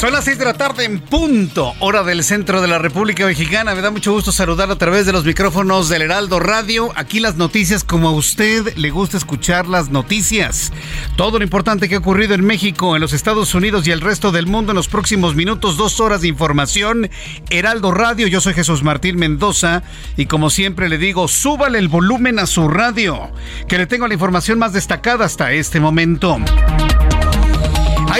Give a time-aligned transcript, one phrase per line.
[0.00, 3.74] Son las 6 de la tarde en punto, hora del centro de la República Mexicana.
[3.74, 6.90] Me da mucho gusto saludar a través de los micrófonos del Heraldo Radio.
[6.96, 10.72] Aquí las noticias como a usted le gusta escuchar las noticias.
[11.16, 14.32] Todo lo importante que ha ocurrido en México, en los Estados Unidos y el resto
[14.32, 17.10] del mundo en los próximos minutos, dos horas de información.
[17.50, 19.82] Heraldo Radio, yo soy Jesús Martín Mendoza
[20.16, 23.30] y como siempre le digo, súbale el volumen a su radio,
[23.68, 26.38] que le tengo la información más destacada hasta este momento.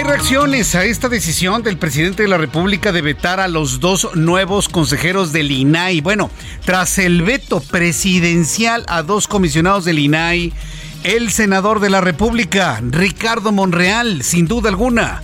[0.01, 4.09] Hay reacciones a esta decisión del presidente de la República de vetar a los dos
[4.15, 6.01] nuevos consejeros del INAI.
[6.01, 6.31] Bueno,
[6.65, 10.55] tras el veto presidencial a dos comisionados del INAI,
[11.05, 15.23] el senador de la República, Ricardo Monreal, sin duda alguna,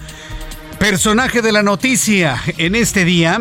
[0.89, 3.41] Personaje de la noticia en este día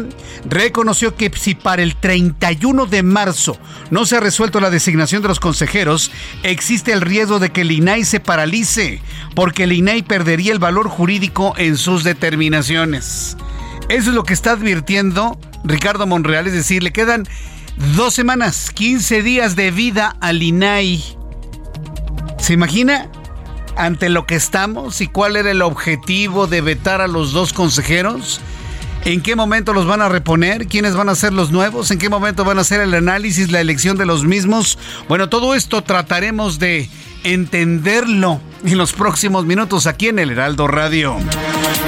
[0.49, 3.55] reconoció que si para el 31 de marzo
[3.91, 6.09] no se ha resuelto la designación de los consejeros,
[6.41, 8.99] existe el riesgo de que el INAI se paralice,
[9.35, 13.37] porque el INAI perdería el valor jurídico en sus determinaciones.
[13.89, 17.27] Eso es lo que está advirtiendo Ricardo Monreal, es decir, le quedan
[17.95, 21.03] dos semanas, 15 días de vida al INAI.
[22.39, 23.07] ¿Se imagina?
[23.75, 28.41] Ante lo que estamos y cuál era el objetivo de vetar a los dos consejeros?
[29.05, 30.67] ¿En qué momento los van a reponer?
[30.67, 31.91] ¿Quiénes van a ser los nuevos?
[31.91, 34.79] ¿En qué momento van a hacer el análisis, la elección de los mismos?
[35.07, 36.89] Bueno, todo esto trataremos de
[37.23, 38.41] entenderlo
[38.71, 41.17] en los próximos minutos aquí en el Heraldo Radio.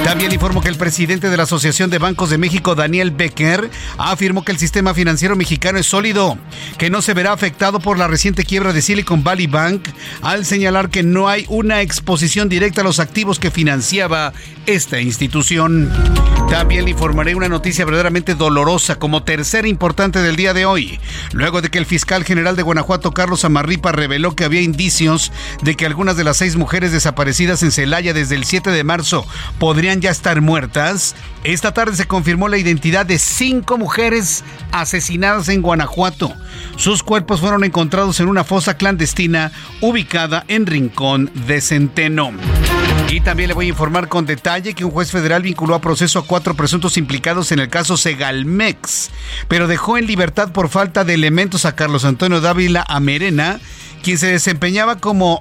[0.04, 3.68] También informo que el presidente de la Asociación de Bancos de México, Daniel Becker,
[3.98, 6.38] afirmó que el sistema financiero mexicano es sólido,
[6.78, 9.88] que no se verá afectado por la reciente quiebra de Silicon Valley Bank,
[10.22, 14.32] al señalar que no hay una exposición directa a los activos que financiaba
[14.66, 15.90] esta institución.
[16.48, 20.98] También le informaré una noticia verdaderamente dolorosa como tercera importante del día de hoy,
[21.32, 25.30] luego de que el fiscal general de Guanajuato, Carlos Amarripa, reveló que había indicios
[25.62, 29.26] de que algunas de las seis mujeres desaparecidas en Celaya desde el 7 de marzo
[29.58, 31.16] podrían ya estar muertas.
[31.42, 36.32] Esta tarde se confirmó la identidad de cinco mujeres asesinadas en Guanajuato.
[36.76, 42.32] Sus cuerpos fueron encontrados en una fosa clandestina ubicada en Rincón de Centeno.
[43.10, 46.18] Y también le voy a informar con detalle que un juez federal vinculó a proceso
[46.18, 49.10] a cuatro presuntos implicados en el caso Segalmex,
[49.48, 53.60] pero dejó en libertad por falta de elementos a Carlos Antonio Dávila Amerena,
[54.02, 55.40] quien se desempeñaba como,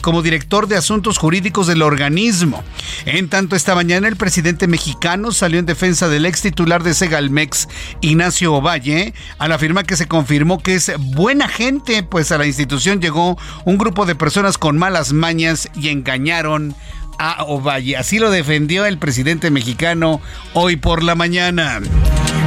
[0.00, 2.62] como director de asuntos jurídicos del organismo.
[3.06, 7.68] En tanto, esta mañana el presidente mexicano salió en defensa del ex titular de Segalmex,
[8.00, 13.00] Ignacio Ovalle, al afirmar que se confirmó que es buena gente, pues a la institución
[13.00, 16.74] llegó un grupo de personas con malas mañas y engañaron
[17.18, 17.96] a Ovalle.
[17.96, 20.20] Así lo defendió el presidente mexicano
[20.54, 21.80] hoy por la mañana.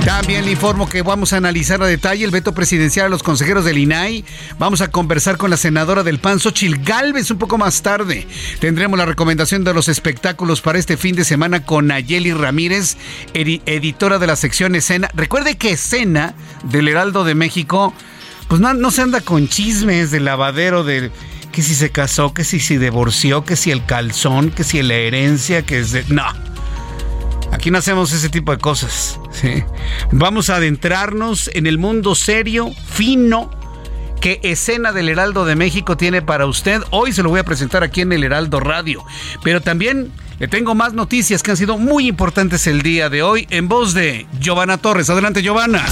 [0.06, 3.66] También le informo que vamos a analizar a detalle el veto presidencial a los consejeros
[3.66, 4.24] del INAI.
[4.60, 8.28] Vamos a conversar con la senadora del PAN, Xochil Galvez, un poco más tarde.
[8.60, 12.98] Tendremos la recomendación de los espectáculos para este fin de semana con Nayeli Ramírez,
[13.34, 15.10] editora de la sección Escena.
[15.16, 16.36] Recuerde que Escena
[16.66, 17.92] del Heraldo de México,
[18.48, 21.10] pues no, se anda con chismes de lavadero de
[21.52, 24.94] que si se casó, que si se divorció, que si el calzón, que si la
[24.94, 26.06] herencia, que es de...
[26.10, 26.55] No.
[27.56, 29.18] Aquí no hacemos ese tipo de cosas.
[30.12, 33.50] Vamos a adentrarnos en el mundo serio, fino,
[34.20, 36.82] que escena del Heraldo de México tiene para usted.
[36.92, 39.06] Hoy se lo voy a presentar aquí en el Heraldo Radio.
[39.42, 43.48] Pero también le tengo más noticias que han sido muy importantes el día de hoy
[43.50, 45.10] en voz de Giovanna Torres.
[45.10, 45.86] Adelante, Giovanna.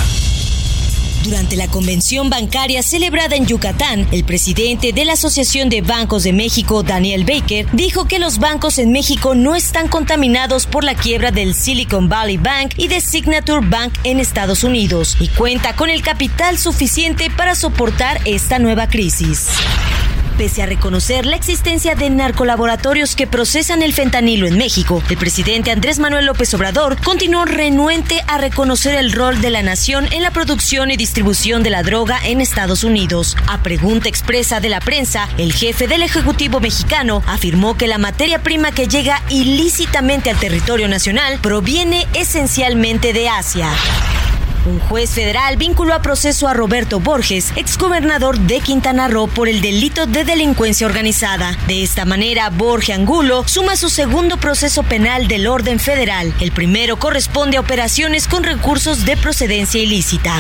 [1.23, 6.33] Durante la convención bancaria celebrada en Yucatán, el presidente de la Asociación de Bancos de
[6.33, 11.31] México, Daniel Baker, dijo que los bancos en México no están contaminados por la quiebra
[11.31, 16.01] del Silicon Valley Bank y de Signature Bank en Estados Unidos y cuenta con el
[16.01, 19.47] capital suficiente para soportar esta nueva crisis.
[20.37, 25.71] Pese a reconocer la existencia de narcolaboratorios que procesan el fentanilo en México, el presidente
[25.71, 30.31] Andrés Manuel López Obrador continuó renuente a reconocer el rol de la nación en la
[30.31, 33.37] producción y distribución de la droga en Estados Unidos.
[33.47, 38.41] A pregunta expresa de la prensa, el jefe del Ejecutivo mexicano afirmó que la materia
[38.41, 43.69] prima que llega ilícitamente al territorio nacional proviene esencialmente de Asia.
[44.65, 49.59] Un juez federal vinculó a proceso a Roberto Borges, exgobernador de Quintana Roo, por el
[49.59, 51.57] delito de delincuencia organizada.
[51.67, 56.33] De esta manera, Borges Angulo suma su segundo proceso penal del orden federal.
[56.39, 60.33] El primero corresponde a operaciones con recursos de procedencia ilícita.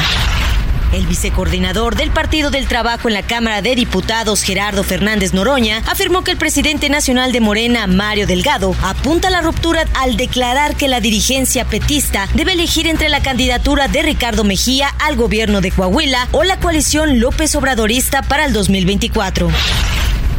[0.93, 6.23] El vicecoordinador del Partido del Trabajo en la Cámara de Diputados, Gerardo Fernández Noroña, afirmó
[6.23, 11.01] que el presidente nacional de Morena, Mario Delgado, apunta la ruptura al declarar que la
[11.01, 16.43] dirigencia petista debe elegir entre la candidatura de Ricardo Mejía al gobierno de Coahuila o
[16.43, 19.49] la coalición López Obradorista para el 2024.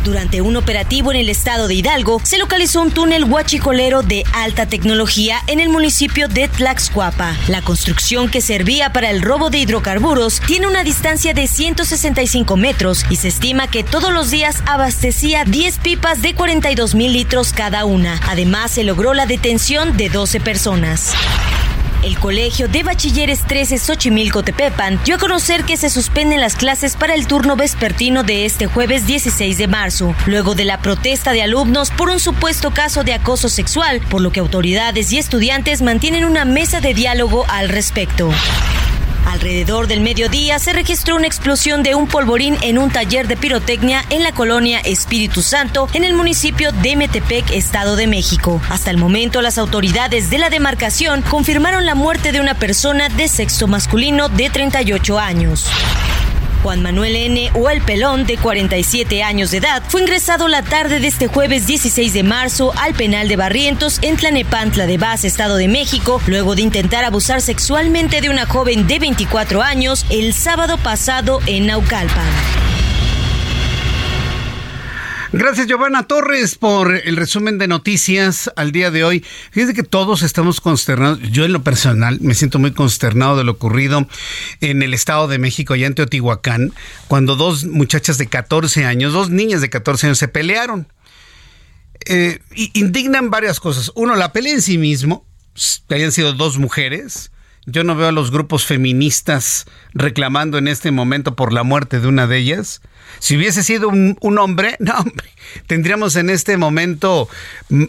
[0.05, 4.67] Durante un operativo en el estado de Hidalgo, se localizó un túnel huachicolero de alta
[4.67, 7.35] tecnología en el municipio de Tlaxcuapa.
[7.49, 13.07] La construcción que servía para el robo de hidrocarburos tiene una distancia de 165 metros
[13.09, 17.87] y se estima que todos los días abastecía 10 pipas de 42 mil litros cada
[17.87, 18.21] una.
[18.29, 21.15] Además, se logró la detención de 12 personas.
[22.05, 27.15] El Colegio de Bachilleres 13 Xochimilco-Tepepan dio a conocer que se suspenden las clases para
[27.15, 31.91] el turno vespertino de este jueves 16 de marzo, luego de la protesta de alumnos
[31.91, 36.45] por un supuesto caso de acoso sexual, por lo que autoridades y estudiantes mantienen una
[36.45, 38.31] mesa de diálogo al respecto.
[39.27, 44.05] Alrededor del mediodía se registró una explosión de un polvorín en un taller de pirotecnia
[44.11, 48.61] en la colonia Espíritu Santo, en el municipio de Metepec, Estado de México.
[48.69, 53.29] Hasta el momento, las autoridades de la demarcación confirmaron la muerte de una persona de
[53.29, 55.69] sexo masculino de 38 años.
[56.65, 57.51] Juan Manuel N.
[57.53, 61.67] o El Pelón, de 47 años de edad, fue ingresado la tarde de este jueves
[61.67, 66.55] 16 de marzo al penal de Barrientos en Tlanepantla de Vaz, Estado de México, luego
[66.55, 72.64] de intentar abusar sexualmente de una joven de 24 años el sábado pasado en Naucalpan.
[75.37, 79.25] Gracias, Giovanna Torres, por el resumen de noticias al día de hoy.
[79.51, 81.19] Fíjense que todos estamos consternados.
[81.33, 84.07] Yo, en lo personal, me siento muy consternado de lo ocurrido
[84.61, 86.73] en el Estado de México, allá en Teotihuacán,
[87.09, 90.87] cuando dos muchachas de 14 años, dos niñas de 14 años, se pelearon.
[92.07, 92.39] Eh,
[92.75, 93.91] indignan varias cosas.
[93.97, 95.27] Uno, la pelea en sí mismo,
[95.89, 97.33] que hayan sido dos mujeres.
[97.67, 99.65] Yo no veo a los grupos feministas
[99.95, 102.83] reclamando en este momento por la muerte de una de ellas.
[103.21, 105.31] Si hubiese sido un, hombre, no, hombre,
[105.67, 107.29] tendríamos en este momento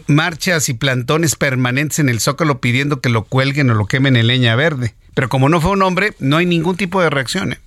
[0.06, 4.28] marchas y plantones permanentes en el Zócalo pidiendo que lo cuelguen o lo quemen en
[4.28, 4.94] leña verde.
[5.14, 7.52] Pero como no fue un hombre, no hay ningún tipo de reacción.
[7.52, 7.58] ¿eh?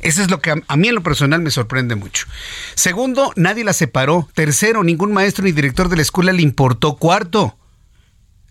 [0.00, 2.26] Eso es lo que a, mí en lo personal me sorprende mucho.
[2.74, 4.28] Segundo, nadie la separó.
[4.34, 6.96] Tercero, ningún maestro ni director de la escuela le importó.
[6.96, 7.58] Cuarto,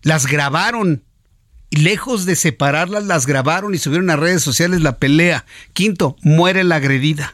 [0.03, 1.03] las grabaron.
[1.71, 5.45] Lejos de separarlas, las grabaron y subieron a redes sociales la pelea.
[5.73, 7.33] Quinto, muere la agredida.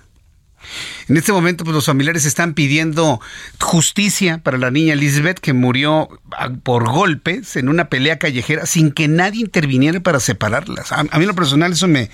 [1.07, 3.21] En este momento, pues los familiares están pidiendo
[3.59, 6.09] justicia para la niña Elizabeth que murió
[6.63, 10.91] por golpes en una pelea callejera sin que nadie interviniera para separarlas.
[10.91, 12.09] A, mí en lo personal eso me,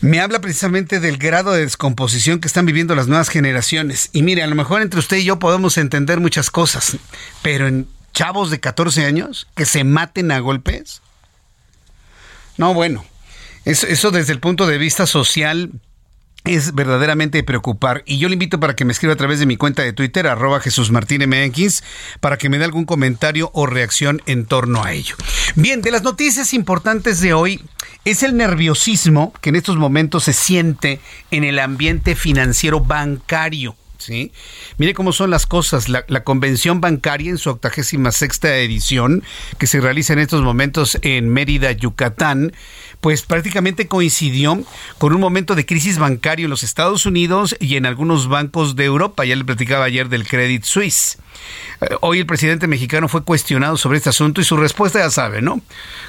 [0.00, 4.10] me habla precisamente del grado de descomposición que están viviendo las nuevas generaciones.
[4.12, 6.96] Y mire, a lo mejor entre usted y yo podemos entender muchas cosas,
[7.42, 11.02] pero en chavos de 14 años que se maten a golpes.
[12.56, 13.04] No, bueno,
[13.64, 15.70] eso, desde el punto de vista social
[16.44, 18.02] es verdaderamente preocupar.
[18.06, 20.26] Y yo le invito para que me escriba a través de mi cuenta de Twitter,
[20.26, 20.90] arroba Jesús
[22.20, 25.16] para que me dé algún comentario o reacción en torno a ello.
[25.54, 27.62] Bien, de las noticias importantes de hoy
[28.04, 31.00] es el nerviosismo que en estos momentos se siente
[31.30, 33.76] en el ambiente financiero bancario.
[33.98, 34.32] ¿Sí?
[34.78, 35.88] Mire cómo son las cosas.
[35.88, 39.22] La, convención bancaria en su octagésima sexta edición,
[39.58, 42.52] que se realiza en estos momentos en Mérida, Yucatán,
[43.00, 44.62] pues prácticamente coincidió
[44.98, 48.84] con un momento de crisis bancario en los Estados Unidos y en algunos bancos de
[48.84, 49.24] Europa.
[49.24, 51.18] Ya le platicaba ayer del Credit Suisse.
[51.80, 55.42] Eh, hoy el presidente mexicano fue cuestionado sobre este asunto y su respuesta ya sabe,
[55.42, 55.60] ¿no?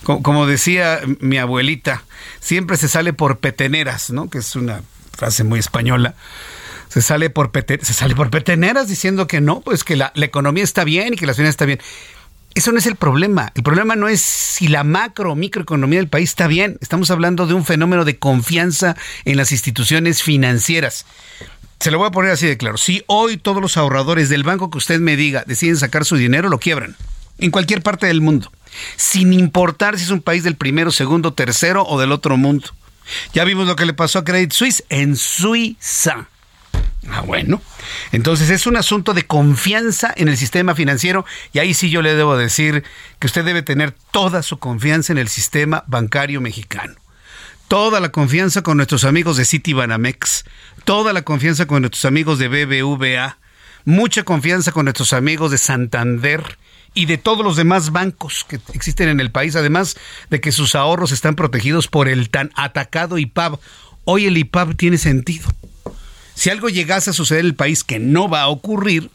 [0.03, 2.03] Como, decía mi abuelita,
[2.39, 4.29] siempre se sale por peteneras, ¿no?
[4.29, 4.81] Que es una
[5.15, 6.15] frase muy española
[6.89, 10.63] se sale por se sale por peteneras diciendo que no, pues que la, la, economía
[10.63, 11.79] está bien y que la ciudad está bien.
[12.55, 13.51] Eso no es el problema.
[13.55, 16.77] El problema no es si la macro o microeconomía del país está bien.
[16.81, 21.05] Estamos hablando de un fenómeno de confianza en las instituciones financieras.
[21.79, 22.77] Se lo voy a poner así de claro.
[22.77, 26.49] Si hoy todos los ahorradores del banco que usted me diga deciden sacar su dinero,
[26.49, 26.95] lo quiebran.
[27.37, 28.51] En cualquier parte del mundo.
[28.97, 32.67] Sin importar si es un país del primero, segundo, tercero o del otro mundo.
[33.33, 36.27] Ya vimos lo que le pasó a Credit Suisse en Suiza.
[37.11, 37.61] Ah, bueno.
[38.11, 42.15] Entonces es un asunto de confianza en el sistema financiero y ahí sí yo le
[42.15, 42.83] debo decir
[43.19, 46.95] que usted debe tener toda su confianza en el sistema bancario mexicano.
[47.67, 50.45] Toda la confianza con nuestros amigos de Citibanamex,
[50.85, 53.37] toda la confianza con nuestros amigos de BBVA,
[53.85, 56.57] mucha confianza con nuestros amigos de Santander
[56.93, 59.97] y de todos los demás bancos que existen en el país, además
[60.29, 63.59] de que sus ahorros están protegidos por el tan atacado IPAB.
[64.05, 65.49] Hoy el IPAB tiene sentido.
[66.39, 69.11] Si algo llegase a suceder en el país que no va a ocurrir,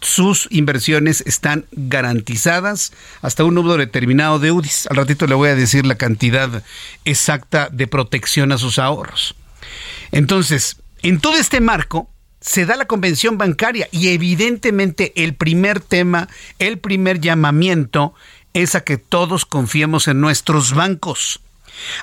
[0.00, 4.86] sus inversiones están garantizadas hasta un número determinado de UDIs.
[4.86, 6.64] Al ratito le voy a decir la cantidad
[7.04, 9.34] exacta de protección a sus ahorros.
[10.10, 12.08] Entonces, en todo este marco,
[12.40, 18.14] se da la convención bancaria y evidentemente el primer tema, el primer llamamiento
[18.54, 21.42] es a que todos confiemos en nuestros bancos.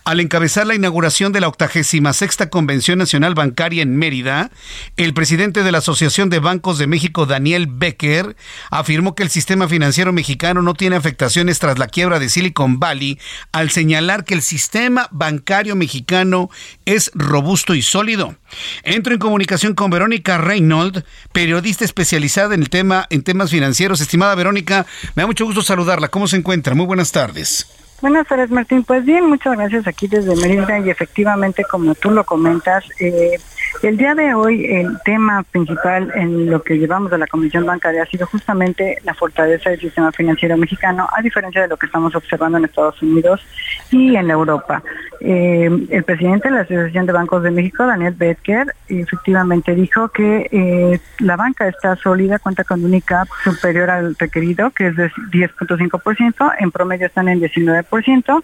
[0.03, 4.51] Al encabezar la inauguración de la 86 Convención Nacional Bancaria en Mérida,
[4.97, 8.35] el presidente de la Asociación de Bancos de México, Daniel Becker,
[8.69, 13.19] afirmó que el sistema financiero mexicano no tiene afectaciones tras la quiebra de Silicon Valley,
[13.51, 16.49] al señalar que el sistema bancario mexicano
[16.85, 18.35] es robusto y sólido.
[18.83, 24.01] Entro en comunicación con Verónica Reynolds, periodista especializada en el tema en temas financieros.
[24.01, 24.85] Estimada Verónica,
[25.15, 26.09] me da mucho gusto saludarla.
[26.09, 26.75] ¿Cómo se encuentra?
[26.75, 27.80] Muy buenas tardes.
[28.01, 28.83] Buenas tardes, Martín.
[28.83, 33.39] Pues bien, muchas gracias aquí desde Mérida y efectivamente, como tú lo comentas, eh,
[33.83, 38.03] el día de hoy el tema principal en lo que llevamos de la Comisión Bancaria
[38.03, 42.13] ha sido justamente la fortaleza del sistema financiero mexicano, a diferencia de lo que estamos
[42.15, 43.41] observando en Estados Unidos
[43.89, 44.83] y en Europa.
[45.19, 50.47] Eh, el presidente de la Asociación de Bancos de México, Daniel Becker, efectivamente dijo que
[50.51, 55.09] eh, la banca está sólida, cuenta con un ICAP superior al requerido, que es de
[55.31, 58.43] 10.5%, en promedio están en 19%,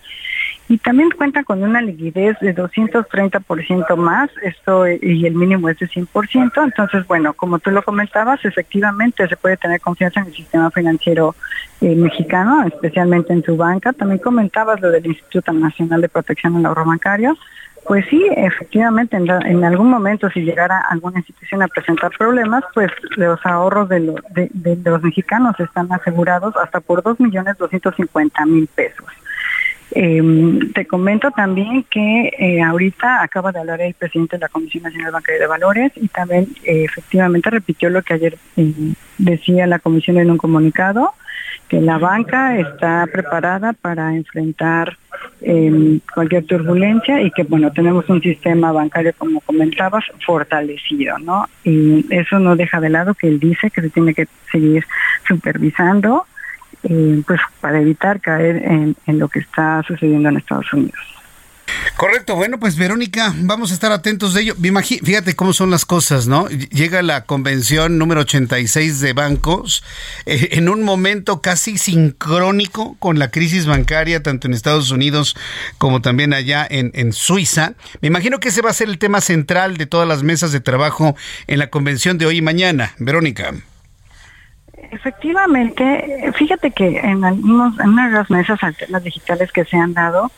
[0.70, 5.88] y también cuenta con una liquidez de 230% más, esto y el mínimo es de
[5.88, 10.70] 100%, entonces bueno, como tú lo comentabas, efectivamente se puede tener confianza en el sistema
[10.72, 11.36] financiero
[11.80, 16.66] eh, mexicano, especialmente en su banca, también comentabas lo del Instituto Nacional de Protección al
[16.66, 17.38] Ahorro Bancario,
[17.86, 23.40] pues sí, efectivamente, en, algún momento si llegara alguna institución a presentar problemas, pues los
[23.46, 29.06] ahorros de, de los mexicanos están asegurados hasta por 2.250.000 pesos.
[29.92, 34.84] Eh, te comento también que eh, ahorita acaba de hablar el presidente de la Comisión
[34.84, 38.74] Nacional Bancaria de Valores y también eh, efectivamente repitió lo que ayer eh,
[39.18, 41.14] decía la Comisión en un comunicado,
[41.70, 44.98] que la banca está preparada para enfrentar
[45.42, 51.48] em, cualquier turbulencia y que bueno, tenemos un sistema bancario, como comentabas, fortalecido, ¿no?
[51.64, 54.86] Y eso no deja de lado que él dice que se tiene que seguir
[55.28, 56.26] supervisando
[56.84, 61.00] eh, pues para evitar caer en, lo que está sucediendo en Estados Unidos.
[61.98, 64.56] Correcto, bueno, pues Verónica, vamos a estar atentos de ello.
[65.04, 66.48] Fíjate cómo son las cosas, ¿no?
[66.48, 69.84] Llega la convención número 86 de bancos
[70.26, 75.36] eh, en un momento casi sincrónico con la crisis bancaria, tanto en Estados Unidos
[75.78, 77.74] como también allá en, en Suiza.
[78.02, 80.60] Me imagino que ese va a ser el tema central de todas las mesas de
[80.60, 81.16] trabajo
[81.48, 82.94] en la convención de hoy y mañana.
[83.00, 83.54] Verónica.
[84.92, 89.94] Efectivamente, fíjate que en algunos, en una de las mesas alternas digitales que se han
[89.94, 90.32] dado,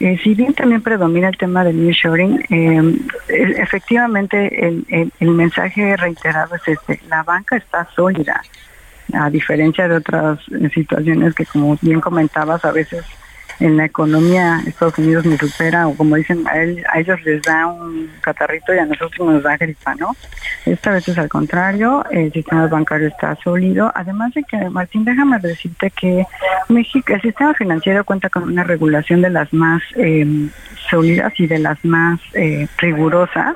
[0.00, 5.96] eh, si bien también predomina el tema del nearshoring, eh, e, efectivamente el, el, mensaje
[5.96, 8.42] reiterado es este, la banca está sólida,
[9.12, 10.40] a diferencia de otras
[10.74, 13.04] situaciones que como bien comentabas a veces
[13.60, 18.10] en la economía Estados Unidos nos supera o como dicen a, ellos les da un
[18.20, 20.16] catarrito y a nosotros nos da gripa, ¿no?
[20.66, 25.38] Esta vez es al contrario, el sistema bancario está sólido, además de que Martín déjame
[25.38, 26.26] decirte que
[26.68, 30.26] México, el sistema financiero cuenta con una regulación de las más eh,
[30.90, 33.54] sólidas y de las más eh, rigurosas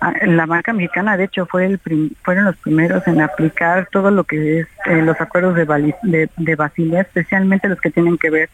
[0.00, 1.80] ah, la banca mexicana de hecho fue el
[2.22, 6.56] fueron los primeros en aplicar todo lo que es eh, los acuerdos de, de, de
[6.56, 8.48] Basilea, especialmente los que tienen que ver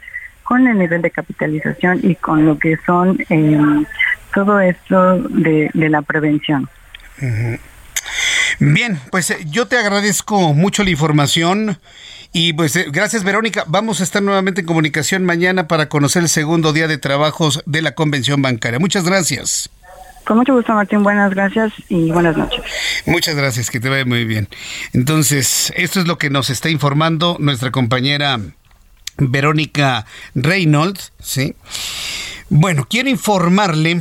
[0.50, 3.86] con el nivel de capitalización y con lo que son em,
[4.34, 6.68] todo esto de, la prevención.
[8.58, 11.78] Bien, pues eh, yo te agradezco mucho la información.
[12.32, 13.62] Y pues eh, gracias Verónica.
[13.68, 17.82] Vamos a estar nuevamente en comunicación mañana para conocer el segundo día de trabajos de
[17.82, 18.80] la convención bancaria.
[18.80, 19.70] Muchas gracias.
[20.24, 22.60] Con mucho gusto Martín, buenas gracias y buenas noches.
[23.06, 24.48] Muchas gracias, que te vaya muy bien.
[24.94, 28.40] Entonces, esto es lo que nos está informando nuestra compañera
[29.20, 31.54] Verónica Reynolds, ¿sí?
[32.48, 34.00] Bueno, quiero informarle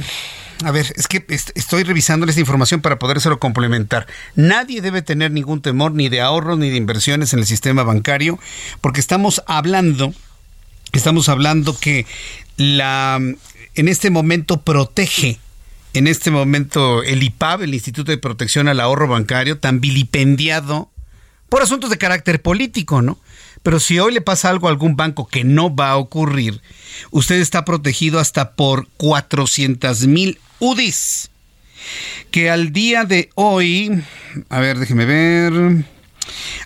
[0.66, 4.08] a ver, es que estoy revisando esta información para podérselo complementar.
[4.36, 8.38] Nadie debe tener ningún temor ni de ahorros ni de inversiones en el sistema bancario,
[8.82, 10.14] porque estamos hablando,
[10.92, 12.06] estamos hablando que
[12.58, 13.22] la
[13.76, 15.40] en este momento protege
[15.94, 20.90] en este momento el IPAB, el Instituto de Protección al Ahorro Bancario, tan vilipendiado
[21.50, 23.18] por asuntos de carácter político, ¿no?
[23.64, 26.62] Pero si hoy le pasa algo a algún banco que no va a ocurrir,
[27.12, 31.32] usted está protegido hasta por 400 mil UDIs.
[32.32, 34.04] Que al día de hoy,
[34.50, 35.86] a ver, déjeme ver.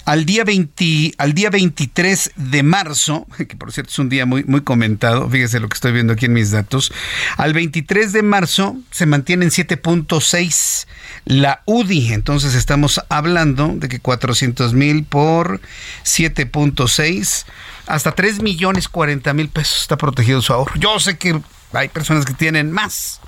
[0.05, 4.43] Al día, 20, al día 23 de marzo, que por cierto es un día muy,
[4.43, 6.91] muy comentado, fíjese lo que estoy viendo aquí en mis datos,
[7.37, 10.87] al 23 de marzo se mantiene en 7.6
[11.25, 15.61] la UDI, entonces estamos hablando de que 400 mil por
[16.03, 17.45] 7.6,
[17.87, 20.73] hasta 3 millones 40 mil pesos está protegido su ahorro.
[20.75, 21.39] Yo sé que
[21.73, 23.19] hay personas que tienen más.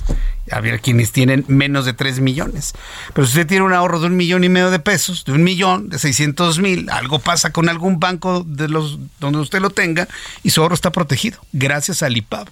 [0.52, 2.74] Había quienes tienen menos de 3 millones.
[3.14, 5.44] Pero si usted tiene un ahorro de un millón y medio de pesos, de un
[5.44, 10.08] millón, de 600 mil, algo pasa con algún banco de los donde usted lo tenga
[10.44, 12.48] y su ahorro está protegido, gracias al IPAB.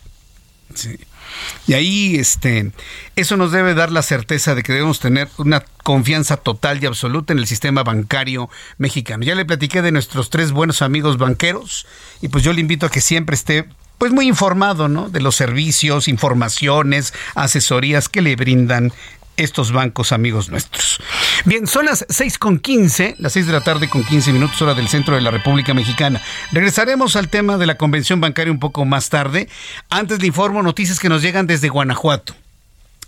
[1.67, 2.71] Y ahí este,
[3.15, 7.33] eso nos debe dar la certeza de que debemos tener una confianza total y absoluta
[7.33, 9.23] en el sistema bancario mexicano.
[9.23, 11.85] Ya le platiqué de nuestros tres buenos amigos banqueros
[12.21, 13.65] y pues yo le invito a que siempre esté
[13.97, 15.09] pues muy informado, ¿no?
[15.09, 18.91] De los servicios, informaciones, asesorías que le brindan
[19.37, 20.99] estos bancos amigos nuestros.
[21.45, 24.73] Bien, son las 6 con 15, las 6 de la tarde con 15 minutos hora
[24.73, 26.21] del centro de la República Mexicana.
[26.51, 29.49] Regresaremos al tema de la convención bancaria un poco más tarde.
[29.89, 32.35] Antes le informo noticias que nos llegan desde Guanajuato.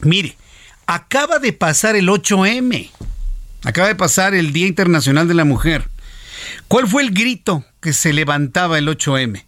[0.01, 0.35] Mire,
[0.87, 2.89] acaba de pasar el 8M.
[3.63, 5.89] Acaba de pasar el Día Internacional de la Mujer.
[6.67, 9.43] ¿Cuál fue el grito que se levantaba el 8M?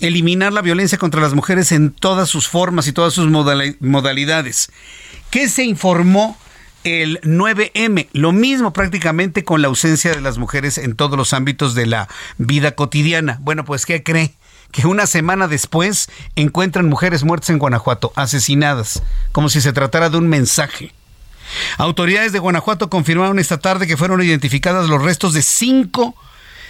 [0.00, 4.70] Eliminar la violencia contra las mujeres en todas sus formas y todas sus modalidades.
[5.30, 6.38] ¿Qué se informó
[6.84, 8.08] el 9M?
[8.12, 12.08] Lo mismo prácticamente con la ausencia de las mujeres en todos los ámbitos de la
[12.38, 13.38] vida cotidiana.
[13.42, 14.32] Bueno, pues ¿qué cree?
[14.72, 19.02] Que una semana después encuentran mujeres muertas en Guanajuato, asesinadas,
[19.32, 20.92] como si se tratara de un mensaje.
[21.78, 26.14] Autoridades de Guanajuato confirmaron esta tarde que fueron identificadas los restos de cinco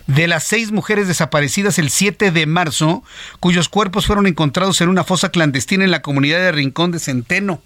[0.08, 3.04] de las seis mujeres desaparecidas el 7 de marzo,
[3.40, 7.61] cuyos cuerpos fueron encontrados en una fosa clandestina en la comunidad de Rincón de Centeno.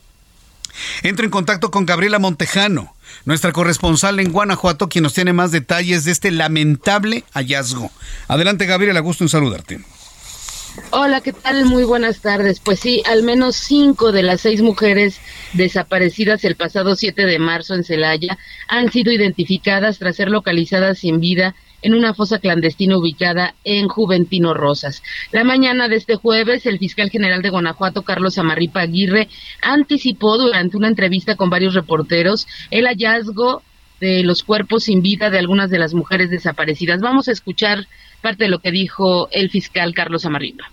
[1.03, 2.95] Entro en contacto con Gabriela Montejano,
[3.27, 7.93] nuestra corresponsal en Guanajuato, quien nos tiene más detalles de este lamentable hallazgo.
[8.27, 9.81] Adelante, Gabriela, gusto en saludarte.
[10.91, 11.67] Hola, ¿qué tal?
[11.67, 12.59] Muy buenas tardes.
[12.59, 15.19] Pues sí, al menos cinco de las seis mujeres
[15.53, 18.37] desaparecidas el pasado 7 de marzo en Celaya
[18.69, 24.55] han sido identificadas tras ser localizadas sin vida en una fosa clandestina ubicada en Juventino
[24.55, 25.03] Rosas.
[25.33, 29.29] La mañana de este jueves, el fiscal general de Guanajuato, Carlos Amarripa Aguirre,
[29.61, 33.63] anticipó durante una entrevista con varios reporteros el hallazgo
[34.01, 37.01] de los cuerpos sin vida de algunas de las mujeres desaparecidas.
[37.01, 37.87] Vamos a escuchar
[38.21, 40.71] parte de lo que dijo el fiscal Carlos Amarripa.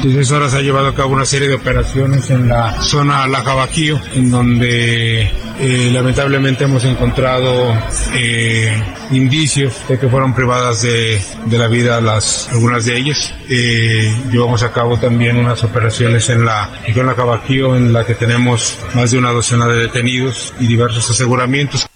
[0.00, 4.30] Se ha llevado a cabo una serie de operaciones en la zona La Jabaquío, en
[4.30, 7.76] donde eh, lamentablemente hemos encontrado
[8.14, 8.80] eh,
[9.10, 13.34] indicios de que fueron privadas de, la vida algunas de ellas.
[13.48, 18.14] Eh, llevamos a cabo también unas operaciones en la en La Jabaquío, en la que
[18.14, 21.87] tenemos más de una docena de detenidos y diversos aseguramientos.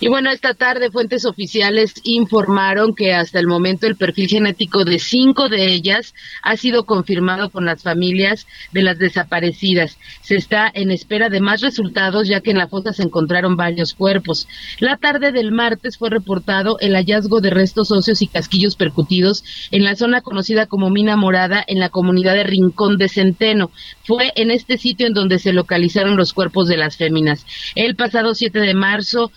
[0.00, 4.98] Y bueno, esta tarde fuentes oficiales informaron que hasta el momento el perfil genético de
[4.98, 9.98] cinco de ellas ha sido confirmado con las familias de las desaparecidas.
[10.22, 13.94] Se está en espera de más resultados ya que en la fosa se encontraron varios
[13.94, 14.48] cuerpos.
[14.80, 19.84] La tarde del martes fue reportado el hallazgo de restos óseos y casquillos percutidos en
[19.84, 23.70] la zona conocida como Mina Morada en la comunidad de Rincón de Centeno.
[24.04, 27.46] Fue en este sitio en donde se localizaron los cuerpos de las féminas.
[27.74, 29.32] El pasado 7 de marzo,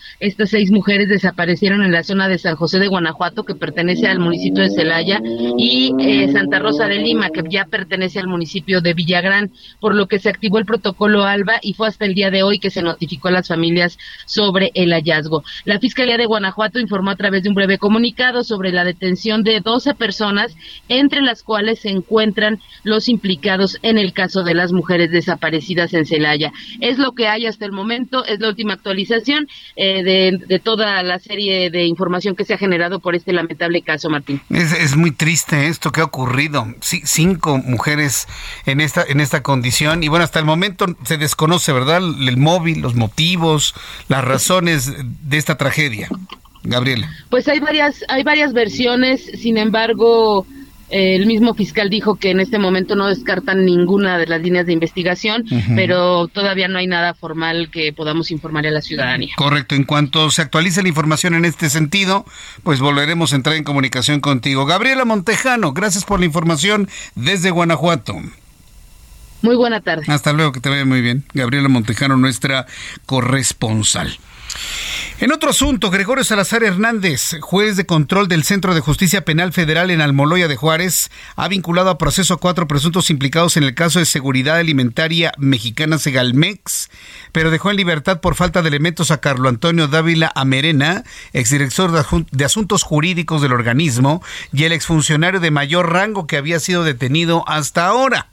[0.49, 4.63] seis mujeres desaparecieron en la zona de San José de Guanajuato, que pertenece al municipio
[4.63, 5.21] de Celaya,
[5.57, 10.07] y eh, Santa Rosa de Lima, que ya pertenece al municipio de Villagrán, por lo
[10.07, 12.81] que se activó el protocolo ALBA y fue hasta el día de hoy que se
[12.81, 15.43] notificó a las familias sobre el hallazgo.
[15.65, 19.61] La Fiscalía de Guanajuato informó a través de un breve comunicado sobre la detención de
[19.61, 20.55] 12 personas,
[20.87, 26.05] entre las cuales se encuentran los implicados en el caso de las mujeres desaparecidas en
[26.05, 26.51] Celaya.
[26.81, 31.01] Es lo que hay hasta el momento, es la última actualización eh, de de toda
[31.03, 34.41] la serie de información que se ha generado por este lamentable caso, Martín.
[34.49, 36.65] Es, muy triste esto que ha ocurrido.
[36.81, 38.27] cinco mujeres
[38.65, 40.03] en esta, en esta condición.
[40.03, 41.97] Y bueno, hasta el momento se desconoce, ¿verdad?
[41.97, 43.75] El móvil, los motivos,
[44.07, 44.93] las razones
[45.29, 46.09] de esta tragedia.
[46.63, 47.09] Gabriela.
[47.29, 50.45] Pues hay varias, hay varias versiones, sin embargo,
[50.89, 54.73] el mismo fiscal dijo que en este momento no descartan ninguna de las líneas de
[54.73, 59.33] investigación, pero todavía no hay nada formal que podamos informar a la ciudadanía.
[59.35, 59.75] Correcto.
[59.75, 62.25] En cuanto se actualice la información en este sentido,
[62.63, 64.65] pues volveremos a entrar en comunicación contigo.
[64.65, 68.15] Gabriela Montejano, gracias por la información desde Guanajuato.
[69.41, 70.03] Muy buena tarde.
[70.07, 71.23] Hasta luego, que te vaya muy bien.
[71.33, 72.65] Gabriela Montejano, nuestra
[73.05, 74.17] corresponsal.
[75.19, 79.91] En otro asunto, Gregorio Salazar Hernández, juez de control del Centro de Justicia Penal Federal
[79.91, 83.99] en Almoloya de Juárez, ha vinculado a proceso a cuatro presuntos implicados en el caso
[83.99, 86.89] de seguridad alimentaria mexicana Segalmex,
[87.33, 91.91] pero dejó en libertad por falta de elementos a Carlo Antonio Dávila Amerena, exdirector
[92.31, 97.43] de Asuntos Jurídicos del organismo y el exfuncionario de mayor rango que había sido detenido
[97.47, 98.29] hasta ahora.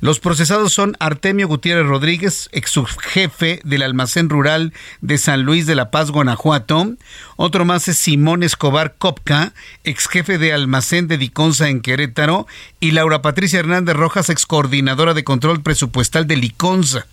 [0.00, 5.74] Los procesados son Artemio Gutiérrez Rodríguez, ex subjefe del almacén rural de San Luis de
[5.74, 6.94] la Paz, Guanajuato.
[7.36, 9.52] Otro más es Simón Escobar Copca,
[9.84, 12.46] ex jefe de almacén de Diconza en Querétaro.
[12.80, 17.06] Y Laura Patricia Hernández Rojas, ex coordinadora de control presupuestal de Liconza.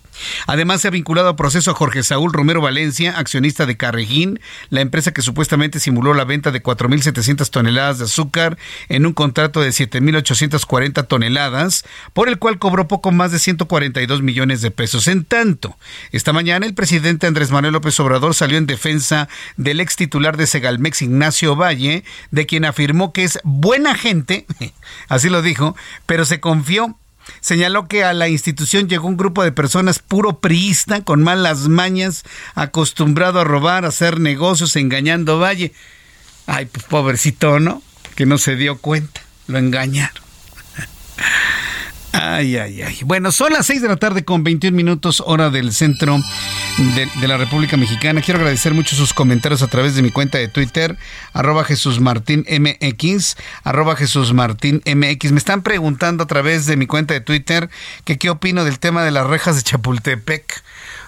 [0.46, 4.80] Además, se ha vinculado a proceso a Jorge Saúl Romero Valencia, accionista de Carrejín, la
[4.80, 9.70] empresa que supuestamente simuló la venta de 4.700 toneladas de azúcar en un contrato de
[9.70, 15.08] 7.840 toneladas, por el cual cobró poco más de 142 millones de pesos.
[15.08, 15.76] En tanto,
[16.12, 20.46] esta mañana el presidente Andrés Manuel López Obrador salió en defensa del ex titular de
[20.46, 24.46] Segalmex, Ignacio Valle, de quien afirmó que es buena gente,
[25.08, 26.96] así lo dijo, pero se confió
[27.40, 32.24] Señaló que a la institución llegó un grupo de personas puro priista, con malas mañas,
[32.54, 35.72] acostumbrado a robar, a hacer negocios, engañando Valle.
[36.46, 37.82] Ay, pues pobrecito, ¿no?
[38.16, 40.22] Que no se dio cuenta, lo engañaron.
[42.12, 42.98] Ay, ay, ay.
[43.04, 46.18] Bueno, son las 6 de la tarde con 21 minutos hora del centro
[47.20, 48.20] de, la República Mexicana.
[48.20, 50.96] Quiero agradecer mucho sus comentarios a través de mi cuenta de Twitter,
[51.32, 54.32] arroba Jesús Martín MX, arroba Jesús.
[54.32, 57.70] Me están preguntando a través de mi cuenta de Twitter
[58.04, 60.62] que qué opino del tema de las rejas de Chapultepec.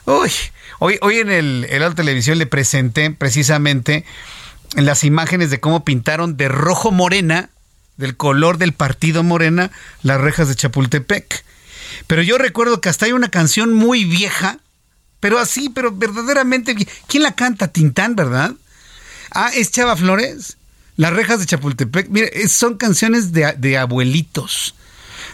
[0.05, 0.31] Uy,
[0.79, 4.05] hoy, hoy en el, el Televisión le presenté precisamente
[4.77, 7.51] las imágenes de cómo pintaron de rojo morena
[8.03, 9.71] del color del partido Morena,
[10.03, 11.45] las rejas de Chapultepec.
[12.09, 14.59] Pero yo recuerdo que hasta hay una canción muy vieja,
[15.21, 16.75] pero así, pero verdaderamente
[17.07, 17.69] ¿Quién la canta?
[17.69, 18.55] Tintán, ¿verdad?
[19.31, 20.57] Ah, es Chava Flores.
[20.97, 22.09] Las rejas de Chapultepec.
[22.09, 24.75] Mire, son canciones de, abuelitos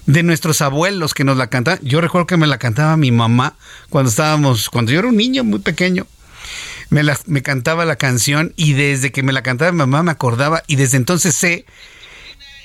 [0.05, 1.81] de nuestros abuelos que nos la cantaban.
[1.83, 3.57] Yo recuerdo que me la cantaba mi mamá
[3.89, 6.07] cuando estábamos, cuando yo era un niño muy pequeño.
[6.91, 10.11] Me, la, me cantaba la canción y desde que me la cantaba mi mamá me
[10.11, 11.67] acordaba y desde entonces sé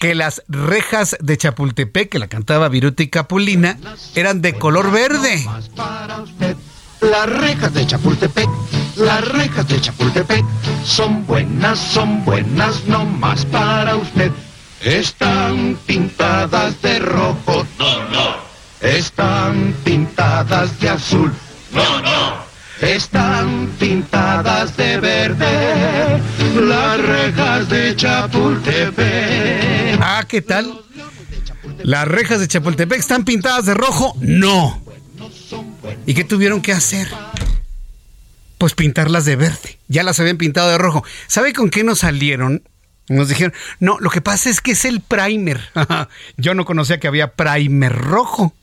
[0.04, 3.78] que las rejas de Chapultepec, que la cantaba Viruti Capulina,
[4.16, 5.46] eran de color verde.
[7.00, 8.50] Las rejas de Chapultepec,
[8.98, 10.44] las rejas de Chapultepec,
[10.84, 14.30] son buenas, son buenas, no más para usted.
[14.82, 18.36] Están pintadas de rojo, no, no.
[18.82, 21.32] Están pintadas de azul,
[21.72, 22.43] no, no
[22.84, 26.22] están pintadas de verde
[26.56, 29.04] las rejas de Chapultepec.
[30.02, 30.82] Ah, ¿qué tal?
[31.84, 34.16] ¿Las rejas de Chapultepec están pintadas de rojo?
[34.20, 34.82] No.
[36.06, 37.08] ¿Y qué tuvieron que hacer?
[38.58, 39.80] Pues pintarlas de verde.
[39.88, 41.04] Ya las habían pintado de rojo.
[41.28, 42.64] ¿Sabe con qué nos salieron?
[43.10, 45.60] Nos dijeron, no, lo que pasa es que es el primer.
[46.38, 48.54] Yo no conocía que había primer rojo.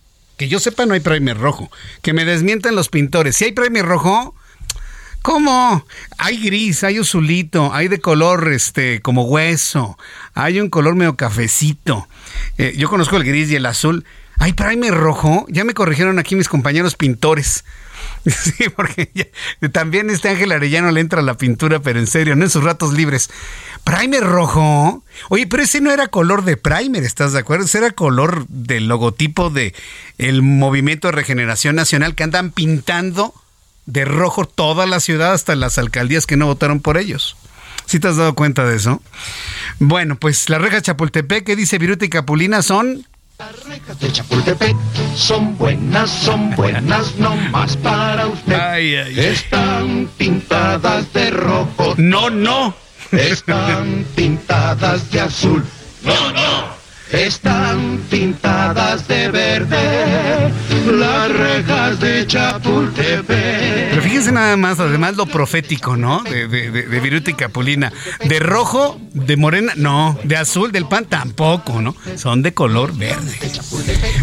[0.41, 1.71] Que yo sepa, no hay primer rojo.
[2.01, 3.37] Que me desmientan los pintores.
[3.37, 4.35] Si hay primer rojo,
[5.21, 5.85] ¿Cómo?
[6.17, 9.99] Hay gris, hay azulito, hay de color este como hueso,
[10.33, 12.09] hay un color medio cafecito.
[12.57, 14.07] Eh, yo conozco el gris y el azul.
[14.39, 15.45] ¿Hay primer rojo?
[15.51, 17.67] Ya me corrigieron aquí mis compañeros pintores.
[18.25, 19.31] Sí, porque
[19.73, 22.63] también este Ángel Arellano le entra a la pintura, pero en serio, no en sus
[22.63, 23.31] ratos libres.
[23.85, 25.03] Primer rojo.
[25.29, 27.65] Oye, pero ese no era color de primer, ¿estás de acuerdo?
[27.65, 29.75] Ese era color del logotipo de
[30.19, 33.35] el Movimiento de Regeneración Nacional que andan pintando
[33.87, 37.37] de rojo toda la ciudad hasta las alcaldías que no votaron por ellos.
[37.87, 39.03] ¿Sí te has dado cuenta de eso?
[39.81, 43.07] Bueno, pues las rejas Chapultepec que dice Viruta y Capulina son
[43.41, 44.77] las rejas de Chapultepec
[45.15, 49.19] son buenas, son buenas, no más para usted.
[49.19, 51.95] Están pintadas de rojo.
[51.97, 52.75] No, no.
[53.13, 55.65] Están pintadas de azul.
[56.03, 56.80] No, no
[57.13, 60.51] están pintadas de verde
[60.87, 63.91] las rejas de Chapultepec.
[63.91, 66.23] Pero fíjense nada más, además lo profético, ¿no?
[66.23, 67.93] De, de, Viruta y Capulina.
[68.25, 70.19] De rojo, de morena, no.
[70.25, 71.95] De azul, del pan, tampoco, ¿no?
[72.17, 73.39] Son de color verde.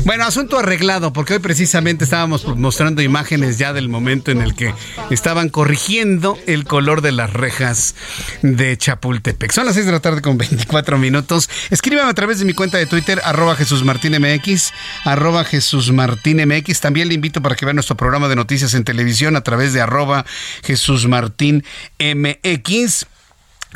[0.06, 4.74] Bueno, asunto arreglado, porque hoy precisamente estábamos mostrando imágenes ya del momento en el que
[5.10, 7.96] estaban corrigiendo el color de las rejas
[8.42, 9.52] de Chapultepec.
[9.52, 11.50] Son las 6 de la tarde con 24 minutos.
[11.70, 16.80] Escríbame a través de mi cuenta de Twitter, arroba Jesús MX, arroba Jesús Martín MX.
[16.80, 19.82] También le invito para que vea nuestro programa de noticias en televisión a través de
[19.82, 20.26] arroba
[20.64, 21.64] Jesús Martín
[22.00, 23.06] MX.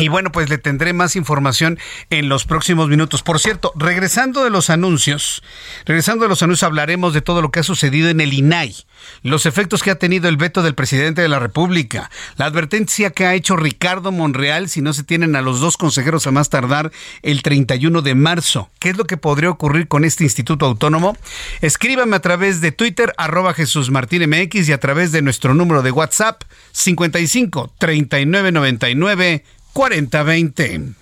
[0.01, 1.77] Y bueno, pues le tendré más información
[2.09, 3.21] en los próximos minutos.
[3.21, 5.43] Por cierto, regresando de los anuncios,
[5.85, 8.75] regresando de los anuncios, hablaremos de todo lo que ha sucedido en el INAI,
[9.21, 13.27] los efectos que ha tenido el veto del presidente de la República, la advertencia que
[13.27, 16.91] ha hecho Ricardo Monreal si no se tienen a los dos consejeros a más tardar
[17.21, 18.71] el 31 de marzo.
[18.79, 21.15] ¿Qué es lo que podría ocurrir con este instituto autónomo?
[21.61, 25.83] Escríbame a través de Twitter, arroba Jesús Martín MX y a través de nuestro número
[25.83, 30.93] de WhatsApp 55 39 99 4020.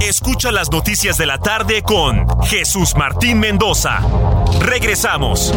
[0.00, 4.00] Escucha las noticias de la tarde con Jesús Martín Mendoza.
[4.60, 5.52] Regresamos.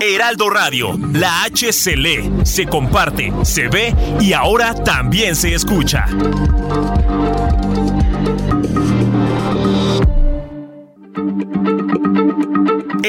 [0.00, 6.06] Heraldo Radio, la H se lee, se comparte, se ve y ahora también se escucha.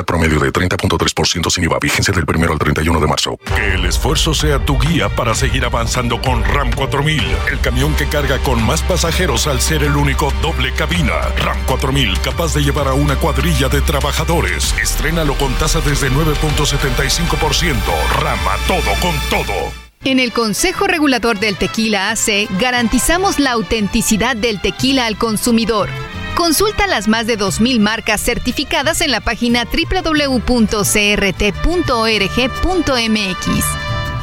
[0.00, 3.38] CAT promedio de 30.3% sin IVA, vigencia del 1 al 31 de marzo.
[3.54, 8.06] Que el esfuerzo sea tu guía para seguir avanzando con RAM 4000, el camión que
[8.06, 11.20] carga con más pasajeros al ser el único doble cabina.
[11.38, 14.74] RAM 4000, capaz de llevar a una cuadrilla de trabajadores.
[14.80, 17.76] Estrénalo con tasa desde 9.75%.
[18.20, 19.72] RAM a todo con todo.
[20.02, 25.90] En el Consejo Regulador del Tequila AC garantizamos la autenticidad del tequila al consumidor.
[26.36, 30.50] Consulta las más de 2.000 marcas certificadas en la página www.crt.org.mx.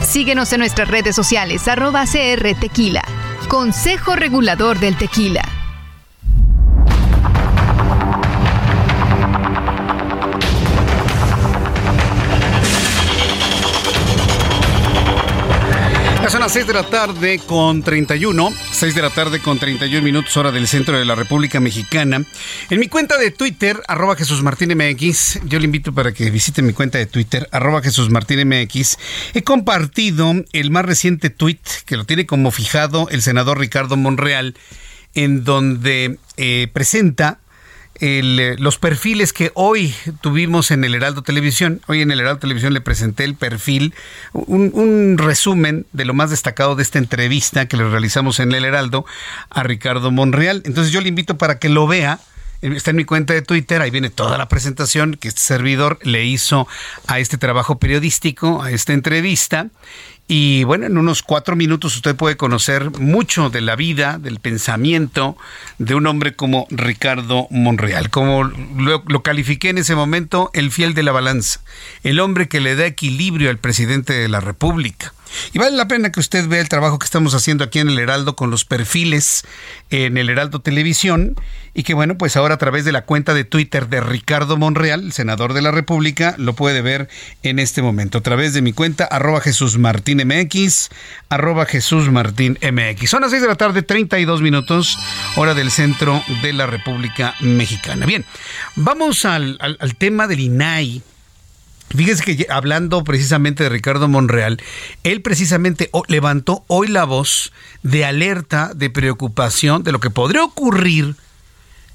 [0.08, 3.04] Síguenos en nuestras redes sociales arroba CR Tequila.
[3.48, 5.57] Consejo Regulador del Tequila.
[16.48, 20.50] Las 6 de la tarde con 31, 6 de la tarde con 31 minutos hora
[20.50, 22.24] del centro de la República Mexicana.
[22.70, 26.62] En mi cuenta de Twitter, arroba Jesús Martín MX, yo le invito para que visite
[26.62, 28.98] mi cuenta de Twitter, arroba Jesús Martín MX,
[29.34, 34.56] he compartido el más reciente tweet que lo tiene como fijado el senador Ricardo Monreal,
[35.16, 37.42] en donde eh, presenta
[38.00, 41.82] eh, los perfiles que hoy tuvimos en el Heraldo Televisión.
[41.88, 43.94] Hoy en el Heraldo Televisión le presenté el perfil,
[44.34, 49.06] un, resumen de lo más destacado de esta entrevista que le realizamos en el Heraldo
[49.50, 50.62] a Ricardo Monreal.
[50.66, 52.20] Entonces yo le invito para que lo vea.
[52.62, 56.26] Está en mi cuenta de Twitter, ahí viene toda la presentación que este servidor le
[56.26, 56.68] hizo
[57.06, 59.68] a este trabajo periodístico, a esta entrevista.
[60.28, 65.38] Y bueno, en unos cuatro minutos usted puede conocer mucho de la vida, del pensamiento
[65.78, 68.10] de un hombre como Ricardo Monreal.
[68.10, 71.62] Como lo, lo, califiqué en ese momento, el fiel de la balanza,
[72.04, 75.14] el hombre que le da equilibrio al presidente de la República.
[75.54, 78.00] Y vale la pena que usted vea el trabajo que estamos haciendo aquí en el
[78.00, 79.44] Heraldo con los perfiles
[79.90, 81.36] en el Heraldo Televisión
[81.78, 85.12] y que bueno, pues ahora a través de la cuenta de Twitter de Ricardo Monreal,
[85.14, 87.08] senador de la República, lo puede ver
[87.44, 90.90] en este momento a través de mi cuenta arroba Jesús Martín MX,
[91.30, 93.10] arroba Jesús Martín MX.
[93.10, 94.98] Son las 6 de la tarde, 32 minutos,
[95.36, 98.08] hora del centro de la República Mexicana.
[98.08, 98.26] Bien,
[98.76, 101.04] vamos al, al, al tema del INAI
[101.96, 104.62] Fíjese que hablando precisamente de Ricardo Monreal,
[105.04, 111.16] él precisamente levantó hoy la voz de alerta, de preocupación de lo que podría ocurrir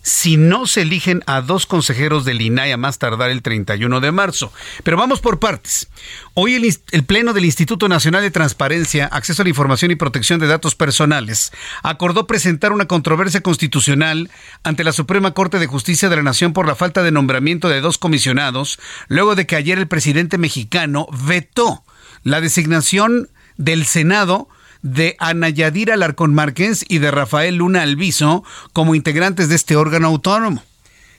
[0.02, 4.12] si no se eligen a dos consejeros del INAI a más tardar el 31 de
[4.12, 4.52] marzo.
[4.82, 5.88] Pero vamos por partes.
[6.34, 10.46] Hoy el, Pleno del Instituto Nacional de Transparencia, Acceso a la Información y Protección de
[10.46, 14.30] Datos Personales acordó presentar una controversia constitucional
[14.64, 17.80] ante la Suprema Corte de Justicia de la Nación por la falta de nombramiento de
[17.80, 21.84] dos comisionados, luego de que ayer el presidente mexicano vetó
[22.24, 24.48] la designación del Senado
[24.82, 30.08] de Ana Yadira Alarcón Márquez y de Rafael Luna Alviso como integrantes de este órgano
[30.08, 30.62] autónomo.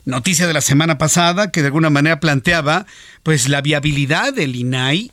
[0.06, 2.86] Noticia de la semana pasada que de alguna manera planteaba
[3.24, 5.12] pues la viabilidad del INAI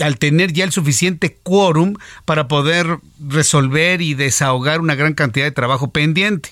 [0.00, 5.52] al tener ya el suficiente quórum para poder resolver y desahogar una gran cantidad de
[5.52, 6.50] trabajo pendiente.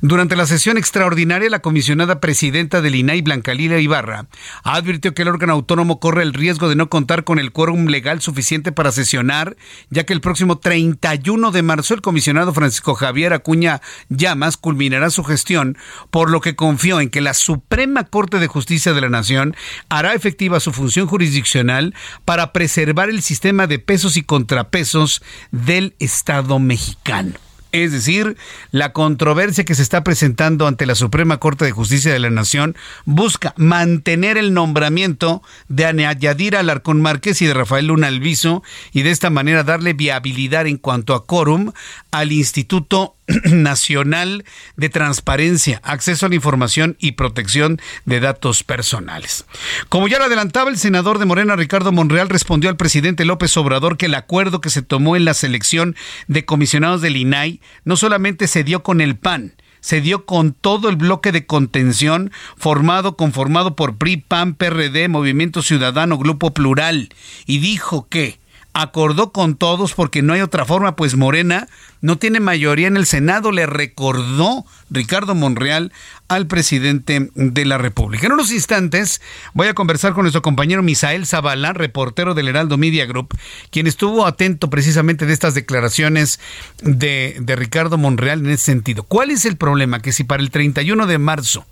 [0.00, 4.26] Durante la sesión extraordinaria, la comisionada presidenta del INAI, Blanca Lila Ibarra,
[4.62, 8.20] advirtió que el órgano autónomo corre el riesgo de no contar con el quórum legal
[8.20, 9.56] suficiente para sesionar,
[9.90, 15.24] ya que el próximo 31 de marzo el comisionado Francisco Javier Acuña Llamas culminará su
[15.24, 15.76] gestión,
[16.10, 19.56] por lo que confió en que la Suprema Corte de Justicia de la Nación
[19.88, 26.58] hará efectiva su función jurisdiccional para preservar el sistema de pesos y contrapesos del Estado
[26.58, 27.45] mexicano.
[27.72, 28.36] Es decir,
[28.70, 32.76] la controversia que se está presentando ante la Suprema Corte de Justicia de la Nación
[33.04, 39.10] busca mantener el nombramiento de Ana Alarcón Márquez y de Rafael Luna Alviso y de
[39.10, 41.72] esta manera darle viabilidad en cuanto a quórum
[42.10, 44.44] al Instituto Nacional
[44.76, 49.46] de Transparencia, Acceso a la Información y Protección de Datos Personales.
[49.88, 53.96] Como ya lo adelantaba el senador de Morena, Ricardo Monreal, respondió al presidente López Obrador
[53.96, 55.96] que el acuerdo que se tomó en la selección
[56.28, 60.88] de comisionados del INAI no solamente se dio con el PAN, se dio con todo
[60.88, 67.10] el bloque de contención formado, conformado por PRI, PAN, PRD, Movimiento Ciudadano, Grupo Plural,
[67.46, 68.40] y dijo que
[68.76, 71.66] acordó con todos porque no hay otra forma, pues Morena
[72.02, 75.94] no tiene mayoría en el Senado, le recordó Ricardo Monreal
[76.28, 78.26] al presidente de la República.
[78.26, 79.22] En unos instantes
[79.54, 83.34] voy a conversar con nuestro compañero Misael Zavala, reportero del Heraldo Media Group,
[83.70, 86.38] quien estuvo atento precisamente de estas declaraciones
[86.82, 89.04] de, de Ricardo Monreal en ese sentido.
[89.04, 90.02] ¿Cuál es el problema?
[90.02, 91.64] Que si para el 31 de marzo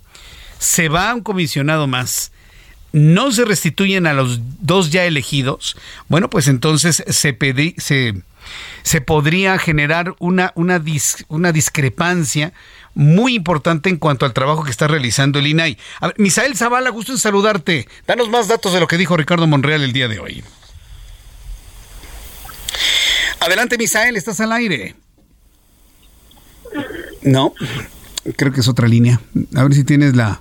[0.59, 2.33] se va un comisionado más,
[2.95, 5.77] no se restituyen a los dos ya elegidos,
[6.07, 7.37] bueno, pues entonces se,
[7.77, 8.15] se,
[8.85, 10.81] se podría generar una, una,
[11.27, 12.53] una discrepancia
[12.95, 15.77] muy importante en cuanto al trabajo que está realizando el INAI.
[16.19, 17.89] Misael Zavala, gusto en saludarte.
[18.07, 20.45] Danos más datos de lo que dijo Ricardo Monreal el día de hoy.
[23.41, 24.95] Adelante, Misael, estás al aire.
[27.23, 27.55] No,
[28.37, 29.21] creo que es otra línea.
[29.57, 30.41] A ver si tienes la,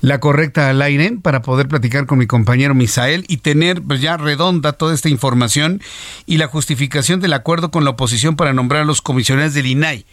[0.00, 4.16] la correcta al aire para poder platicar con mi compañero Misael y tener pues, ya
[4.16, 5.82] redonda toda esta información
[6.26, 10.06] y la justificación del acuerdo con la oposición para nombrar a los comisionados del INAI.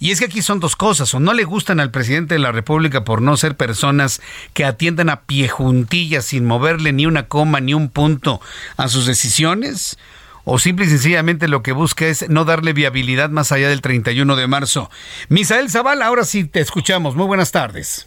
[0.00, 2.52] Y es que aquí son dos cosas, o no le gustan al presidente de la
[2.52, 4.20] República por no ser personas
[4.52, 8.40] que atiendan a pie juntillas sin moverle ni una coma ni un punto
[8.76, 9.98] a sus decisiones,
[10.44, 14.36] o simple y sencillamente lo que busca es no darle viabilidad más allá del 31
[14.36, 14.88] de marzo.
[15.28, 17.16] Misael Zavala, ahora sí te escuchamos.
[17.16, 18.06] Muy buenas tardes.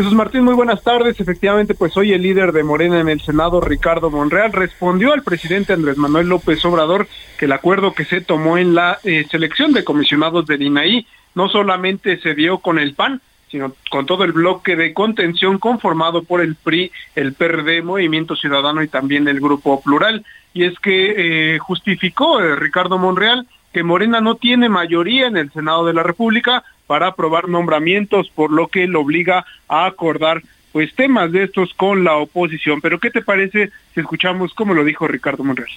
[0.00, 1.20] Jesús Martín, muy buenas tardes.
[1.20, 5.74] Efectivamente, pues hoy el líder de Morena en el Senado, Ricardo Monreal, respondió al presidente
[5.74, 7.06] Andrés Manuel López Obrador
[7.38, 11.50] que el acuerdo que se tomó en la eh, selección de comisionados del INAI no
[11.50, 16.40] solamente se dio con el PAN, sino con todo el bloque de contención conformado por
[16.40, 20.24] el PRI, el PRD, Movimiento Ciudadano y también el Grupo Plural.
[20.54, 25.52] Y es que eh, justificó eh, Ricardo Monreal que Morena no tiene mayoría en el
[25.52, 30.92] Senado de la República para aprobar nombramientos, por lo que lo obliga a acordar pues
[30.96, 32.80] temas de estos con la oposición.
[32.80, 35.68] Pero ¿qué te parece si escuchamos cómo lo dijo Ricardo Monreal?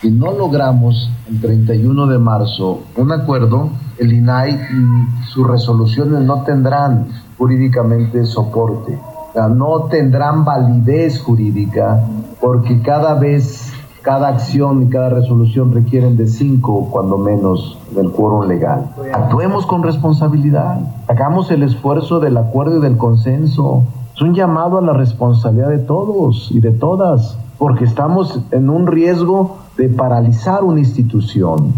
[0.00, 6.42] Si no logramos el 31 de marzo un acuerdo, el INAI y sus resoluciones no
[6.42, 7.06] tendrán
[7.38, 12.04] jurídicamente soporte, o sea, no tendrán validez jurídica
[12.40, 13.71] porque cada vez
[14.02, 18.90] cada acción y cada resolución requieren de cinco, cuando menos, del quórum legal.
[19.12, 23.84] Actuemos con responsabilidad, hagamos el esfuerzo del acuerdo y del consenso.
[24.14, 28.86] Es un llamado a la responsabilidad de todos y de todas, porque estamos en un
[28.86, 31.72] riesgo de paralizar una institución.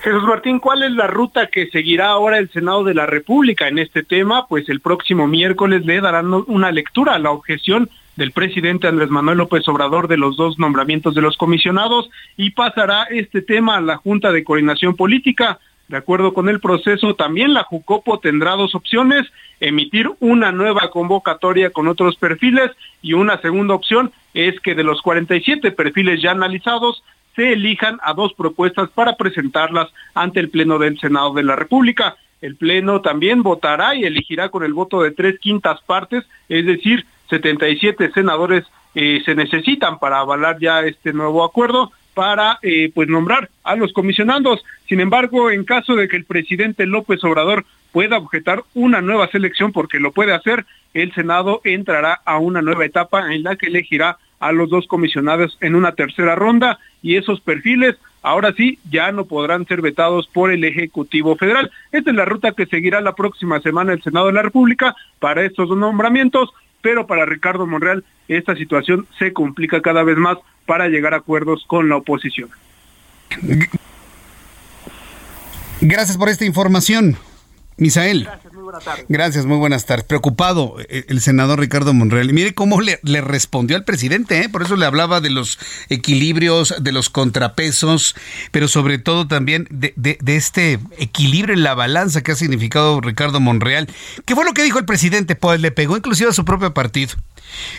[0.00, 3.78] Jesús Martín, ¿cuál es la ruta que seguirá ahora el Senado de la República en
[3.78, 4.46] este tema?
[4.46, 9.38] Pues el próximo miércoles le darán una lectura a la objeción del presidente Andrés Manuel
[9.38, 13.96] López Obrador de los dos nombramientos de los comisionados y pasará este tema a la
[13.96, 15.60] Junta de Coordinación Política.
[15.86, 19.24] De acuerdo con el proceso, también la Jucopo tendrá dos opciones,
[19.60, 25.00] emitir una nueva convocatoria con otros perfiles y una segunda opción es que de los
[25.00, 27.04] 47 perfiles ya analizados
[27.36, 32.16] se elijan a dos propuestas para presentarlas ante el Pleno del Senado de la República.
[32.40, 37.06] El Pleno también votará y elegirá con el voto de tres quintas partes, es decir,
[37.28, 38.64] 77 senadores
[38.94, 43.92] eh, se necesitan para avalar ya este nuevo acuerdo para eh, pues nombrar a los
[43.92, 44.64] comisionados.
[44.88, 49.72] Sin embargo, en caso de que el presidente López Obrador pueda objetar una nueva selección
[49.72, 54.18] porque lo puede hacer, el Senado entrará a una nueva etapa en la que elegirá
[54.40, 59.26] a los dos comisionados en una tercera ronda y esos perfiles ahora sí ya no
[59.26, 61.70] podrán ser vetados por el Ejecutivo Federal.
[61.92, 65.44] Esta es la ruta que seguirá la próxima semana el Senado de la República para
[65.44, 66.50] estos nombramientos
[66.82, 71.64] pero para Ricardo Monreal esta situación se complica cada vez más para llegar a acuerdos
[71.66, 72.50] con la oposición.
[75.80, 77.16] Gracias por esta información,
[77.76, 78.24] Misael.
[78.24, 79.06] Gracias, muy buena tarde.
[79.08, 80.04] Gracias, muy buenas tardes.
[80.04, 82.28] Preocupado eh, el senador Ricardo Monreal.
[82.28, 84.48] Y mire cómo le, respondió al presidente, ¿eh?
[84.50, 85.58] por eso le hablaba de los
[85.88, 88.14] equilibrios, de los contrapesos,
[88.50, 93.88] pero sobre todo también de, este equilibrio en la balanza que ha significado Ricardo Monreal.
[94.26, 95.34] ¿Qué fue lo que dijo el presidente?
[95.34, 97.14] Pues le pegó inclusive a su propio partido.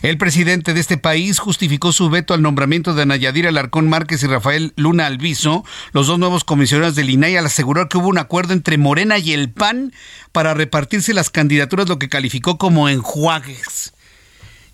[0.02, 4.28] El presidente de este país justificó su veto al nombramiento de Nayadir Alarcón Márquez y
[4.28, 8.54] Rafael Luna Alviso, los dos nuevos comisionados del INAI, al asegurar que hubo un acuerdo
[8.54, 9.94] entre Morena y el PAN
[10.32, 10.54] para
[11.14, 13.94] las candidaturas, lo que calificó como enjuagues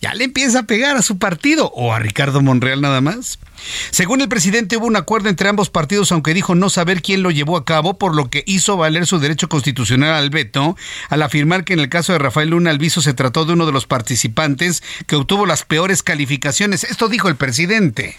[0.06, 3.40] ya le empieza a pegar a su partido o a Ricardo Monreal nada más.
[3.90, 7.32] Según el presidente hubo un acuerdo entre ambos partidos, aunque dijo no saber quién lo
[7.32, 10.78] llevó a cabo, por lo que hizo valer su derecho constitucional al veto,
[11.10, 13.72] al afirmar que en el caso de Rafael Luna Alviso se trató de uno de
[13.72, 16.84] los participantes que obtuvo las peores calificaciones.
[16.84, 18.16] Esto dijo el presidente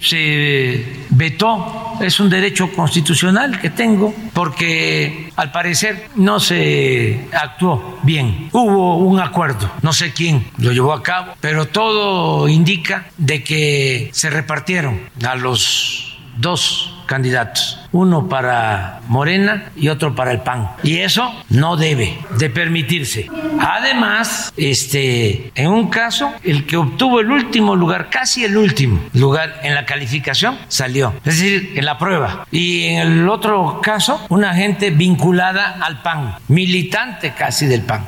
[0.00, 8.48] se vetó, es un derecho constitucional que tengo, porque al parecer no se actuó bien.
[8.52, 14.10] Hubo un acuerdo, no sé quién lo llevó a cabo, pero todo indica de que
[14.12, 20.70] se repartieron a los dos candidatos, uno para Morena y otro para el PAN.
[20.84, 23.28] Y eso no debe de permitirse.
[23.58, 29.60] Además, este, en un caso, el que obtuvo el último lugar, casi el último lugar
[29.62, 32.46] en la calificación, salió, es decir, en la prueba.
[32.52, 38.04] Y en el otro caso, una gente vinculada al PAN, militante casi del PAN.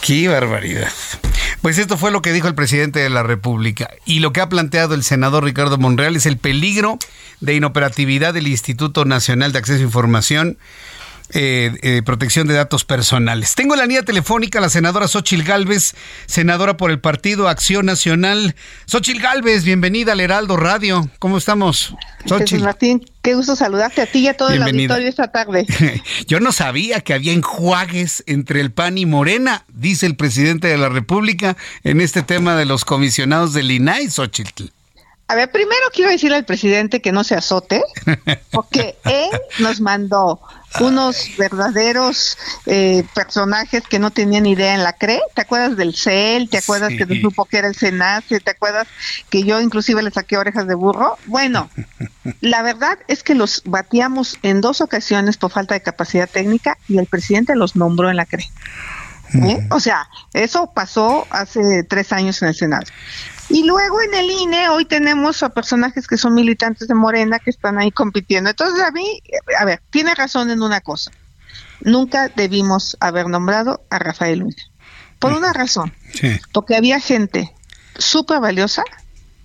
[0.00, 0.88] Qué barbaridad.
[1.62, 3.88] Pues esto fue lo que dijo el presidente de la República.
[4.04, 6.98] Y lo que ha planteado el senador Ricardo Monreal es el peligro
[7.40, 10.58] de inoperatividad del Instituto Nacional de Acceso a Información
[11.34, 13.54] eh, eh, protección de datos personales.
[13.54, 15.94] Tengo en la línea telefónica a la senadora Xochil Gálvez,
[16.26, 18.54] senadora por el Partido Acción Nacional.
[18.86, 21.08] Xochil Gálvez, bienvenida al Heraldo Radio.
[21.18, 21.94] ¿Cómo estamos?
[22.26, 22.62] Xochil.
[22.62, 25.66] Martín, qué gusto saludarte a ti y a todo el auditorio esta tarde.
[26.26, 30.76] Yo no sabía que había enjuagues entre el PAN y Morena, dice el presidente de
[30.76, 34.64] la República en este tema de los comisionados del INAI, Xochitl.
[35.28, 37.82] A ver, primero quiero decirle al presidente que no se azote,
[38.50, 40.40] porque él nos mandó
[40.80, 45.20] unos verdaderos eh, personajes que no tenían idea en la CRE.
[45.34, 46.48] ¿Te acuerdas del CEL?
[46.48, 48.40] ¿Te acuerdas que no supo que era el SENACE?
[48.40, 48.88] ¿Te acuerdas
[49.30, 51.18] que yo inclusive le saqué orejas de burro?
[51.26, 51.70] Bueno,
[52.40, 56.98] la verdad es que los batíamos en dos ocasiones por falta de capacidad técnica y
[56.98, 58.50] el presidente los nombró en la CRE.
[59.34, 59.66] ¿Eh?
[59.70, 62.86] O sea, eso pasó hace tres años en el Senado.
[63.48, 67.50] Y luego en el INE hoy tenemos a personajes que son militantes de Morena que
[67.50, 68.50] están ahí compitiendo.
[68.50, 69.22] Entonces a mí,
[69.58, 71.10] a ver, tiene razón en una cosa.
[71.80, 74.56] Nunca debimos haber nombrado a Rafael Luna.
[75.18, 75.92] Por una razón.
[76.52, 77.52] Porque había gente
[77.96, 78.84] súper valiosa,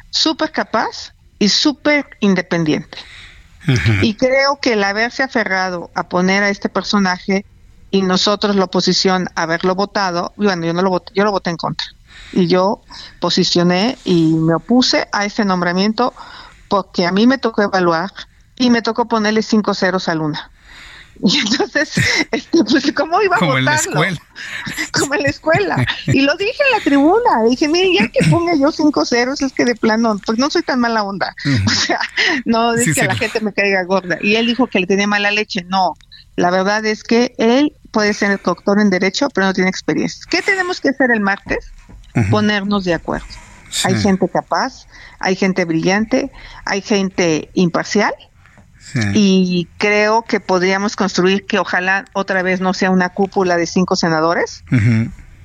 [0.09, 2.97] súper capaz y súper independiente.
[4.01, 7.45] Y creo que el haberse aferrado a poner a este personaje
[7.91, 11.57] y nosotros la oposición haberlo votado, bueno, yo no lo voté, yo lo voté en
[11.57, 11.87] contra
[12.31, 12.81] y yo
[13.19, 16.13] posicioné y me opuse a ese nombramiento
[16.67, 18.11] porque a mí me tocó evaluar
[18.57, 20.51] y me tocó ponerle cinco ceros a Luna.
[21.23, 21.93] Y entonces,
[22.31, 24.19] este, pues, ¿cómo iba a Como en la escuela.
[24.91, 25.85] Como en la escuela.
[26.05, 27.43] Y lo dije en la tribuna.
[27.49, 30.63] Dije, mire, ya que ponga yo cinco ceros, es que de plano, pues no soy
[30.63, 31.35] tan mala onda.
[31.65, 31.99] O sea,
[32.45, 34.17] no es que la gente me caiga gorda.
[34.21, 35.63] Y él dijo que le tenía mala leche.
[35.63, 35.93] No,
[36.37, 40.23] la verdad es que él puede ser doctor en Derecho, pero no tiene experiencia.
[40.29, 41.73] ¿Qué tenemos que hacer el martes?
[42.31, 43.27] ponernos de acuerdo.
[43.83, 44.87] Hay gente capaz,
[45.19, 46.31] hay gente brillante,
[46.65, 48.13] hay gente imparcial
[49.13, 53.95] y creo que podríamos construir que ojalá otra vez no sea una cúpula de cinco
[53.95, 54.63] senadores.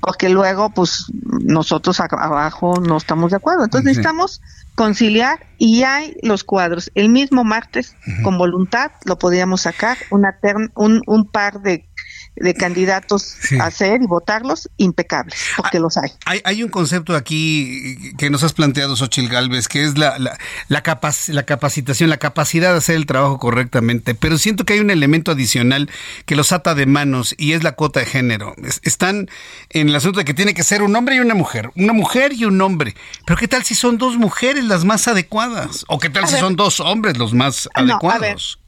[0.02, 3.62] Porque luego, pues, nosotros abajo no estamos de acuerdo.
[3.62, 4.42] Entonces, necesitamos
[4.74, 6.90] conciliar y hay los cuadros.
[6.96, 7.94] El mismo martes,
[8.24, 10.36] con voluntad, lo podríamos sacar, una
[10.74, 11.88] un, un par de
[12.36, 16.10] de candidatos a hacer y votarlos impecables, porque los hay.
[16.24, 16.40] hay.
[16.44, 20.82] Hay un concepto aquí que nos has planteado, Xochil Galvez, que es la, la, la,
[21.28, 25.30] la capacitación, la capacidad de hacer el trabajo correctamente, pero siento que hay un elemento
[25.30, 25.90] adicional
[26.24, 28.54] que los ata de manos y es la cuota de género.
[28.82, 29.28] están
[29.68, 32.32] en el asunto de que tiene que ser un hombre y una mujer, una mujer
[32.32, 32.94] y un hombre,
[33.26, 35.84] pero ¿qué tal si son dos mujeres las más adecuadas?
[35.88, 38.58] ¿O qué tal si son dos hombres los más adecuados?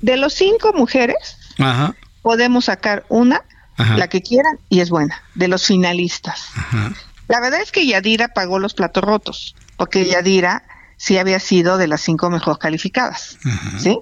[0.00, 3.42] de los cinco mujeres, Ajá podemos sacar una,
[3.76, 6.48] la que quieran, y es buena, de los finalistas.
[7.28, 10.64] La verdad es que Yadira pagó los platos rotos, porque Yadira
[10.96, 13.38] sí había sido de las cinco mejor calificadas.
[13.78, 13.98] ¿Sí?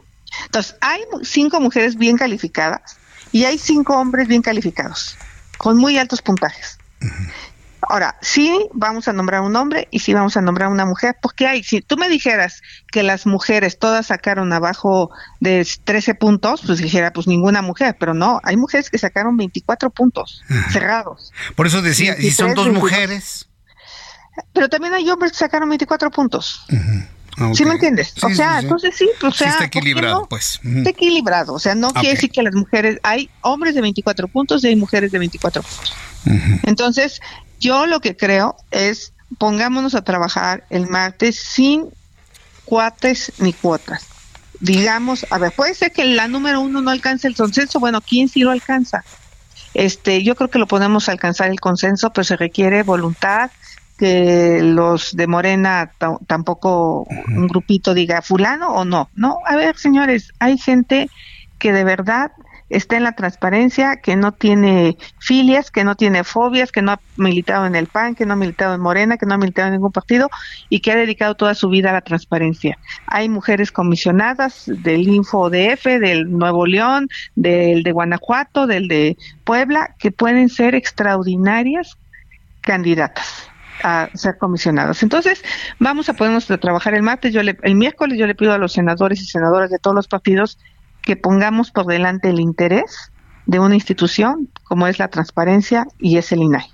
[0.46, 2.96] Entonces, hay cinco mujeres bien calificadas
[3.32, 5.16] y hay cinco hombres bien calificados,
[5.58, 6.78] con muy altos puntajes.
[7.82, 11.46] Ahora, sí vamos a nombrar un hombre y sí vamos a nombrar una mujer, porque
[11.46, 12.60] hay, si tú me dijeras
[12.90, 15.10] que las mujeres todas sacaron abajo
[15.40, 19.90] de 13 puntos, pues dijera, pues ninguna mujer, pero no, hay mujeres que sacaron 24
[19.90, 21.32] puntos cerrados.
[21.54, 23.48] Por eso decía, si son dos mujeres.
[24.52, 26.64] Pero también hay hombres que sacaron 24 puntos.
[27.54, 28.14] ¿Sí me entiendes?
[28.22, 30.60] o sea, entonces sí, pues, o sea, está equilibrado, pues.
[30.64, 34.64] Está equilibrado, o sea, no quiere decir que las mujeres, hay hombres de 24 puntos
[34.64, 35.94] y hay mujeres de 24 puntos.
[36.64, 37.20] Entonces,
[37.59, 41.88] yo lo que creo es pongámonos a trabajar el martes sin
[42.64, 44.06] cuates ni cuotas.
[44.61, 48.28] Digamos, a ver, puede ser que la número uno no alcance el consenso, bueno, ¿quién
[48.28, 49.04] sí lo alcanza?
[49.74, 53.50] Este, yo creo que lo podemos alcanzar el consenso, pero se requiere voluntad,
[53.98, 55.92] que los de Morena
[56.26, 59.11] tampoco un grupito diga fulano o no.
[59.14, 61.11] No, a ver, señores, hay gente
[61.59, 62.30] que de verdad
[62.68, 67.00] está en la transparencia, que no tiene filias, que no tiene fobias, que no ha
[67.16, 69.74] militado en el PAN, que no ha militado en Morena, que no ha militado en
[69.74, 70.28] ningún partido
[70.68, 72.78] y que ha dedicado toda su vida a la transparencia.
[73.06, 80.12] Hay mujeres comisionadas del InfoDF, del Nuevo León, del de Guanajuato, del de Puebla, que
[80.12, 81.96] pueden ser extraordinarias
[82.60, 83.48] candidatas
[83.82, 85.02] a ser comisionadas.
[85.02, 85.42] Entonces,
[85.78, 88.72] vamos a ponernos a trabajar el martes, yo el miércoles yo le pido a los
[88.72, 90.58] senadores y senadoras de todos los partidos
[91.03, 93.11] que pongamos por delante el interés
[93.49, 96.66] de una institución como es la transparencia y es el INAI.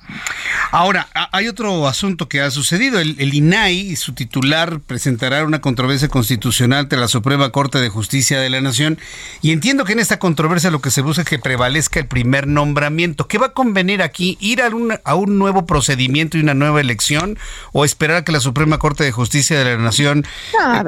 [0.73, 2.99] Ahora, hay otro asunto que ha sucedido.
[2.99, 8.41] El, INAI y su titular presentará una controversia constitucional ante la Suprema Corte de Justicia
[8.41, 8.99] de la Nación
[9.41, 12.49] y entiendo que en esta controversia lo que se busca es que prevalezca el primer
[12.49, 13.29] nombramiento.
[13.29, 14.37] ¿Qué va a convenir aquí?
[14.41, 17.39] ¿Ir a un, a un nuevo procedimiento y una nueva elección
[17.71, 20.27] o esperar a que la Suprema Corte de Justicia de la Nación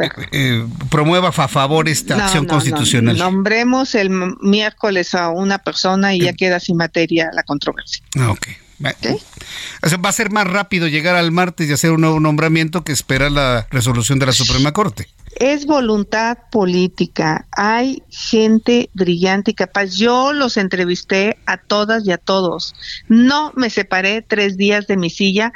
[0.01, 3.17] eh, eh, promueva a favor esta acción constitucional?
[3.17, 4.11] Nombremos el
[4.41, 5.76] miércoles a una persona
[6.15, 8.03] y ya queda sin materia la controversia.
[8.19, 8.49] Ah, ok.
[8.85, 13.33] va a ser más rápido llegar al martes y hacer un nuevo nombramiento que esperar
[13.33, 15.09] la resolución de la Suprema Corte.
[15.37, 17.47] Es voluntad política.
[17.53, 19.95] Hay gente brillante y capaz.
[19.95, 22.75] Yo los entrevisté a todas y a todos.
[23.09, 25.53] No me separé tres días de mi silla.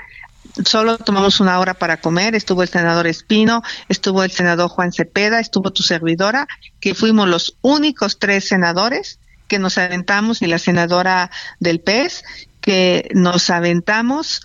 [0.67, 2.35] Solo tomamos una hora para comer.
[2.35, 6.47] Estuvo el senador Espino, estuvo el senador Juan Cepeda, estuvo tu servidora,
[6.81, 9.19] que fuimos los únicos tres senadores
[9.51, 12.23] que nos aventamos y la senadora del PES
[12.61, 14.43] que nos aventamos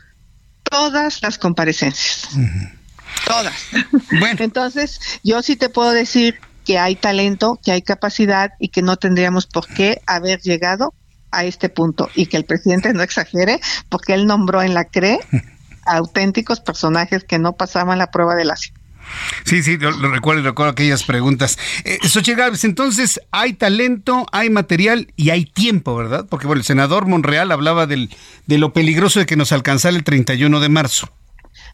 [0.64, 2.28] todas las comparecencias.
[3.26, 3.54] Todas.
[4.20, 4.44] Bueno.
[4.44, 8.98] Entonces, yo sí te puedo decir que hay talento, que hay capacidad y que no
[8.98, 10.94] tendríamos por qué haber llegado
[11.32, 15.20] a este punto y que el presidente no exagere porque él nombró en la CRE
[15.86, 18.56] auténticos personajes que no pasaban la prueba de la
[19.46, 21.58] Sí, sí, lo, recuerdo, recuerdo aquellas preguntas.
[21.84, 26.26] Eh, Xochitl entonces hay talento, hay material y hay tiempo, ¿verdad?
[26.30, 28.10] Porque bueno, el senador Monreal hablaba del,
[28.46, 31.10] de lo peligroso de que nos alcanzara el 31 de marzo.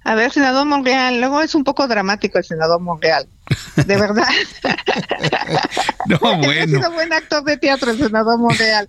[0.04, 3.28] A ver, senador Monreal, luego es un poco dramático el senador Monreal,
[3.76, 4.28] de verdad.
[6.08, 6.62] no, bueno.
[6.62, 8.88] Ha sido buen actor de teatro el senador Monreal.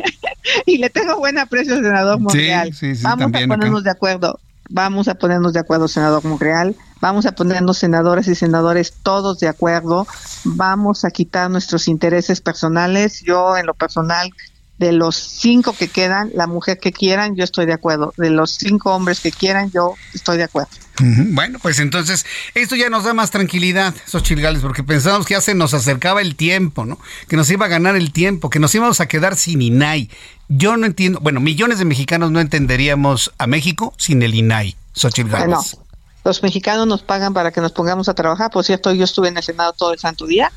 [0.66, 2.72] y le tengo buen aprecio al senador Monreal.
[2.72, 6.76] Sí, sí, sí, Vamos a ponernos de acuerdo vamos a ponernos de acuerdo, senador Monreal,
[7.00, 10.06] vamos a ponernos senadoras y senadores todos de acuerdo,
[10.44, 13.22] vamos a quitar nuestros intereses personales.
[13.22, 14.30] Yo en lo personal,
[14.78, 18.12] de los cinco que quedan, la mujer que quieran, yo estoy de acuerdo.
[18.16, 20.70] De los cinco hombres que quieran, yo estoy de acuerdo.
[20.98, 25.40] Bueno, pues entonces esto ya nos da más tranquilidad, esos chilgales, porque pensábamos que ya
[25.42, 26.98] se nos acercaba el tiempo, ¿no?
[27.28, 30.10] Que nos iba a ganar el tiempo, que nos íbamos a quedar sin INAI.
[30.48, 35.30] Yo no entiendo, bueno, millones de mexicanos no entenderíamos a México sin el INAI, Xochitl
[35.30, 35.62] Bueno,
[36.24, 38.50] los mexicanos nos pagan para que nos pongamos a trabajar.
[38.50, 40.50] Por cierto, yo estuve en el Senado todo el santo día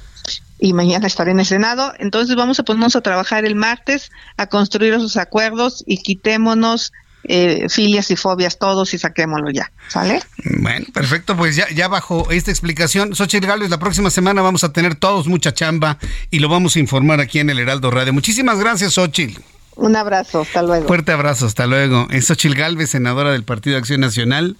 [0.59, 1.93] y mañana estaré en el Senado.
[1.99, 6.91] Entonces vamos a ponernos a trabajar el martes, a construir esos acuerdos y quitémonos
[7.23, 10.21] eh, filias y fobias todos y saquémoslo ya, ¿sale?
[10.59, 14.71] Bueno, perfecto, pues ya, ya bajo esta explicación, Xochitl Gálvez, la próxima semana vamos a
[14.71, 15.97] tener todos mucha chamba
[16.31, 18.13] y lo vamos a informar aquí en el Heraldo Radio.
[18.13, 19.41] Muchísimas gracias, Xochitl.
[19.79, 20.87] Un abrazo, hasta luego.
[20.87, 22.07] Fuerte abrazo, hasta luego.
[22.09, 24.57] Es Gálvez, senadora del Partido de Acción Nacional.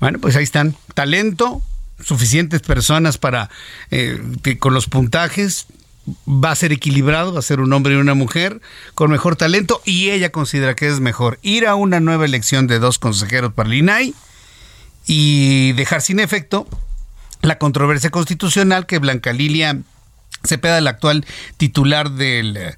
[0.00, 0.74] Bueno, pues ahí están.
[0.94, 1.62] Talento,
[2.02, 3.50] suficientes personas para
[3.90, 5.66] eh, que con los puntajes
[6.26, 8.60] va a ser equilibrado, va a ser un hombre y una mujer
[8.94, 12.78] con mejor talento y ella considera que es mejor ir a una nueva elección de
[12.78, 14.14] dos consejeros para el INAI
[15.06, 16.66] y dejar sin efecto
[17.42, 19.78] la controversia constitucional que Blanca Lilia
[20.44, 21.26] Cepeda, la actual
[21.58, 22.76] titular del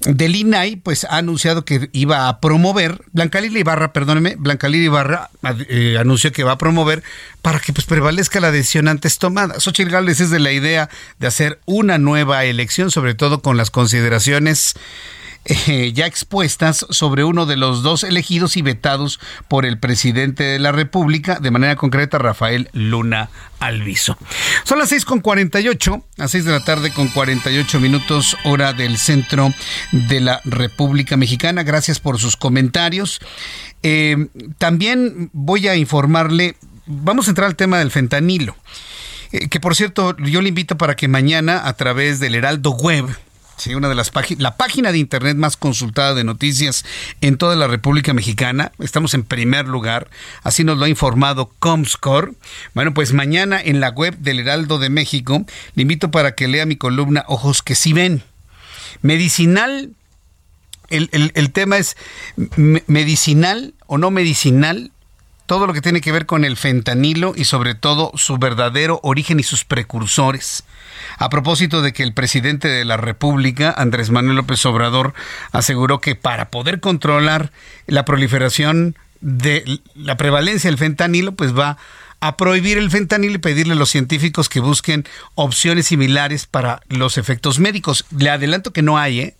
[0.00, 4.84] del INAI, pues ha anunciado que iba a promover, Blanca Lili Ibarra, perdóneme, Blanca Lili
[4.84, 5.30] Ibarra
[5.68, 7.02] eh, anunció que va a promover
[7.42, 9.58] para que pues prevalezca la decisión antes tomada.
[9.58, 13.70] Xochitl Gálvez es de la idea de hacer una nueva elección, sobre todo con las
[13.70, 14.74] consideraciones
[15.48, 20.58] eh, ya expuestas sobre uno de los dos elegidos y vetados por el presidente de
[20.58, 23.30] la República, de manera concreta Rafael Luna
[23.60, 24.18] Alviso.
[24.64, 28.98] Son las 6 con 48, a 6 de la tarde con 48 minutos, hora del
[28.98, 29.54] centro
[29.92, 31.62] de la República Mexicana.
[31.62, 33.20] Gracias por sus comentarios.
[33.84, 34.28] Eh,
[34.58, 38.56] también voy a informarle, vamos a entrar al tema del fentanilo.
[39.30, 43.06] Eh, que por cierto, yo le invito para que mañana a través del Heraldo Web,
[43.56, 46.84] Sí, una de las páginas, la página de internet más consultada de noticias
[47.22, 48.72] en toda la República Mexicana.
[48.78, 50.10] Estamos en primer lugar,
[50.42, 52.32] así nos lo ha informado Comscore.
[52.74, 56.66] Bueno, pues mañana en la web del Heraldo de México le invito para que lea
[56.66, 58.22] mi columna Ojos que sí ven.
[59.00, 59.90] Medicinal,
[60.90, 61.96] el, el tema es
[62.86, 64.92] medicinal o no medicinal,
[65.46, 69.40] todo lo que tiene que ver con el fentanilo y sobre todo su verdadero origen
[69.40, 70.64] y sus precursores.
[71.18, 75.14] A propósito de que el presidente de la República, Andrés Manuel López Obrador,
[75.52, 77.52] aseguró que para poder controlar
[77.86, 81.78] la proliferación de la prevalencia del fentanilo, pues va
[82.20, 87.18] a prohibir el fentanilo y pedirle a los científicos que busquen opciones similares para los
[87.18, 88.04] efectos médicos.
[88.16, 89.36] Le adelanto que no hay, ¿eh?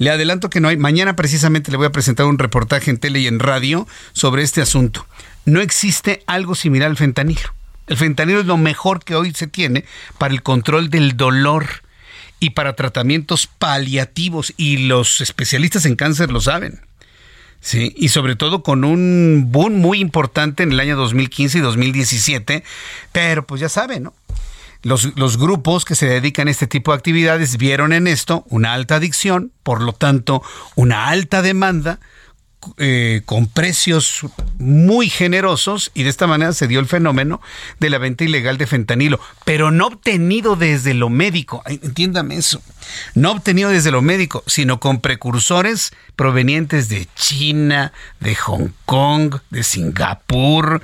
[0.00, 0.78] Le adelanto que no hay.
[0.78, 4.62] Mañana precisamente le voy a presentar un reportaje en tele y en radio sobre este
[4.62, 5.06] asunto.
[5.44, 7.52] No existe algo similar al fentanilo.
[7.86, 9.84] El fentanilo es lo mejor que hoy se tiene
[10.16, 11.66] para el control del dolor
[12.38, 16.80] y para tratamientos paliativos y los especialistas en cáncer lo saben.
[17.60, 22.64] Sí, y sobre todo con un boom muy importante en el año 2015 y 2017,
[23.12, 24.14] pero pues ya saben, ¿no?
[24.82, 28.96] Los, grupos que se dedican a este tipo de actividades vieron en esto una alta
[28.96, 30.42] adicción, por lo tanto,
[30.74, 32.00] una alta demanda
[32.78, 34.20] eh, con precios
[34.58, 37.40] muy generosos y de esta manera se dio el fenómeno
[37.78, 42.62] de la venta ilegal de fentanilo, pero no obtenido desde lo médico, entiéndame eso,
[43.14, 49.62] no obtenido desde lo médico, sino con precursores provenientes de China, de Hong Kong, de
[49.62, 50.82] Singapur,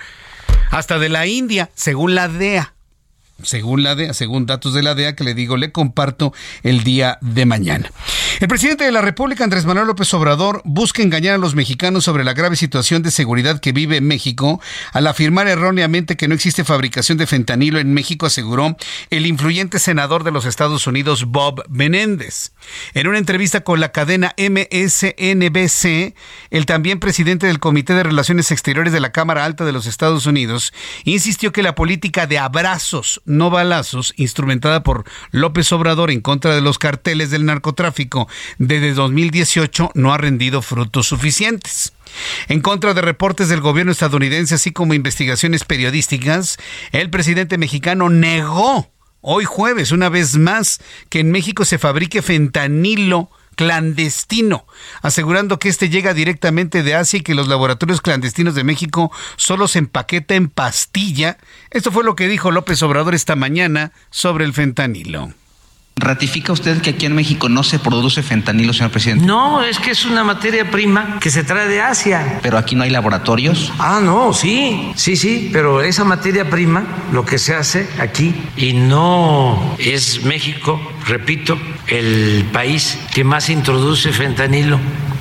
[0.71, 2.75] hasta de la India, según la DEA
[3.43, 6.33] según la DEA, según datos de la DEA que le digo, le comparto
[6.63, 7.91] el día de mañana.
[8.39, 12.23] El presidente de la República, Andrés Manuel López Obrador, busca engañar a los mexicanos sobre
[12.23, 14.61] la grave situación de seguridad que vive México
[14.93, 18.77] al afirmar erróneamente que no existe fabricación de fentanilo en México, aseguró
[19.09, 22.53] el influyente senador de los Estados Unidos, Bob Menéndez.
[22.93, 26.15] En una entrevista con la cadena MSNBC,
[26.51, 30.27] el también presidente del Comité de Relaciones Exteriores de la Cámara Alta de los Estados
[30.27, 30.75] Unidos
[31.05, 36.61] insistió que la política de abrazos no balazos, instrumentada por López Obrador en contra de
[36.61, 38.26] los carteles del narcotráfico
[38.59, 41.93] desde 2018, no ha rendido frutos suficientes.
[42.49, 46.59] En contra de reportes del gobierno estadounidense, así como investigaciones periodísticas,
[46.93, 53.31] el presidente mexicano negó hoy jueves, una vez más, que en México se fabrique fentanilo
[53.57, 54.67] clandestino,
[55.03, 59.67] asegurando que este llega directamente de Asia y que los laboratorios clandestinos de México solo
[59.67, 61.39] se empaqueta en pastilla.
[61.71, 65.33] Esto fue lo que dijo López Obrador esta mañana sobre el fentanilo.
[65.99, 69.25] ¿Ratifica usted que aquí en México no se produce fentanilo, señor presidente?
[69.25, 72.39] No, es que es una materia prima que se trae de Asia.
[72.43, 73.73] ¿Pero aquí no hay laboratorios?
[73.79, 78.75] Ah, no, sí, sí, sí, pero esa materia prima, lo que se hace aquí, y
[78.75, 84.79] no es México, repito, el país que más introduce fentanilo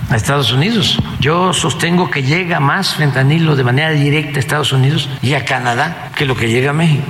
[0.09, 0.99] a Estados Unidos.
[1.21, 6.11] Yo sostengo que llega más fentanilo de manera directa a Estados Unidos y a Canadá
[6.17, 7.05] que lo que llega a México.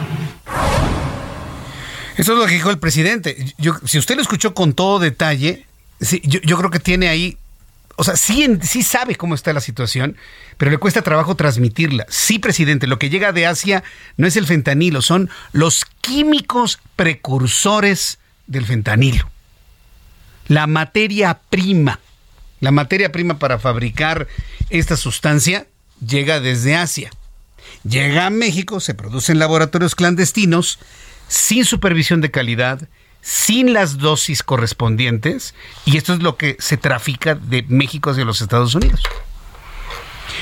[2.17, 3.53] Eso es lo que dijo el presidente.
[3.57, 5.65] Yo, si usted lo escuchó con todo detalle,
[5.99, 7.37] yo, creo que tiene ahí,
[7.95, 10.17] o sea, sí, sí sabe cómo está la situación,
[10.57, 12.05] pero le cuesta trabajo transmitirla.
[12.09, 13.83] Sí, presidente, lo que llega de Asia
[14.17, 19.29] no es el fentanilo, son los químicos precursores del fentanilo.
[20.47, 21.99] La materia prima,
[22.59, 24.27] la materia prima para fabricar
[24.69, 25.67] esta sustancia
[26.05, 27.11] llega desde Asia.
[27.83, 30.79] Llega a México, se produce en laboratorios clandestinos,
[31.27, 32.87] sin supervisión de calidad,
[33.21, 35.55] sin las dosis correspondientes,
[35.85, 39.01] y esto es lo que se trafica de México hacia los Estados Unidos.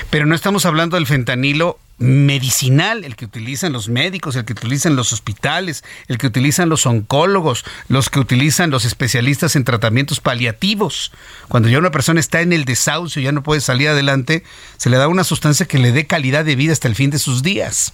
[0.09, 4.95] Pero no estamos hablando del fentanilo medicinal, el que utilizan los médicos, el que utilizan
[4.95, 11.11] los hospitales, el que utilizan los oncólogos, los que utilizan los especialistas en tratamientos paliativos.
[11.47, 14.43] Cuando ya una persona está en el desahucio ya no puede salir adelante,
[14.77, 17.19] se le da una sustancia que le dé calidad de vida hasta el fin de
[17.19, 17.93] sus días.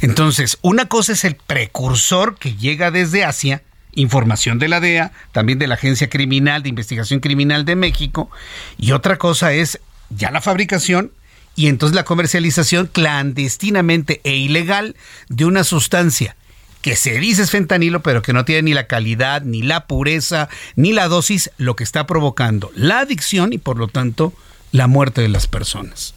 [0.00, 3.62] Entonces, una cosa es el precursor que llega desde Asia,
[3.94, 8.30] información de la DEA, también de la Agencia Criminal de Investigación Criminal de México,
[8.78, 9.80] y otra cosa es
[10.10, 11.12] ya la fabricación
[11.56, 14.94] y entonces la comercialización clandestinamente e ilegal
[15.28, 16.36] de una sustancia
[16.82, 20.48] que se dice es fentanilo, pero que no tiene ni la calidad, ni la pureza,
[20.76, 24.32] ni la dosis, lo que está provocando la adicción y por lo tanto
[24.70, 26.14] la muerte de las personas.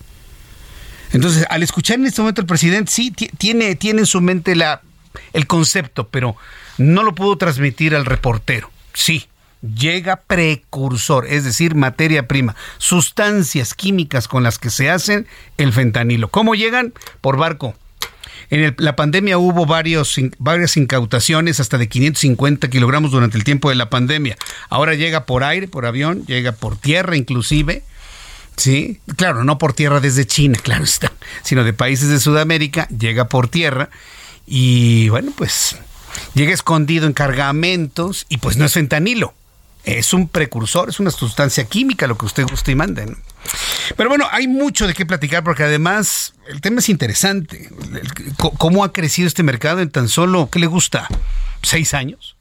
[1.11, 4.81] Entonces, al escuchar en este momento el presidente, sí, tiene, tiene en su mente la,
[5.33, 6.35] el concepto, pero
[6.77, 8.69] no lo pudo transmitir al reportero.
[8.93, 9.27] Sí,
[9.61, 16.29] llega precursor, es decir, materia prima, sustancias químicas con las que se hacen el fentanilo.
[16.29, 16.93] ¿Cómo llegan?
[17.21, 17.75] Por barco.
[18.51, 23.75] En la pandemia hubo varios, varias incautaciones, hasta de 550 kilogramos durante el tiempo de
[23.75, 24.37] la pandemia.
[24.69, 27.83] Ahora llega por aire, por avión, llega por tierra inclusive.
[28.59, 31.11] Sí, claro, no por tierra desde China, claro está,
[31.43, 33.89] sino de países de Sudamérica, llega por tierra
[34.45, 35.77] y bueno, pues
[36.33, 39.33] llega escondido en cargamentos y pues no es fentanilo
[39.97, 43.15] es un precursor, es una sustancia química, lo que usted guste y mande.
[43.95, 47.69] Pero bueno, hay mucho de qué platicar porque además el tema es interesante.
[48.37, 51.07] ¿Cómo ha crecido este mercado en tan solo, ¿qué le gusta?
[51.63, 52.35] ¿Seis años?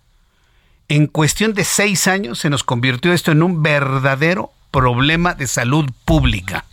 [0.88, 5.90] En cuestión de seis años se nos convirtió esto en un verdadero problema de salud
[6.04, 6.64] pública.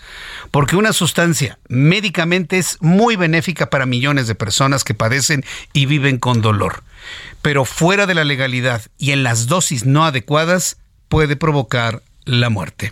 [0.52, 5.44] Porque una sustancia médicamente es muy benéfica para millones de personas que padecen
[5.74, 6.84] y viven con dolor
[7.46, 10.78] pero fuera de la legalidad y en las dosis no adecuadas
[11.10, 12.92] puede provocar la muerte.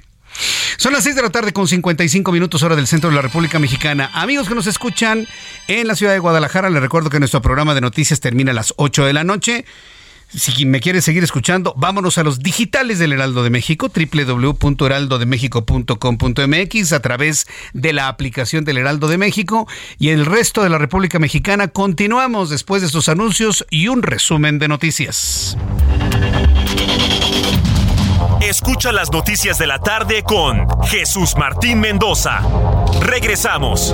[0.77, 3.57] Son las 6 de la tarde con 55 minutos hora del centro de la República
[3.57, 4.11] Mexicana.
[4.13, 5.27] Amigos que nos escuchan
[5.67, 8.75] en la ciudad de Guadalajara, les recuerdo que nuestro programa de noticias termina a las
[8.77, 9.65] 8 de la noche.
[10.35, 16.99] Si me quiere seguir escuchando, vámonos a los digitales del Heraldo de México, www.heraldodemexico.com.mx a
[17.01, 19.67] través de la aplicación del Heraldo de México
[19.99, 21.67] y el resto de la República Mexicana.
[21.67, 25.55] Continuamos después de estos anuncios y un resumen de noticias.
[28.41, 32.41] Escucha las noticias de la tarde con Jesús Martín Mendoza.
[33.01, 33.93] Regresamos.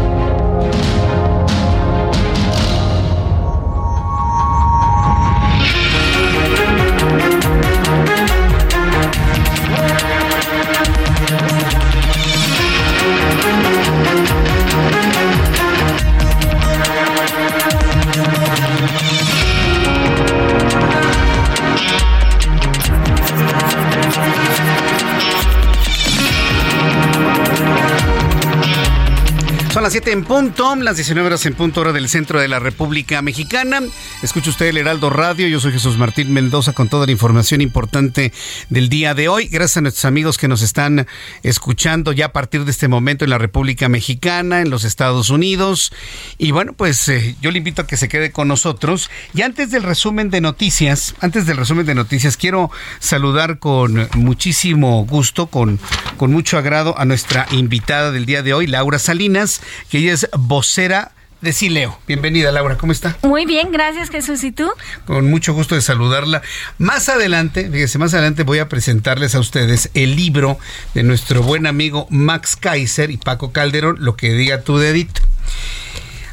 [29.81, 33.23] Las 7 en punto, las 19 horas en punto hora del centro de la República
[33.23, 33.81] Mexicana.
[34.21, 35.47] Escucha usted el Heraldo Radio.
[35.47, 38.31] Yo soy Jesús Martín Mendoza con toda la información importante
[38.69, 39.47] del día de hoy.
[39.47, 41.07] Gracias a nuestros amigos que nos están
[41.41, 45.91] escuchando ya a partir de este momento en la República Mexicana, en los Estados Unidos.
[46.37, 49.09] Y bueno, pues eh, yo le invito a que se quede con nosotros.
[49.33, 52.69] Y antes del resumen de noticias, antes del resumen de noticias, quiero
[52.99, 55.79] saludar con muchísimo gusto, con,
[56.17, 60.29] con mucho agrado a nuestra invitada del día de hoy, Laura Salinas que ella es
[60.37, 61.11] vocera
[61.41, 61.97] de Sileo.
[62.07, 63.17] Bienvenida, Laura, ¿cómo está?
[63.23, 64.43] Muy bien, gracias, Jesús.
[64.43, 64.69] ¿Y tú?
[65.05, 66.41] Con mucho gusto de saludarla.
[66.77, 70.59] Más adelante, fíjese, más adelante voy a presentarles a ustedes el libro
[70.93, 75.21] de nuestro buen amigo Max Kaiser y Paco Calderón, Lo que diga tu dedito.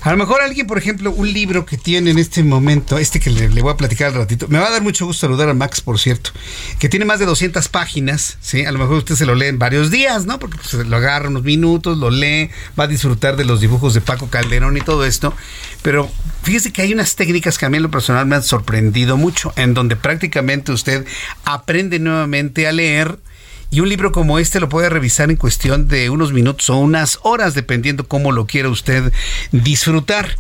[0.02, 3.30] A lo mejor alguien, por ejemplo, un libro que tiene en este momento, este que
[3.30, 5.80] le, voy a platicar al ratito, me va a dar mucho gusto saludar a Max,
[5.80, 6.30] por cierto,
[6.78, 8.64] que tiene más de 200 páginas, ¿sí?
[8.64, 10.38] A lo mejor usted se lo lee en varios días, ¿no?
[10.38, 14.00] Porque pues, lo agarra unos minutos, lo lee, va a disfrutar de los dibujos de
[14.00, 15.34] Paco Calderón y todo esto,
[15.82, 16.08] pero
[16.42, 19.52] fíjese que hay unas técnicas que a mí en lo personal me han sorprendido mucho,
[19.56, 21.06] en donde prácticamente usted
[21.44, 23.18] aprende nuevamente a leer,
[23.70, 27.18] y un libro como este lo puede revisar en cuestión de unos minutos o unas
[27.22, 29.12] horas, dependiendo cómo lo quiera usted
[29.52, 30.36] disfrutar.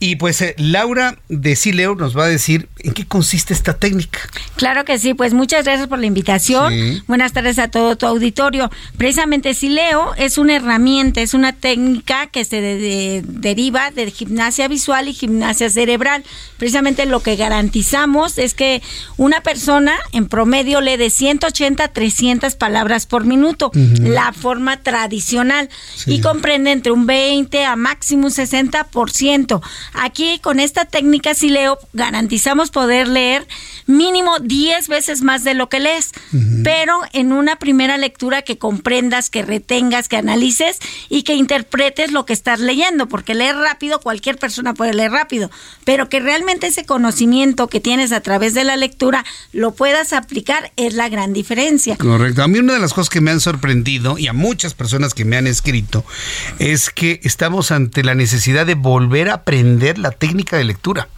[0.00, 4.20] Y pues eh, Laura de Sileo nos va a decir en qué consiste esta técnica.
[4.54, 7.02] Claro que sí, pues muchas gracias por la invitación.
[7.08, 8.70] Buenas tardes a todo tu auditorio.
[8.96, 15.14] Precisamente Sileo es una herramienta, es una técnica que se deriva de gimnasia visual y
[15.14, 16.22] gimnasia cerebral.
[16.58, 18.82] Precisamente lo que garantizamos es que
[19.16, 25.68] una persona en promedio lee de 180 a 300 palabras por minuto, la forma tradicional,
[26.06, 29.60] y comprende entre un 20 a máximo un 60%.
[29.94, 33.46] Aquí con esta técnica, si leo, garantizamos poder leer
[33.86, 36.10] mínimo 10 veces más de lo que lees,
[36.62, 40.78] pero en una primera lectura que comprendas, que retengas, que analices
[41.08, 45.50] y que interpretes lo que estás leyendo, porque leer rápido, cualquier persona puede leer rápido,
[45.84, 50.70] pero que realmente ese conocimiento que tienes a través de la lectura lo puedas aplicar
[50.76, 51.96] es la gran diferencia.
[51.96, 52.42] Correcto.
[52.42, 55.24] A mí una de las cosas que me han sorprendido y a muchas personas que
[55.24, 56.04] me han escrito
[56.58, 61.08] es que estamos ante la necesidad de volver a aprender la técnica de lectura,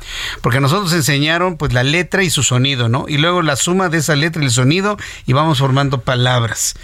[0.41, 3.07] porque a nosotros enseñaron pues la letra y su sonido, ¿no?
[3.09, 4.97] Y luego la suma de esa letra y el sonido
[5.27, 6.75] y vamos formando palabras.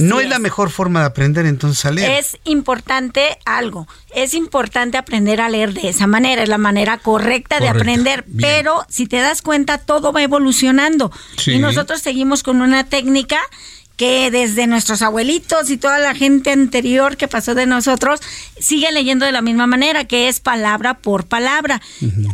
[0.00, 0.28] no es.
[0.28, 2.10] la mejor forma de aprender entonces a leer.
[2.10, 7.60] Es importante algo, es importante aprender a leer de esa manera, es la manera correcta
[7.60, 11.10] de aprender, pero si te das cuenta todo va evolucionando
[11.46, 13.38] y nosotros seguimos con una técnica
[14.00, 18.20] que desde nuestros abuelitos y toda la gente anterior que pasó de nosotros
[18.58, 21.82] sigue leyendo de la misma manera, que es palabra por palabra.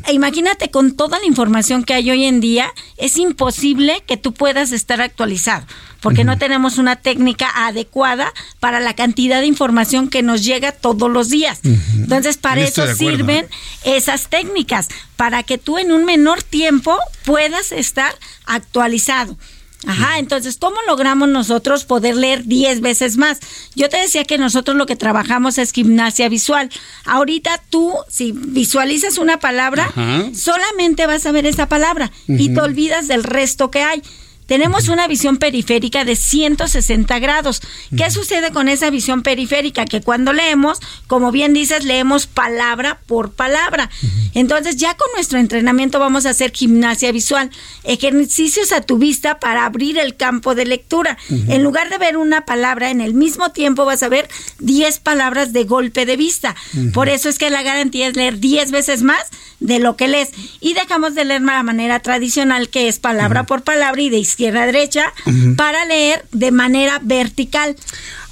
[0.07, 4.33] E imagínate con toda la información que hay hoy en día, es imposible que tú
[4.33, 5.67] puedas estar actualizado,
[6.01, 11.11] porque no tenemos una técnica adecuada para la cantidad de información que nos llega todos
[11.11, 11.59] los días.
[11.65, 13.97] Entonces, para eso sirven ¿eh?
[13.97, 14.87] esas técnicas,
[15.17, 18.15] para que tú en un menor tiempo puedas estar
[18.45, 19.37] actualizado.
[19.85, 23.39] Ajá, entonces, ¿cómo logramos nosotros poder leer 10 veces más?
[23.75, 26.71] Yo te decía que nosotros lo que trabajamos es gimnasia visual.
[27.05, 29.93] Ahorita tú, si visualizas una palabra,
[30.35, 34.03] solamente vas a ver esa palabra y te olvidas del resto que hay.
[34.47, 37.61] Tenemos una visión periférica de 160 grados.
[37.97, 39.85] ¿Qué sucede con esa visión periférica?
[39.85, 43.91] Que cuando leemos, como bien dices, leemos palabra por palabra.
[44.35, 47.51] Entonces ya con nuestro entrenamiento vamos a hacer gimnasia visual,
[47.85, 51.19] ejercicios a tu vista para abrir el campo de lectura.
[51.31, 54.29] En lugar de ver una palabra en el mismo tiempo, vas a ver
[54.61, 56.55] 10 palabras de golpe de vista.
[56.93, 59.27] Por eso es que la garantía es leer 10 veces más
[59.61, 60.31] de lo que lees.
[60.61, 64.19] Y dejamos de leer de la manera tradicional, que es palabra por palabra y de
[64.37, 65.15] izquierda a derecha
[65.57, 67.75] para leer de manera vertical.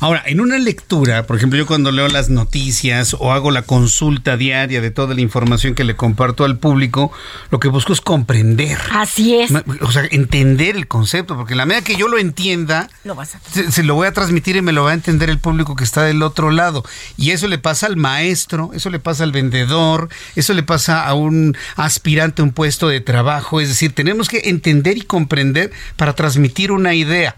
[0.04, 4.36] Ahora, en una lectura, por ejemplo, yo cuando leo las noticias o hago la consulta
[4.36, 7.10] diaria de toda la información que le comparto al público,
[7.50, 8.76] lo que busco es comprender.
[8.90, 9.50] Así es.
[9.80, 12.90] O sea, entender el concepto, porque la medida que yo lo entienda,
[13.70, 16.02] se, lo voy a transmitir y me lo va a entender el público que está
[16.02, 16.84] del otro lado.
[17.16, 21.14] Y eso le pasa al maestro, eso le pasa al vendedor, eso le pasa a
[21.14, 23.58] un aspirante a un puesto de trabajo.
[23.58, 27.36] Es decir, tenemos que entender y comprender para transmitir una idea.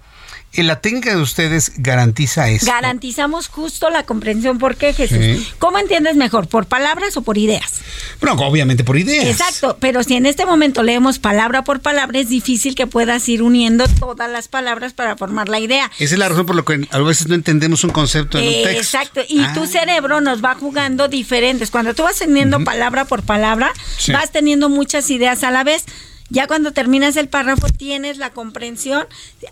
[0.56, 2.66] ¿La técnica de ustedes garantiza eso?
[2.66, 4.58] Garantizamos justo la comprensión.
[4.58, 5.54] ¿Por qué, Jesús?
[5.58, 6.48] ¿Cómo entiendes mejor?
[6.48, 7.80] ¿Por palabras o por ideas?
[8.20, 9.26] Bueno, obviamente por ideas.
[9.26, 13.42] Exacto, pero si en este momento leemos palabra por palabra, es difícil que puedas ir
[13.42, 15.90] uniendo todas las palabras para formar la idea.
[15.98, 18.52] Esa es la razón por la que a veces no entendemos un concepto en un
[18.52, 18.78] texto.
[18.78, 19.66] Exacto, y tu ah.
[19.66, 21.70] cerebro nos va jugando diferentes.
[21.70, 23.72] Cuando tú vas teniendo palabra por palabra,
[24.12, 25.84] vas teniendo muchas ideas a la vez.
[26.28, 29.06] Ya cuando terminas el párrafo tienes la comprensión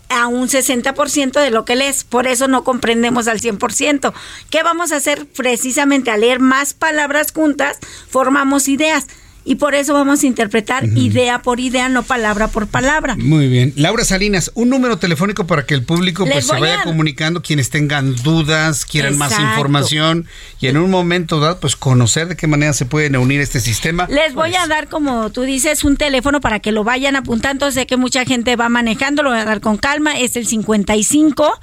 [0.09, 4.13] a un 60% de lo que lees, por eso no comprendemos al 100%.
[4.49, 7.77] ¿Qué vamos a hacer precisamente al leer más palabras juntas?
[8.09, 9.07] Formamos ideas
[9.45, 13.15] y por eso vamos a interpretar idea por idea, no palabra por palabra.
[13.15, 13.73] Muy bien.
[13.75, 18.15] Laura Salinas, un número telefónico para que el público pues, se vaya comunicando, quienes tengan
[18.15, 20.25] dudas, quieran más información
[20.59, 24.07] y en un momento dado, pues conocer de qué manera se pueden unir este sistema.
[24.09, 24.63] Les voy pues.
[24.63, 27.71] a dar, como tú dices, un teléfono para que lo vayan apuntando.
[27.71, 30.19] Sé que mucha gente va manejando, lo voy a dar con calma.
[30.19, 31.59] Es el 55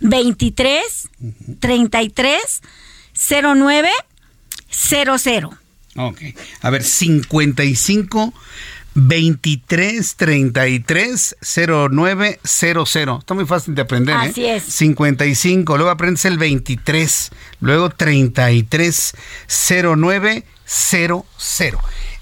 [0.00, 1.08] 23
[1.60, 2.62] 33
[3.54, 3.90] 09
[4.70, 5.59] 00.
[5.96, 6.20] Ok.
[6.62, 8.32] A ver, 55
[8.94, 11.36] 23 33
[11.90, 13.18] 09 00.
[13.18, 14.30] Está muy fácil de aprender, ¿eh?
[14.30, 14.64] Así es.
[14.64, 17.30] 55, luego aprendes el 23,
[17.60, 19.14] luego 33
[19.48, 21.26] 09 00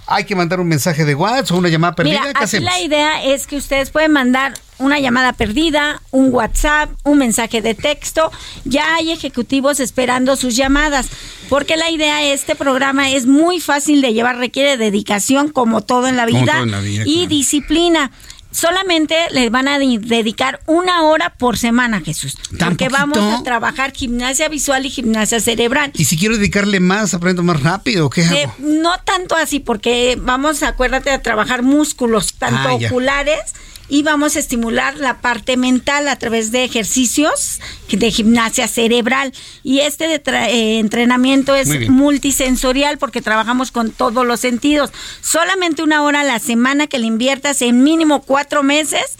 [0.08, 2.20] hay que mandar un mensaje de WhatsApp o una llamada perdida.
[2.20, 7.18] Mira, aquí la idea es que ustedes pueden mandar una llamada perdida, un WhatsApp, un
[7.18, 8.32] mensaje de texto.
[8.64, 11.08] Ya hay ejecutivos esperando sus llamadas,
[11.50, 16.08] porque la idea de este programa es muy fácil de llevar, requiere dedicación como todo
[16.08, 16.64] en la vida,
[17.04, 18.10] y disciplina
[18.50, 22.36] solamente les van a dedicar una hora por semana, Jesús.
[22.58, 25.92] Porque vamos a trabajar gimnasia visual y gimnasia cerebral.
[25.94, 30.62] Y si quiero dedicarle más, aprendo más rápido, ¿qué eh, no tanto así, porque vamos,
[30.62, 33.54] acuérdate, a trabajar músculos, tanto ah, oculares
[33.88, 37.60] y vamos a estimular la parte mental a través de ejercicios
[37.90, 39.32] de gimnasia cerebral.
[39.62, 44.90] Y este eh, entrenamiento es multisensorial porque trabajamos con todos los sentidos.
[45.20, 49.16] Solamente una hora a la semana que le inviertas en mínimo cuatro meses,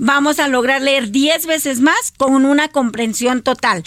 [0.00, 3.84] vamos a lograr leer diez veces más con una comprensión total.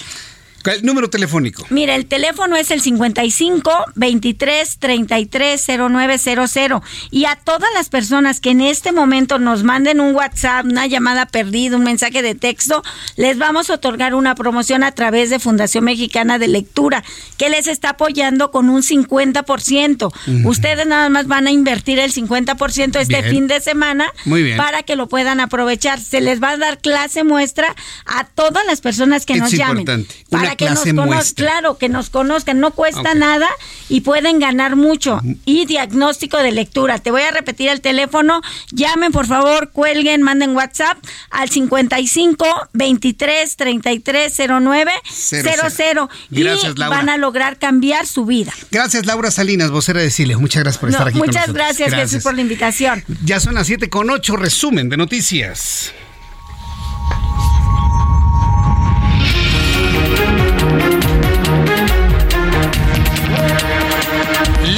[0.65, 1.65] ¿El número telefónico?
[1.69, 6.81] Mira, el teléfono es el 55 23 33 0900.
[7.09, 11.25] Y a todas las personas que en este momento nos manden un WhatsApp, una llamada
[11.25, 12.83] perdida, un mensaje de texto,
[13.15, 17.03] les vamos a otorgar una promoción a través de Fundación Mexicana de Lectura,
[17.37, 20.45] que les está apoyando con un 50%.
[20.45, 24.11] Ustedes nada más van a invertir el 50% este fin de semana
[24.57, 25.99] para que lo puedan aprovechar.
[25.99, 30.07] Se les va a dar clase muestra a todas las personas que nos llamen.
[30.29, 33.49] Para que nos conozcan, claro, que nos conozcan, no cuesta nada
[33.89, 35.19] y pueden ganar mucho.
[35.45, 36.99] Y diagnóstico de lectura.
[36.99, 38.41] Te voy a repetir el teléfono.
[38.71, 40.97] Llamen, por favor, cuelguen, manden WhatsApp
[41.29, 46.09] al 55 23 33 09 00.
[46.29, 46.43] y
[46.77, 48.53] van a lograr cambiar su vida.
[48.71, 50.35] Gracias, Laura Salinas, vocera de Chile.
[50.37, 51.17] Muchas gracias por estar aquí.
[51.17, 53.03] Muchas con gracias, gracias, Jesús, por la invitación.
[53.23, 55.93] Ya son las 7 con 8, resumen de noticias.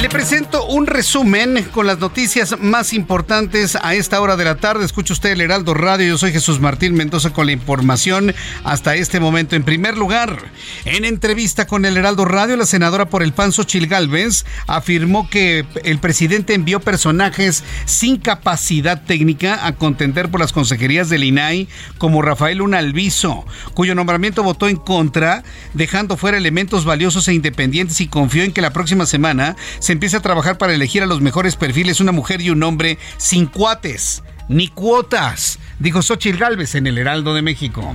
[0.04, 4.84] Le presento un resumen con las noticias más importantes a esta hora de la tarde.
[4.84, 6.06] Escucha usted el Heraldo Radio.
[6.06, 8.34] Yo soy Jesús Martín Mendoza con la información
[8.64, 9.56] hasta este momento.
[9.56, 10.42] En primer lugar,
[10.84, 15.64] en entrevista con el Heraldo Radio, la senadora por el PAN, Xochil Gálvez, afirmó que
[15.84, 22.20] el presidente envió personajes sin capacidad técnica a contender por las consejerías del INAI, como
[22.20, 28.42] Rafael Unalviso, cuyo nombramiento votó en contra, dejando fuera elementos valiosos e independientes y confió
[28.42, 32.00] en que la próxima semana se empieza a trabajar para elegir a los mejores perfiles,
[32.00, 37.34] una mujer y un hombre sin cuates ni cuotas, dijo Xochitl Galvez en el Heraldo
[37.34, 37.94] de México.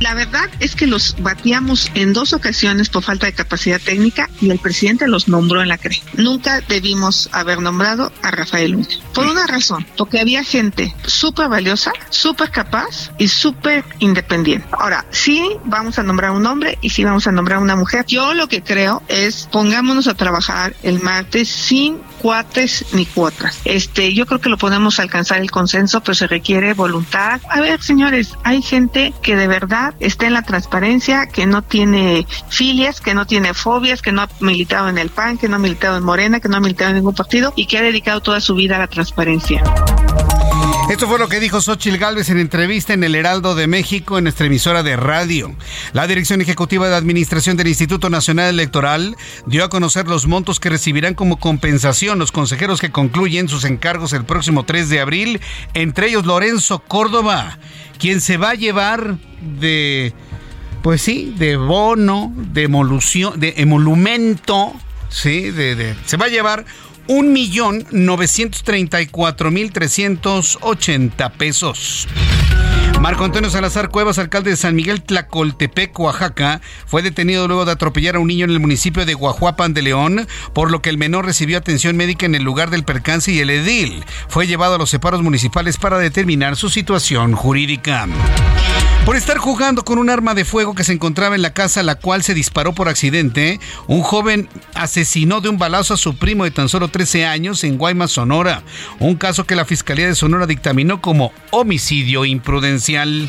[0.00, 4.50] La verdad es que los batíamos en dos ocasiones por falta de capacidad técnica y
[4.50, 6.02] el presidente los nombró en la CRE.
[6.14, 8.86] Nunca debimos haber nombrado a Rafael Luna.
[9.14, 14.66] Por una razón, porque había gente súper valiosa, súper capaz y súper independiente.
[14.72, 18.04] Ahora, sí vamos a nombrar un hombre y sí vamos a nombrar una mujer.
[18.06, 23.60] Yo lo que creo es pongámonos a trabajar el martes sin cuates ni cuotas.
[23.64, 27.40] Este, yo creo que lo podemos alcanzar el consenso, pero se requiere voluntad.
[27.48, 32.26] A ver, señores, hay gente que de verdad está en la transparencia, que no tiene
[32.48, 35.60] filias, que no tiene fobias, que no ha militado en el PAN, que no ha
[35.60, 38.40] militado en Morena, que no ha militado en ningún partido y que ha dedicado toda
[38.40, 39.62] su vida a la transparencia.
[40.88, 44.24] Esto fue lo que dijo Xochil Gálvez en entrevista en el Heraldo de México en
[44.24, 45.52] nuestra emisora de radio.
[45.92, 49.16] La Dirección Ejecutiva de Administración del Instituto Nacional Electoral
[49.46, 54.12] dio a conocer los montos que recibirán como compensación los consejeros que concluyen sus encargos
[54.12, 55.40] el próximo 3 de abril,
[55.74, 57.58] entre ellos Lorenzo Córdoba,
[57.98, 60.14] quien se va a llevar de,
[60.82, 64.72] pues sí, de bono, de emolución, de emolumento,
[65.08, 66.64] sí, de, de se va a llevar
[67.08, 72.08] un millón novecientos treinta y cuatro mil trescientos ochenta pesos.
[73.00, 78.16] Marco Antonio Salazar Cuevas, alcalde de San Miguel Tlacoltepec, Oaxaca, fue detenido luego de atropellar
[78.16, 81.26] a un niño en el municipio de Guajuapan de León, por lo que el menor
[81.26, 84.90] recibió atención médica en el lugar del percance y el edil fue llevado a los
[84.90, 88.08] separos municipales para determinar su situación jurídica
[89.04, 91.94] por estar jugando con un arma de fuego que se encontraba en la casa la
[91.94, 93.60] cual se disparó por accidente.
[93.86, 97.76] Un joven asesinó de un balazo a su primo de tan solo 13 años en
[97.76, 98.62] Guaymas, Sonora.
[99.00, 103.28] Un caso que la Fiscalía de Sonora dictaminó como homicidio imprudencial.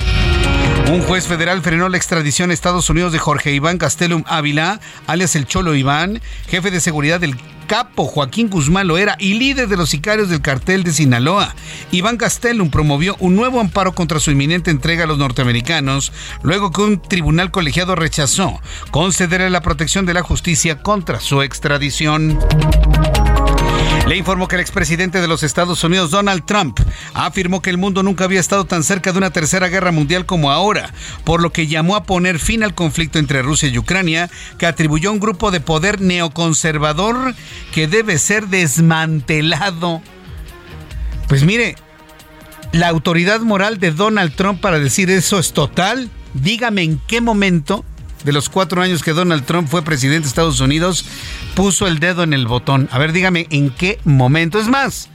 [0.89, 5.35] Un juez federal frenó la extradición a Estados Unidos de Jorge Iván Castellum Ávila, alias
[5.35, 7.35] el Cholo Iván, jefe de seguridad del
[7.67, 11.53] capo Joaquín Guzmán Loera y líder de los sicarios del cartel de Sinaloa.
[11.91, 16.83] Iván Castellum promovió un nuevo amparo contra su inminente entrega a los norteamericanos, luego que
[16.83, 18.61] un tribunal colegiado rechazó
[18.91, 22.39] concederle la protección de la justicia contra su extradición.
[24.07, 26.79] Le informó que el expresidente de los Estados Unidos, Donald Trump,
[27.13, 30.49] afirmó que el mundo nunca había estado tan cerca de una tercera guerra mundial como
[30.49, 30.93] ahora,
[31.25, 35.09] por lo que llamó a poner fin al conflicto entre Rusia y Ucrania, que atribuyó
[35.09, 37.35] a un grupo de poder neoconservador
[37.73, 40.01] que debe ser desmantelado.
[41.27, 41.75] Pues mire,
[42.71, 46.09] la autoridad moral de Donald Trump para decir eso es total.
[46.33, 47.83] Dígame en qué momento
[48.23, 51.05] de los cuatro años que Donald Trump fue presidente de Estados Unidos,
[51.55, 52.89] puso el dedo en el botón.
[52.91, 54.59] A ver, dígame en qué momento.
[54.59, 55.09] Es más,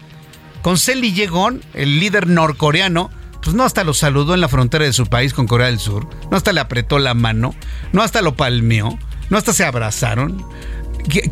[0.63, 3.11] con Lee Yegon, el líder norcoreano,
[3.43, 6.09] pues no hasta lo saludó en la frontera de su país con Corea del Sur,
[6.31, 7.55] no hasta le apretó la mano,
[7.93, 8.99] no hasta lo palmeó,
[9.29, 10.45] no hasta se abrazaron.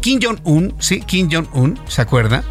[0.01, 2.43] Kim Jong-un, sí, Kim Jong-un, ¿se acuerda?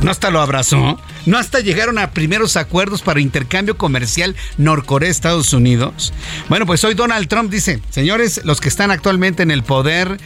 [0.00, 1.00] No hasta lo abrazó.
[1.26, 6.12] No hasta llegaron a primeros acuerdos para intercambio comercial Norcorea-Estados Unidos.
[6.48, 10.18] Bueno, pues hoy Donald Trump dice, señores, los que están actualmente en el poder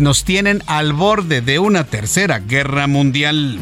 [0.00, 3.58] nos tienen al borde de una tercera guerra mundial.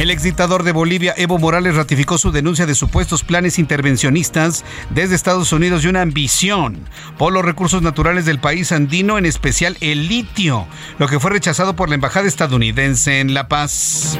[0.00, 5.52] El exdictador de Bolivia, Evo Morales, ratificó su denuncia de supuestos planes intervencionistas desde Estados
[5.52, 6.88] Unidos y una ambición
[7.18, 10.66] por los recursos naturales del país andino, en especial el litio,
[10.98, 14.18] lo que fue rechazado por la embajada estadounidense en La Paz.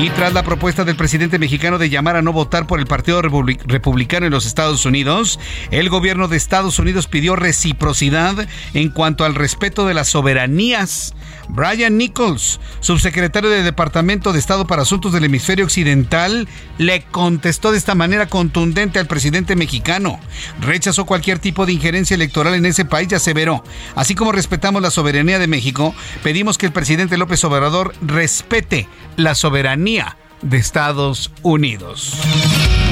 [0.00, 3.20] Y tras la propuesta del presidente mexicano de llamar a no votar por el Partido
[3.20, 5.40] Republicano en los Estados Unidos,
[5.72, 11.16] el gobierno de Estados Unidos pidió reciprocidad en cuanto al respeto de las soberanías.
[11.48, 16.48] Brian Nichols, subsecretario del Departamento de Estado para Asuntos del Hemisferio Occidental,
[16.78, 20.20] le contestó de esta manera contundente al presidente mexicano.
[20.60, 24.90] Rechazó cualquier tipo de injerencia electoral en ese país y aseveró, así como respetamos la
[24.90, 32.16] soberanía de México, pedimos que el presidente López Obrador respete la soberanía de Estados Unidos.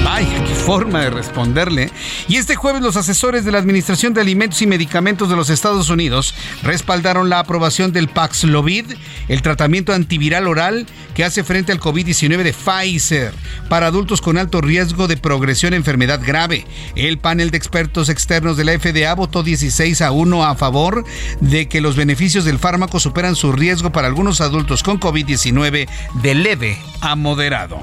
[0.06, 1.90] Vaya, qué forma de responderle.
[2.28, 5.90] Y este jueves los asesores de la Administración de Alimentos y Medicamentos de los Estados
[5.90, 6.32] Unidos
[6.62, 8.92] respaldaron la aprobación del Paxlovid,
[9.26, 10.86] el tratamiento antiviral oral
[11.16, 13.34] que hace frente al COVID-19 de Pfizer
[13.68, 16.66] para adultos con alto riesgo de progresión a enfermedad grave.
[16.94, 21.04] El panel de expertos externos de la FDA votó 16 a 1 a favor
[21.40, 25.88] de que los beneficios del fármaco superan su riesgo para algunos adultos con COVID-19
[26.22, 27.80] de leve a moderado.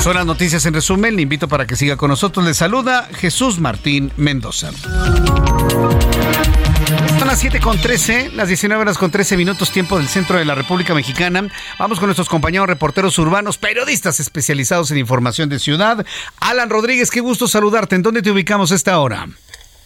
[0.00, 1.16] Son las noticias en resumen.
[1.16, 2.46] Le invito para que siga con nosotros.
[2.46, 4.70] Le saluda Jesús Martín Mendoza.
[7.18, 10.44] Son las 7 con 13, las 19 horas con 13 minutos tiempo del centro de
[10.44, 11.48] la República Mexicana.
[11.80, 16.06] Vamos con nuestros compañeros reporteros urbanos, periodistas especializados en información de ciudad.
[16.38, 17.96] Alan Rodríguez, qué gusto saludarte.
[17.96, 19.26] ¿En dónde te ubicamos esta hora?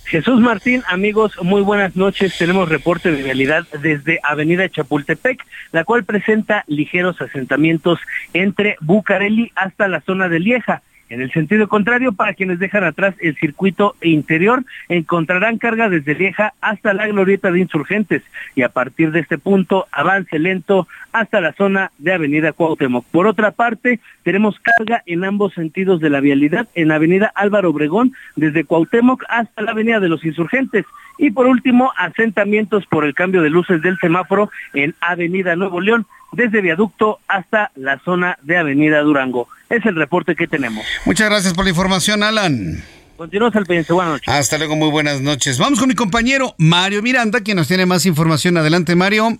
[0.04, 2.36] Jesús Martín, amigos, muy buenas noches.
[2.36, 7.98] Tenemos reporte de realidad desde Avenida Chapultepec, la cual presenta ligeros asentamientos
[8.34, 10.82] entre Bucareli hasta la zona de Lieja.
[11.12, 16.54] En el sentido contrario, para quienes dejan atrás el circuito interior, encontrarán carga desde Lieja
[16.62, 18.22] hasta la glorieta de insurgentes
[18.54, 23.04] y a partir de este punto avance lento hasta la zona de Avenida Cuauhtémoc.
[23.10, 28.14] Por otra parte, tenemos carga en ambos sentidos de la vialidad en Avenida Álvaro Obregón,
[28.34, 30.86] desde Cuauhtémoc hasta la Avenida de los Insurgentes.
[31.18, 36.06] Y por último, asentamientos por el cambio de luces del semáforo en Avenida Nuevo León,
[36.32, 39.48] desde Viaducto hasta la zona de Avenida Durango.
[39.68, 40.84] Es el reporte que tenemos.
[41.04, 42.82] Muchas gracias por la información, Alan.
[43.16, 43.92] Continuamos al pendiente.
[43.92, 44.28] Buenas noches.
[44.28, 45.58] Hasta luego, muy buenas noches.
[45.58, 48.56] Vamos con mi compañero Mario Miranda, quien nos tiene más información.
[48.56, 49.38] Adelante, Mario.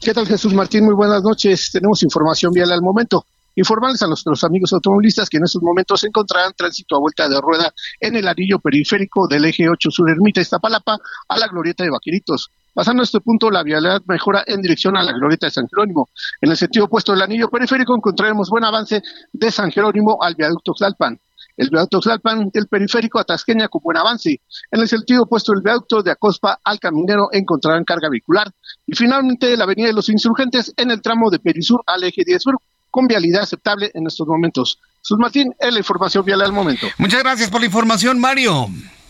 [0.00, 0.84] ¿Qué tal, Jesús Martín?
[0.84, 1.70] Muy buenas noches.
[1.72, 3.24] Tenemos información vial al momento.
[3.58, 7.40] Informarles a nuestros amigos automovilistas que en estos momentos se encontrarán tránsito a vuelta de
[7.40, 10.96] rueda en el anillo periférico del eje 8 sur Ermita Iztapalapa
[11.28, 12.52] a la glorieta de Vaqueritos.
[12.72, 16.08] Pasando a este punto, la vialidad mejora en dirección a la glorieta de San Jerónimo.
[16.40, 19.02] En el sentido opuesto del anillo periférico encontraremos buen avance
[19.32, 21.18] de San Jerónimo al viaducto Xlalpan.
[21.56, 24.40] El viaducto Xlalpan del periférico a Tasqueña con buen avance.
[24.70, 28.52] En el sentido opuesto del viaducto de Acospa al Caminero encontrarán carga vehicular.
[28.86, 32.40] Y finalmente la avenida de los insurgentes en el tramo de Perisur al eje 10
[32.40, 32.54] sur
[32.90, 34.80] con vialidad aceptable en estos momentos.
[35.00, 36.86] Sus Martín, es la información vial al momento.
[36.98, 38.68] Muchas gracias por la información, Mario.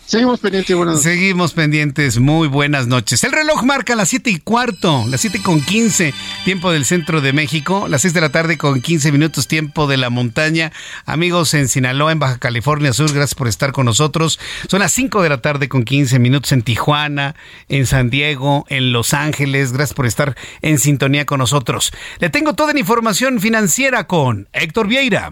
[0.09, 3.23] Seguimos pendientes, buenas Seguimos pendientes, muy buenas noches.
[3.25, 6.15] El reloj marca las 7 y cuarto, las 7 con 15,
[6.47, 9.99] tiempo del centro de México, las 6 de la tarde con 15 minutos, tiempo de
[9.99, 10.73] la montaña.
[11.05, 14.41] Amigos en Sinaloa, en Baja California Sur, gracias por estar con nosotros.
[14.67, 17.35] Son las 5 de la tarde con 15 minutos en Tijuana,
[17.69, 19.75] en San Diego, en Los Ángeles.
[19.75, 21.93] Gracias por estar en sintonía con nosotros.
[22.19, 25.31] Le tengo toda la información financiera con Héctor Vieira.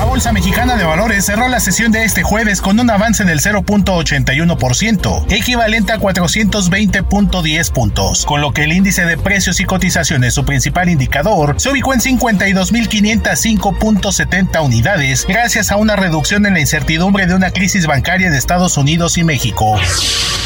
[0.00, 3.40] La Bolsa Mexicana de Valores cerró la sesión de este jueves con un avance del
[3.40, 10.46] 0.81%, equivalente a 420.10 puntos, con lo que el índice de precios y cotizaciones, su
[10.46, 17.34] principal indicador, se ubicó en 52.505.70 unidades, gracias a una reducción en la incertidumbre de
[17.34, 19.78] una crisis bancaria de Estados Unidos y México.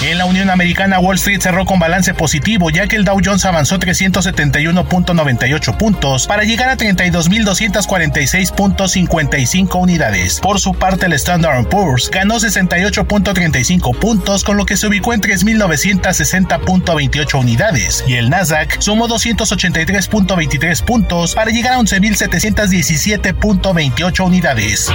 [0.02, 3.44] En la Unión Americana, Wall Street cerró con balance positivo, ya que el Dow Jones
[3.44, 9.43] avanzó 371.98 puntos para llegar a 32.246.50
[9.74, 10.38] unidades.
[10.40, 15.20] Por su parte, el Standard Poor's ganó 68.35 puntos, con lo que se ubicó en
[15.20, 24.92] 3.960.28 unidades, y el Nasdaq sumó 283.23 puntos para llegar a 11.717.28 unidades.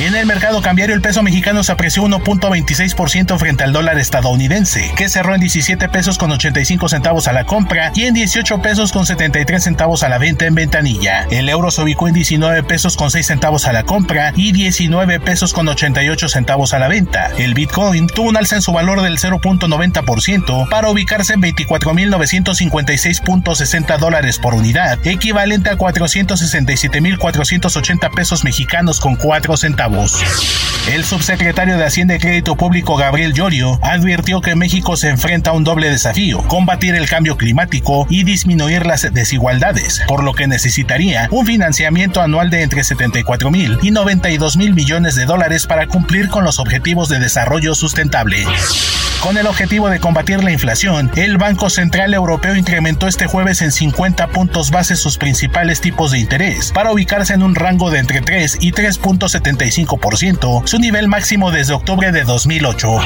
[0.00, 5.08] En el mercado cambiario, el peso mexicano se apreció 1.26% frente al dólar estadounidense, que
[5.08, 9.06] cerró en 17 pesos con 85 centavos a la compra y en 18 pesos con
[9.06, 11.26] 73 centavos a la venta en ventanilla.
[11.32, 14.50] El euro se ubicó en 19 pesos con 6 centavos a la la compra y
[14.50, 17.30] 19 pesos con 88 centavos a la venta.
[17.38, 24.38] El Bitcoin tuvo un alza en su valor del 0.90% para ubicarse en 24.956.60 dólares
[24.38, 30.24] por unidad, equivalente a 467.480 pesos mexicanos con 4 centavos.
[30.92, 35.52] El subsecretario de Hacienda y Crédito Público Gabriel Llorio advirtió que México se enfrenta a
[35.52, 41.28] un doble desafío, combatir el cambio climático y disminuir las desigualdades, por lo que necesitaría
[41.30, 46.28] un financiamiento anual de entre 74 mil y 92 mil millones de dólares para cumplir
[46.28, 48.46] con los objetivos de desarrollo sustentable.
[49.20, 53.72] Con el objetivo de combatir la inflación, el Banco Central Europeo incrementó este jueves en
[53.72, 58.20] 50 puntos base sus principales tipos de interés, para ubicarse en un rango de entre
[58.20, 63.00] 3 y 3.75%, su nivel máximo desde octubre de 2008.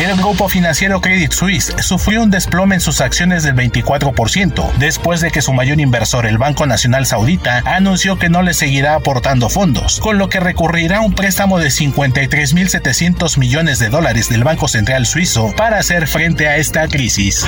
[0.00, 5.30] El grupo financiero Credit Suisse sufrió un desplome en sus acciones del 24%, después de
[5.30, 9.71] que su mayor inversor, el Banco Nacional Saudita, anunció que no le seguirá aportando fondos,
[10.00, 15.06] con lo que recurrirá a un préstamo de 53.700 millones de dólares del Banco Central
[15.06, 17.46] Suizo para hacer frente a esta crisis.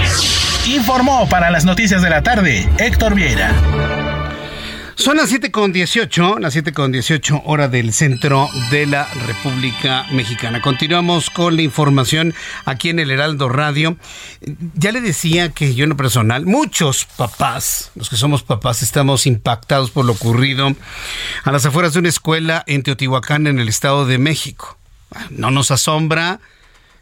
[0.66, 3.52] Informó para las noticias de la tarde Héctor Vieira.
[4.96, 10.06] Son las 7 con 18, las 7 con 18 hora del centro de la República
[10.12, 10.62] Mexicana.
[10.62, 12.32] Continuamos con la información
[12.64, 13.96] aquí en el Heraldo Radio.
[14.74, 19.26] Ya le decía que yo en lo personal, muchos papás, los que somos papás, estamos
[19.26, 20.74] impactados por lo ocurrido
[21.42, 24.78] a las afueras de una escuela en Teotihuacán, en el Estado de México.
[25.30, 26.38] No nos asombra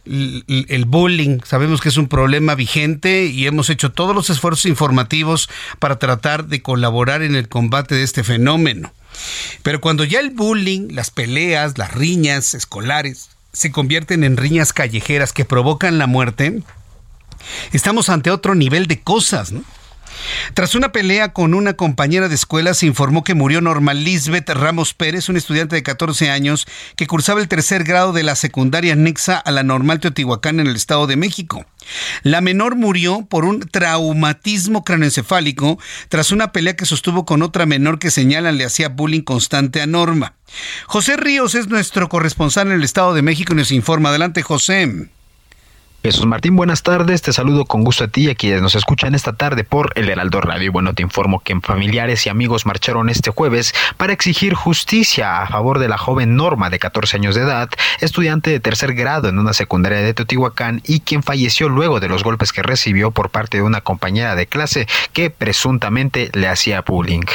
[0.05, 1.41] el bullying.
[1.45, 5.49] Sabemos que es un problema vigente y hemos hecho todos los esfuerzos informativos
[5.79, 8.93] para tratar de colaborar en el combate de este fenómeno.
[9.63, 15.33] Pero cuando ya el bullying, las peleas, las riñas escolares se convierten en riñas callejeras
[15.33, 16.63] que provocan la muerte,
[17.73, 19.63] estamos ante otro nivel de cosas, ¿no?
[20.55, 24.95] Tras una pelea con una compañera de escuela, se informó que murió Norma Lisbeth Ramos
[24.95, 26.67] Pérez, un estudiante de 14 años
[26.97, 30.77] que cursaba el tercer grado de la secundaria anexa a la normal Teotihuacán en el
[30.77, 31.65] Estado de México.
[32.23, 35.79] La menor murió por un traumatismo craneoencefálico
[36.09, 39.87] tras una pelea que sostuvo con otra menor que señalan le hacía bullying constante a
[39.87, 40.35] Norma.
[40.87, 44.11] José Ríos es nuestro corresponsal en el Estado de México y nos informa.
[44.11, 45.09] Adelante, José.
[46.05, 47.23] Jesús Martín, buenas tardes.
[47.23, 50.09] Te saludo con gusto a ti y a quienes nos escuchan esta tarde por el
[50.09, 50.73] Heraldo Radio.
[50.73, 55.79] Bueno, te informo que familiares y amigos marcharon este jueves para exigir justicia a favor
[55.79, 57.71] de la joven Norma de 14 años de edad,
[58.01, 62.25] estudiante de tercer grado en una secundaria de Teotihuacán y quien falleció luego de los
[62.25, 67.27] golpes que recibió por parte de una compañera de clase que presuntamente le hacía bullying.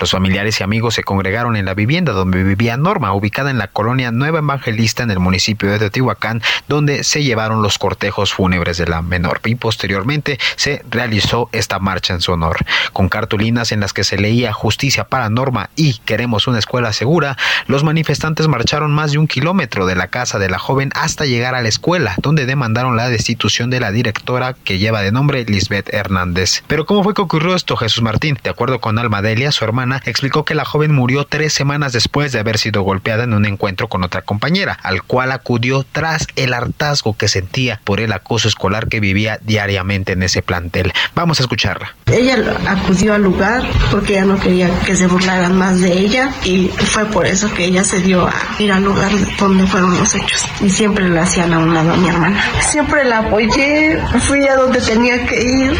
[0.00, 3.68] Los familiares y amigos se congregaron en la vivienda donde vivía Norma, ubicada en la
[3.68, 8.86] colonia Nueva Evangelista en el municipio de Teotihuacán, donde se llevaron los cortejos fúnebres de
[8.86, 12.56] la menor y posteriormente se realizó esta marcha en su honor.
[12.92, 17.36] Con cartulinas en las que se leía justicia para Norma y queremos una escuela segura,
[17.66, 21.54] los manifestantes marcharon más de un kilómetro de la casa de la joven hasta llegar
[21.54, 25.92] a la escuela, donde demandaron la destitución de la directora que lleva de nombre Lisbeth
[25.92, 26.62] Hernández.
[26.66, 28.38] Pero ¿cómo fue que ocurrió esto, Jesús Martín?
[28.42, 32.32] De acuerdo con Alma Delia, su hermana, explicó que la joven murió tres semanas después
[32.32, 36.54] de haber sido golpeada en un encuentro con otra compañera, al cual acudió tras el
[36.54, 40.92] hartazgo que sentía por el acoso escolar que vivía diariamente en ese plantel.
[41.14, 41.94] Vamos a escucharla.
[42.06, 42.36] Ella
[42.68, 47.04] acudió al lugar porque ella no quería que se burlaran más de ella y fue
[47.06, 50.70] por eso que ella se dio a ir al lugar donde fueron los hechos y
[50.70, 52.42] siempre le hacían a un lado a mi hermana.
[52.60, 55.76] Siempre la apoyé, fui a donde tenía que ir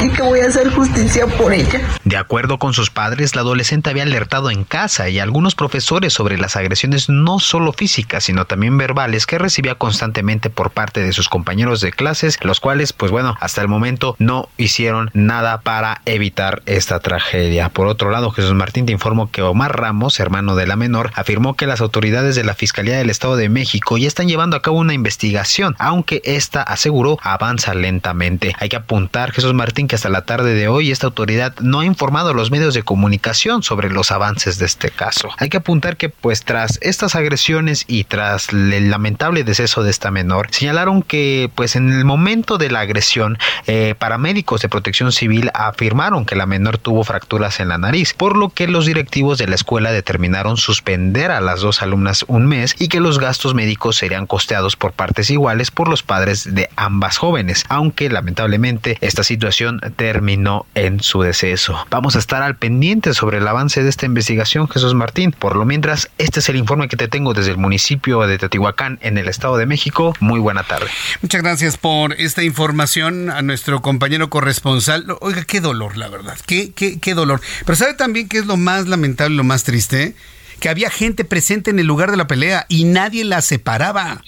[0.00, 1.80] y que voy a hacer justicia por ella.
[2.04, 6.38] De acuerdo con sus padres, la adolescente había alertado en casa y algunos profesores sobre
[6.38, 11.28] las agresiones no solo físicas, sino también verbales que recibía constantemente por parte de sus
[11.28, 16.62] compañeros de clases, los cuales, pues bueno, hasta el momento no hicieron nada para evitar
[16.66, 17.68] esta tragedia.
[17.70, 21.54] Por otro lado, Jesús Martín te informó que Omar Ramos, hermano de la menor, afirmó
[21.54, 24.78] que las autoridades de la Fiscalía del Estado de México ya están llevando a cabo
[24.78, 28.54] una investigación, aunque esta aseguró avanza lentamente.
[28.58, 31.84] Hay que apuntar, Jesús Martín, que hasta la tarde de hoy esta autoridad no ha
[31.84, 35.28] informado a los medios de comunicación sobre los avances de este caso.
[35.38, 40.10] Hay que apuntar que pues tras estas agresiones y tras el lamentable deceso de esta
[40.10, 45.50] menor, señalaron que pues en el momento de la agresión, eh, paramédicos de protección civil
[45.54, 49.48] afirmaron que la menor tuvo fracturas en la nariz, por lo que los directivos de
[49.48, 53.96] la escuela determinaron suspender a las dos alumnas un mes y que los gastos médicos
[53.96, 59.75] serían costeados por partes iguales por los padres de ambas jóvenes, aunque lamentablemente esta situación
[59.96, 61.86] terminó en su deceso.
[61.90, 65.32] Vamos a estar al pendiente sobre el avance de esta investigación, Jesús Martín.
[65.32, 68.98] Por lo mientras, este es el informe que te tengo desde el municipio de Teotihuacán,
[69.02, 70.14] en el Estado de México.
[70.20, 70.86] Muy buena tarde.
[71.22, 75.06] Muchas gracias por esta información a nuestro compañero corresponsal.
[75.20, 76.36] Oiga, qué dolor, la verdad.
[76.46, 77.40] Qué, qué, qué dolor.
[77.64, 80.14] Pero ¿sabe también qué es lo más lamentable, lo más triste?
[80.60, 84.22] Que había gente presente en el lugar de la pelea y nadie la separaba.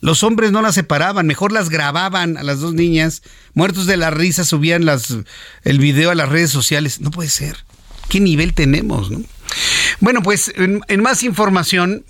[0.00, 3.22] Los hombres no las separaban, mejor las grababan a las dos niñas,
[3.54, 5.16] muertos de la risa, subían las,
[5.64, 7.00] el video a las redes sociales.
[7.00, 7.64] No puede ser.
[8.08, 9.10] ¿Qué nivel tenemos?
[9.10, 9.20] No?
[10.00, 12.04] Bueno, pues en, más información,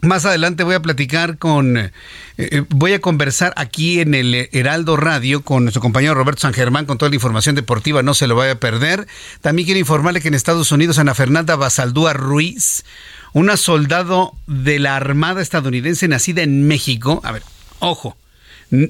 [0.00, 1.92] más adelante voy a platicar con, eh,
[2.36, 6.86] eh, voy a conversar aquí en el Heraldo Radio con nuestro compañero Roberto San Germán
[6.86, 9.06] con toda la información deportiva, no se lo vaya a perder.
[9.40, 12.84] También quiero informarle que en Estados Unidos Ana Fernanda Basaldúa Ruiz,
[13.32, 17.42] una soldado de la Armada estadounidense nacida en México, a ver,
[17.78, 18.16] ojo,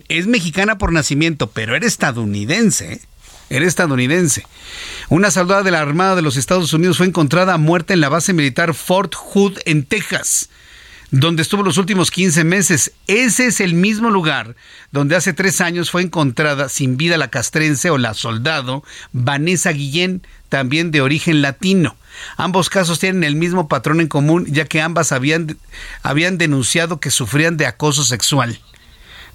[0.08, 2.92] es mexicana por nacimiento, pero era estadounidense.
[2.94, 3.00] ¿eh?
[3.50, 4.46] Era estadounidense.
[5.08, 8.32] Una soldada de la Armada de los Estados Unidos fue encontrada muerta en la base
[8.32, 10.48] militar Fort Hood en Texas
[11.12, 12.92] donde estuvo los últimos 15 meses.
[13.06, 14.56] Ese es el mismo lugar
[14.92, 18.82] donde hace tres años fue encontrada sin vida la castrense o la soldado
[19.12, 21.96] Vanessa Guillén, también de origen latino.
[22.38, 25.58] Ambos casos tienen el mismo patrón en común, ya que ambas habían,
[26.02, 28.58] habían denunciado que sufrían de acoso sexual.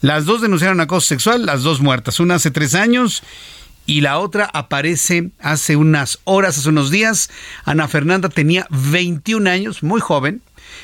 [0.02, 3.24] Las dos denunciaron acoso sexual, las dos muertas, una hace tres años
[3.86, 7.30] y la otra aparece hace unas horas, hace unos días.
[7.66, 10.42] Ana Fernanda tenía 21 años, muy joven,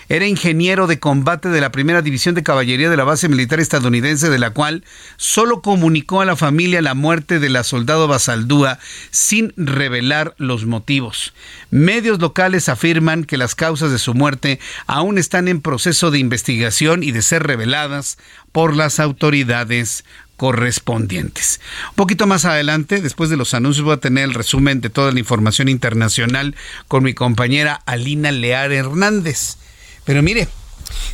[0.10, 4.30] era ingeniero de combate de la primera división de caballería de la base militar estadounidense,
[4.30, 4.84] de la cual
[5.18, 8.80] solo comunicó a la familia la muerte de la soldado Basaldúa
[9.12, 11.34] sin revelar los motivos.
[11.72, 17.04] Medios locales afirman que las causas de su muerte aún están en proceso de investigación
[17.04, 18.18] y de ser reveladas
[18.52, 20.04] por las autoridades
[20.38, 21.62] correspondientes.
[21.92, 25.12] Un poquito más adelante, después de los anuncios, voy a tener el resumen de toda
[25.12, 26.56] la información internacional
[26.88, 29.58] con mi compañera Alina Lear Hernández.
[30.06, 30.48] Pero mire,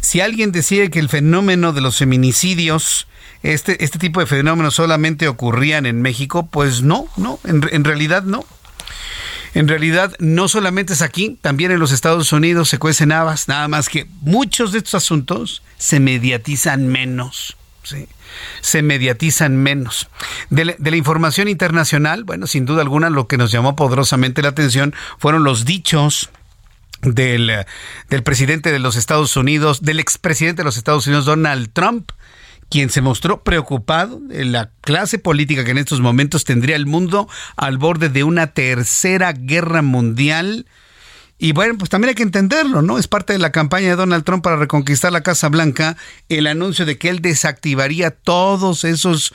[0.01, 3.07] si alguien decía que el fenómeno de los feminicidios,
[3.43, 8.45] este, este tipo de fenómenos solamente ocurrían en México, pues no, no, en, realidad no.
[9.53, 13.67] En realidad, no solamente es aquí, también en los Estados Unidos se cuecen habas, nada
[13.67, 17.57] más que muchos de estos asuntos se mediatizan menos.
[17.83, 18.07] ¿sí?
[18.61, 20.07] se mediatizan menos.
[20.49, 24.93] De la, información internacional, bueno, sin duda alguna lo que nos llamó poderosamente la atención
[25.17, 26.29] fueron los dichos
[27.01, 27.65] del,
[28.09, 32.11] del presidente de los Estados Unidos, del expresidente de los Estados Unidos, Donald Trump,
[32.69, 37.27] quien se mostró preocupado de la clase política que en estos momentos tendría el mundo
[37.55, 40.67] al borde de una tercera guerra mundial.
[41.41, 42.97] Y bueno, pues también hay que entenderlo, ¿no?
[42.97, 45.95] Es parte de la campaña de Donald Trump para reconquistar la Casa Blanca
[46.27, 49.33] el anuncio de que él desactivaría todos esos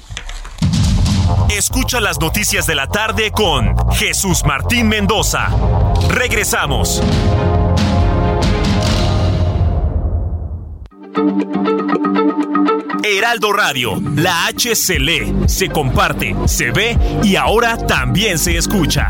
[1.49, 5.49] Escucha las noticias de la tarde con Jesús Martín Mendoza.
[6.10, 7.02] Regresamos.
[13.03, 19.10] Heraldo Radio, la H se lee, se comparte, se ve y ahora también se escucha.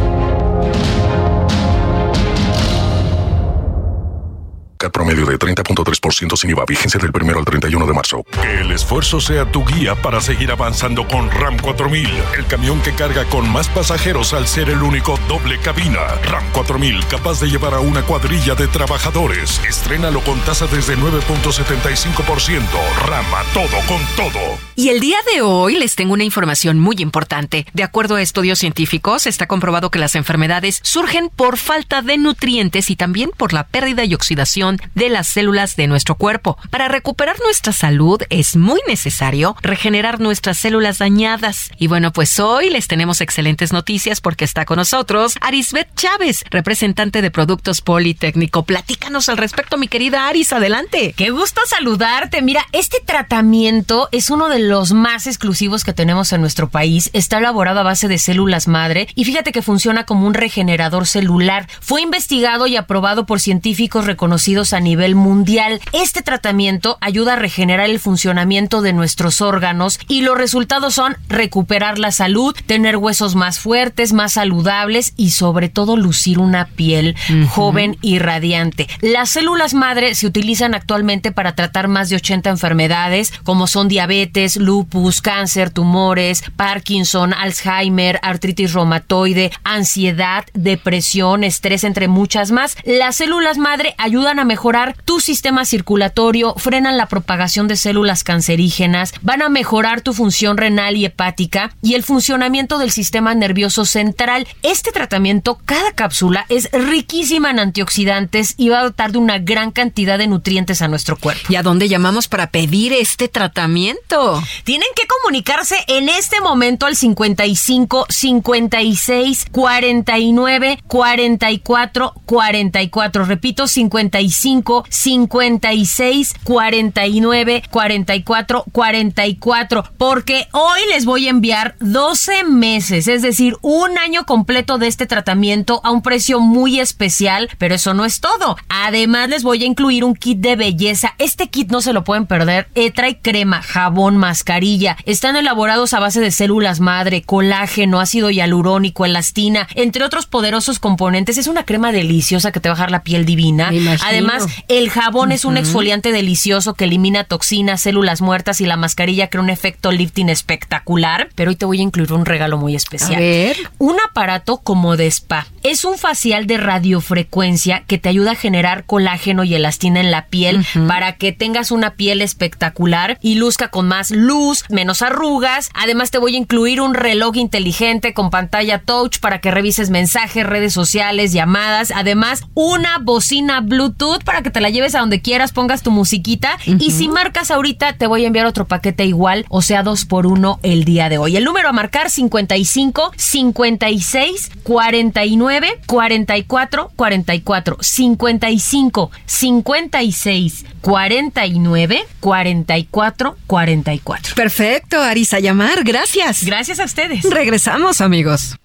[4.89, 8.23] Promedio de 30.3% sin IVA, vigencia del primero al 31 de marzo.
[8.41, 12.93] Que el esfuerzo sea tu guía para seguir avanzando con RAM 4000, el camión que
[12.93, 15.99] carga con más pasajeros al ser el único doble cabina.
[16.23, 19.61] RAM 4000, capaz de llevar a una cuadrilla de trabajadores.
[19.67, 22.61] Estrénalo con tasa desde 9.75%.
[23.05, 24.39] Rama, todo con todo.
[24.75, 27.65] Y el día de hoy les tengo una información muy importante.
[27.73, 32.89] De acuerdo a estudios científicos, está comprobado que las enfermedades surgen por falta de nutrientes
[32.89, 36.57] y también por la pérdida y oxidación de las células de nuestro cuerpo.
[36.69, 41.69] Para recuperar nuestra salud es muy necesario regenerar nuestras células dañadas.
[41.77, 47.21] Y bueno, pues hoy les tenemos excelentes noticias porque está con nosotros Arisbet Chávez, representante
[47.21, 48.63] de Productos Politécnico.
[48.63, 51.13] Platícanos al respecto, mi querida Aris, adelante.
[51.15, 52.41] Qué gusto saludarte.
[52.41, 57.09] Mira, este tratamiento es uno de los más exclusivos que tenemos en nuestro país.
[57.13, 61.67] Está elaborado a base de células madre y fíjate que funciona como un regenerador celular.
[61.79, 65.81] Fue investigado y aprobado por científicos reconocidos a nivel mundial.
[65.91, 71.97] Este tratamiento ayuda a regenerar el funcionamiento de nuestros órganos y los resultados son recuperar
[71.99, 77.15] la salud, tener huesos más fuertes, más saludables y sobre todo lucir una piel
[77.49, 78.87] joven y radiante.
[79.01, 84.57] Las células madre se utilizan actualmente para tratar más de 80 enfermedades como son diabetes,
[84.57, 92.77] lupus, cáncer, tumores, Parkinson, Alzheimer, artritis reumatoide, ansiedad, depresión, estrés, entre muchas más.
[92.85, 99.13] Las células madre ayudan a mejorar tu sistema circulatorio, frenan la propagación de células cancerígenas,
[99.21, 104.45] van a mejorar tu función renal y hepática y el funcionamiento del sistema nervioso central.
[104.61, 109.71] Este tratamiento, cada cápsula es riquísima en antioxidantes y va a dotar de una gran
[109.71, 111.47] cantidad de nutrientes a nuestro cuerpo.
[111.47, 114.43] ¿Y a dónde llamamos para pedir este tratamiento?
[114.65, 123.25] Tienen que comunicarse en este momento al 55 56 49 44 44.
[123.25, 124.40] Repito, 55
[124.89, 129.83] 56 49 44 44.
[129.97, 135.05] Porque hoy les voy a enviar 12 meses, es decir, un año completo de este
[135.05, 137.49] tratamiento a un precio muy especial.
[137.57, 138.57] Pero eso no es todo.
[138.69, 141.13] Además, les voy a incluir un kit de belleza.
[141.17, 142.67] Este kit no se lo pueden perder.
[142.75, 144.97] Eh, trae crema, jabón, mascarilla.
[145.05, 151.37] Están elaborados a base de células madre, colágeno, ácido hialurónico, elastina, entre otros poderosos componentes.
[151.37, 153.71] Es una crema deliciosa que te va a dejar la piel divina.
[154.03, 154.30] Además,
[154.67, 159.43] el jabón es un exfoliante delicioso que elimina toxinas, células muertas y la mascarilla crea
[159.43, 161.29] un efecto lifting espectacular.
[161.35, 163.15] Pero hoy te voy a incluir un regalo muy especial.
[163.15, 163.57] A ver.
[163.77, 165.47] Un aparato como de spa.
[165.63, 170.27] Es un facial de radiofrecuencia que te ayuda a generar colágeno y elastina en la
[170.27, 175.69] piel para que tengas una piel espectacular y luzca con más luz, menos arrugas.
[175.73, 180.45] Además te voy a incluir un reloj inteligente con pantalla touch para que revises mensajes,
[180.45, 181.91] redes sociales, llamadas.
[181.95, 186.57] Además, una bocina Bluetooth para que te la lleves a donde quieras, pongas tu musiquita.
[186.65, 190.27] Y si marcas ahorita, te voy a enviar otro paquete igual, o sea, dos por
[190.27, 191.37] uno el día de hoy.
[191.37, 204.35] El número a marcar 55 56 49 44 44 55 56 49 44 44.
[204.35, 206.43] Perfecto, Arisa llamar, gracias.
[206.43, 207.23] Gracias a ustedes.
[207.29, 208.55] Regresamos, amigos.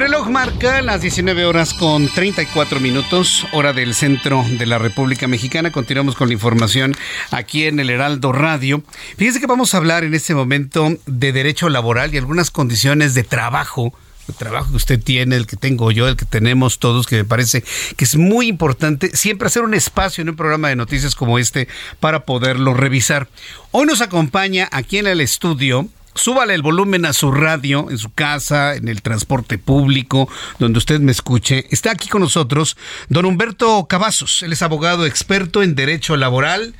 [0.00, 5.28] El reloj marca las 19 horas con 34 minutos, hora del centro de la República
[5.28, 5.72] Mexicana.
[5.72, 6.96] Continuamos con la información
[7.30, 8.82] aquí en el Heraldo Radio.
[9.18, 13.24] Fíjense que vamos a hablar en este momento de derecho laboral y algunas condiciones de
[13.24, 13.92] trabajo
[14.26, 17.24] el trabajo que usted tiene, el que tengo yo, el que tenemos todos, que me
[17.24, 17.62] parece
[17.96, 21.68] que es muy importante siempre hacer un espacio en un programa de noticias como este
[21.98, 23.28] para poderlo revisar.
[23.70, 28.12] Hoy nos acompaña aquí en el estudio súbale el volumen a su radio, en su
[28.12, 30.28] casa, en el transporte público,
[30.58, 31.66] donde usted me escuche.
[31.70, 32.76] Está aquí con nosotros
[33.08, 34.42] don Humberto Cavazos.
[34.42, 36.74] Él es abogado experto en derecho laboral.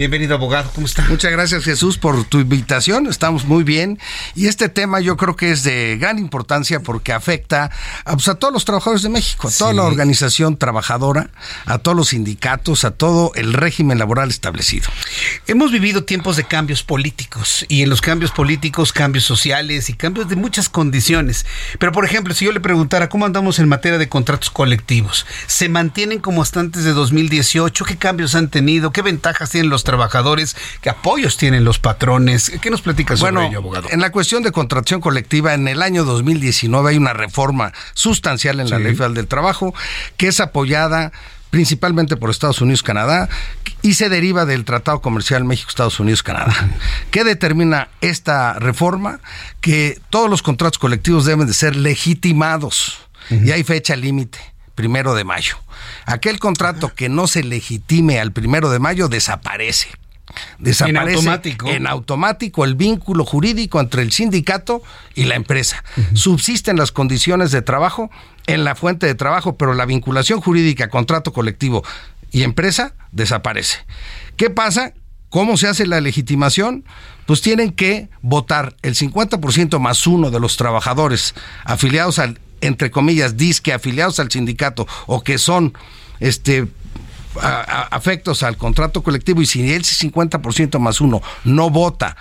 [0.00, 0.70] Bienvenido, abogado.
[0.74, 1.04] ¿Cómo está?
[1.10, 3.06] Muchas gracias, Jesús, por tu invitación.
[3.06, 3.98] Estamos muy bien.
[4.34, 7.70] Y este tema yo creo que es de gran importancia porque afecta
[8.06, 11.28] a, pues, a todos los trabajadores de México, a toda la organización trabajadora,
[11.66, 14.88] a todos los sindicatos, a todo el régimen laboral establecido.
[15.46, 20.30] Hemos vivido tiempos de cambios políticos y en los cambios políticos, cambios sociales y cambios
[20.30, 21.44] de muchas condiciones.
[21.78, 25.68] Pero, por ejemplo, si yo le preguntara cómo andamos en materia de contratos colectivos, ¿se
[25.68, 27.84] mantienen como hasta antes de 2018?
[27.84, 28.92] ¿Qué cambios han tenido?
[28.92, 30.56] ¿Qué ventajas tienen los trabajadores?
[30.80, 32.52] ¿Qué apoyos tienen los patrones?
[32.62, 33.88] ¿Qué nos platica sobre Bueno, ello, abogado?
[33.90, 38.70] en la cuestión de contratación colectiva, en el año 2019 hay una reforma sustancial en
[38.70, 38.78] la.
[38.78, 39.74] Ley Federal del Trabajo
[40.16, 41.12] que es apoyada
[41.50, 43.28] principalmente por Estados Unidos, Canadá,
[43.82, 46.54] y se deriva del Tratado Comercial México-Estados Unidos-Canadá.
[47.10, 49.18] ¿Qué determina esta reforma?
[49.60, 52.98] Que todos los contratos colectivos deben de ser legitimados
[53.30, 54.38] y hay fecha límite,
[54.76, 55.56] primero de mayo.
[56.10, 59.88] Aquel contrato que no se legitime al primero de mayo desaparece.
[60.58, 61.68] Desaparece En automático.
[61.68, 64.82] en automático el vínculo jurídico entre el sindicato
[65.14, 65.84] y la empresa.
[66.14, 68.10] Subsisten las condiciones de trabajo
[68.46, 71.84] en la fuente de trabajo, pero la vinculación jurídica, contrato colectivo
[72.32, 73.78] y empresa desaparece.
[74.36, 74.92] ¿Qué pasa?
[75.28, 76.84] ¿Cómo se hace la legitimación?
[77.26, 81.34] Pues tienen que votar el 50% más uno de los trabajadores
[81.64, 85.72] afiliados al entre comillas, disque afiliados al sindicato o que son
[86.20, 86.68] este
[87.90, 92.16] afectos al contrato colectivo y si el 50% más uno no vota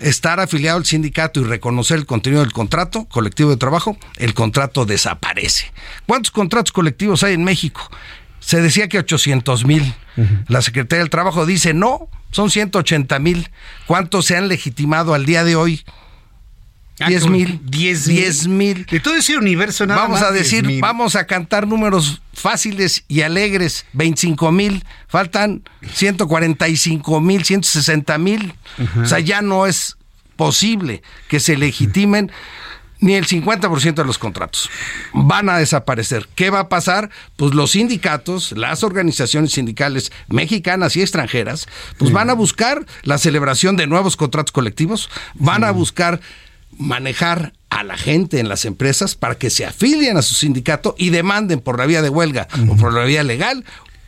[0.00, 4.86] estar afiliado al sindicato y reconocer el contenido del contrato colectivo de trabajo, el contrato
[4.86, 5.72] desaparece.
[6.06, 7.88] ¿Cuántos contratos colectivos hay en México?
[8.40, 9.94] Se decía que 800 mil.
[10.48, 13.50] La Secretaría del Trabajo dice no, son 180 mil.
[13.86, 15.84] ¿Cuántos se han legitimado al día de hoy?
[17.06, 17.60] 10 ah, mil.
[17.64, 18.86] 10 mil.
[18.86, 23.86] De todo ese universo nada Vamos a decir, vamos a cantar números fáciles y alegres.
[23.94, 24.84] 25 mil.
[25.08, 25.62] Faltan
[25.92, 28.54] 145 mil, 160 mil.
[29.02, 29.96] O sea, ya no es
[30.36, 32.30] posible que se legitimen
[33.00, 34.70] ni el 50% de los contratos.
[35.12, 36.28] Van a desaparecer.
[36.34, 37.10] ¿Qué va a pasar?
[37.36, 41.66] Pues los sindicatos, las organizaciones sindicales mexicanas y extranjeras,
[41.98, 46.20] pues van a buscar la celebración de nuevos contratos colectivos, van a buscar
[46.80, 51.10] manejar a la gente en las empresas para que se afilien a su sindicato y
[51.10, 53.64] demanden por la vía de huelga o por la vía legal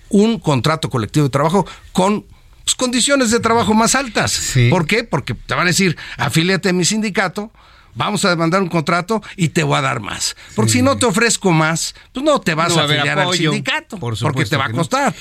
[0.08, 2.26] un contrato colectivo de trabajo con
[2.64, 4.54] pues, condiciones de trabajo más altas.
[4.70, 5.04] ¿Por qué?
[5.04, 7.50] Porque te van a decir, afíliate a mi sindicato,
[7.94, 10.36] vamos a demandar un contrato y te voy a dar más.
[10.54, 14.44] Porque si no te ofrezco más, pues no te vas a afiliar al sindicato, porque
[14.44, 15.14] te va a costar.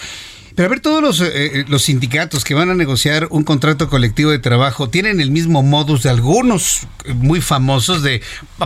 [0.55, 3.89] Pero a ver, todos los, eh, eh, los sindicatos que van a negociar un contrato
[3.89, 8.21] colectivo de trabajo tienen el mismo modus de algunos muy famosos de,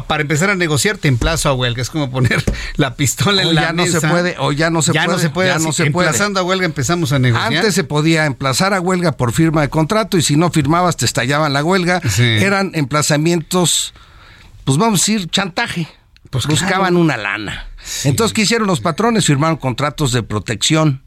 [0.07, 1.81] para empezar a negociar, te emplazo a huelga.
[1.81, 2.43] Es como poner
[2.75, 5.17] la pistola en la ya no se puede, o ya no se ya puede.
[5.17, 7.53] No se puede, ya no se Emplazando a huelga empezamos a negociar.
[7.53, 11.05] Antes se podía emplazar a huelga por firma de contrato y si no firmabas te
[11.05, 12.01] estallaban la huelga.
[12.17, 13.93] Eran emplazamientos,
[14.63, 15.87] pues vamos a decir, chantaje.
[16.29, 17.67] Pues Buscaban una lana.
[18.03, 19.25] Entonces, ¿qué hicieron los patrones?
[19.25, 21.04] Firmaron contratos de protección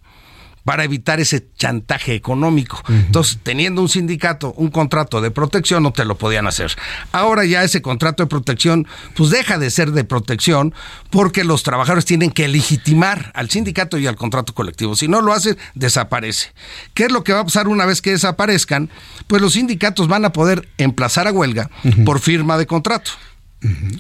[0.65, 2.83] para evitar ese chantaje económico.
[2.89, 6.77] Entonces, teniendo un sindicato, un contrato de protección, no te lo podían hacer.
[7.13, 8.87] Ahora ya ese contrato de protección,
[9.17, 10.75] pues deja de ser de protección
[11.11, 14.95] porque los trabajadores tienen que legitimar al sindicato y al contrato colectivo.
[14.95, 16.53] Si no lo hacen, desaparece.
[16.95, 18.91] ¿Qué es lo que va a pasar una vez que desaparezcan?
[19.27, 21.71] Pues los sindicatos van a poder emplazar a huelga
[22.05, 23.13] por firma de contrato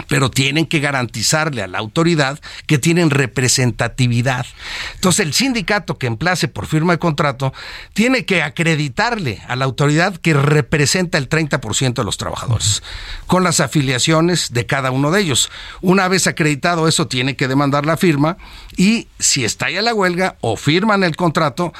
[0.08, 4.46] pero tienen que garantizarle a la autoridad que tienen representatividad.
[4.94, 7.52] Entonces el sindicato que emplace por firma de contrato
[7.92, 12.82] tiene que acreditarle a la autoridad que representa el 30% de los trabajadores,
[13.26, 15.50] con las afiliaciones de cada uno de ellos.
[15.80, 18.36] Una vez acreditado eso, tiene que demandar la firma
[18.76, 21.72] y si estalla la huelga o firman el contrato,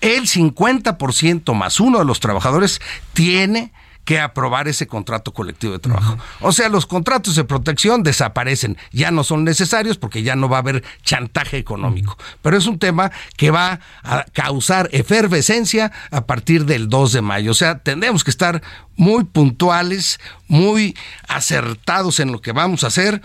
[0.00, 2.80] el 50% más uno de los trabajadores
[3.12, 3.72] tiene
[4.20, 6.16] aprobar ese contrato colectivo de trabajo.
[6.40, 10.58] O sea, los contratos de protección desaparecen, ya no son necesarios porque ya no va
[10.58, 12.16] a haber chantaje económico.
[12.42, 17.50] Pero es un tema que va a causar efervescencia a partir del 2 de mayo.
[17.50, 18.62] O sea, tendremos que estar
[18.96, 20.96] muy puntuales, muy
[21.28, 23.20] acertados en lo que vamos a hacer,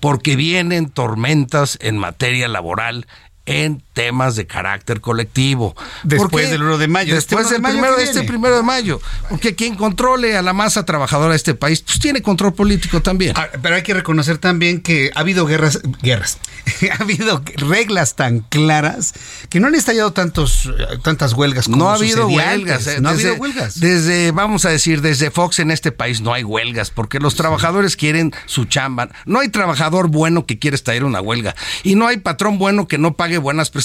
[0.00, 3.06] porque vienen tormentas en materia laboral
[3.46, 5.74] en temas de carácter colectivo.
[6.02, 7.16] Después del 1 de mayo.
[7.16, 9.00] Este Después del primero de este primero de mayo.
[9.30, 13.34] Porque quien controle a la masa trabajadora de este país, pues tiene control político también.
[13.36, 16.38] Ah, pero hay que reconocer también que ha habido guerras, guerras,
[16.98, 19.14] ha habido reglas tan claras
[19.48, 20.70] que no han estallado tantos,
[21.02, 22.86] tantas huelgas como No ha habido huelgas.
[22.88, 23.78] Eh, no ha habido huelgas.
[23.78, 27.96] Desde, vamos a decir, desde Fox en este país no hay huelgas, porque los trabajadores
[27.96, 29.08] quieren su chamba.
[29.24, 31.54] No hay trabajador bueno que quiera estallar una huelga.
[31.84, 33.83] Y no hay patrón bueno que no pague buenas prestaciones.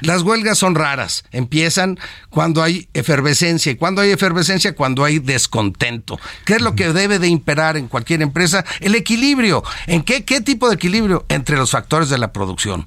[0.00, 1.98] Las huelgas son raras, empiezan
[2.30, 6.18] cuando hay efervescencia y cuando hay efervescencia cuando hay descontento.
[6.44, 8.64] ¿Qué es lo que debe de imperar en cualquier empresa?
[8.80, 9.62] El equilibrio.
[9.86, 11.24] ¿En qué, qué tipo de equilibrio?
[11.28, 12.86] Entre los factores de la producción.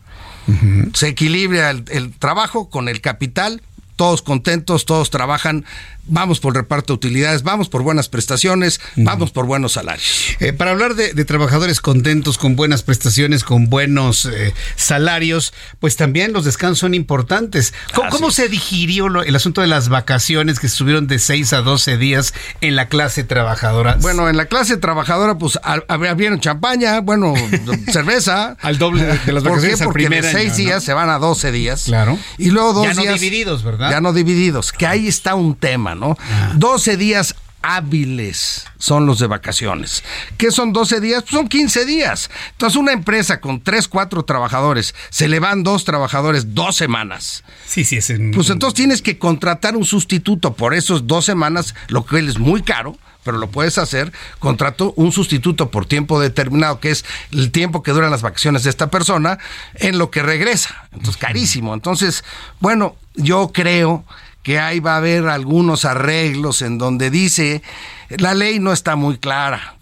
[0.94, 3.62] Se equilibra el trabajo con el capital,
[3.98, 5.66] todos contentos, todos trabajan
[6.08, 10.36] vamos por reparto de utilidades, vamos por buenas prestaciones, vamos por buenos salarios.
[10.40, 16.32] Eh, para hablar de, trabajadores contentos, con buenas prestaciones, con buenos eh, salarios, pues también
[16.32, 17.74] los descansos son importantes.
[17.94, 22.34] ¿Cómo, se digirió el asunto de las vacaciones que estuvieron de 6 a 12 días
[22.62, 23.98] en la clase trabajadora?
[24.02, 27.34] Bueno, en la clase trabajadora, pues había champaña, bueno,
[27.92, 28.58] cerveza.
[28.62, 31.84] Al doble de las vacaciones ¿Por Porque de 6 días se van a 12 días.
[31.84, 32.18] Claro.
[32.38, 33.87] Y luego dos ya no divididos, ¿verdad?
[33.92, 36.18] Ya no divididos, que ahí está un tema, ¿no?
[36.56, 36.96] 12 ah.
[36.96, 40.04] días hábiles son los de vacaciones.
[40.38, 41.24] ¿Qué son 12 días?
[41.24, 42.30] Pues son 15 días.
[42.52, 47.44] Entonces, una empresa con 3, 4 trabajadores, se le van dos trabajadores dos semanas.
[47.66, 52.06] Sí, sí, es Pues entonces tienes que contratar un sustituto por esos dos semanas, lo
[52.06, 56.92] que es muy caro pero lo puedes hacer, contrato un sustituto por tiempo determinado, que
[56.92, 57.04] es
[57.34, 59.38] el tiempo que duran las vacaciones de esta persona,
[59.76, 60.88] en lo que regresa.
[60.94, 61.74] Entonces, carísimo.
[61.74, 62.24] Entonces,
[62.62, 64.06] bueno, yo creo
[64.48, 67.62] que ahí va a haber algunos arreglos en donde dice,
[68.08, 69.76] la ley no está muy clara.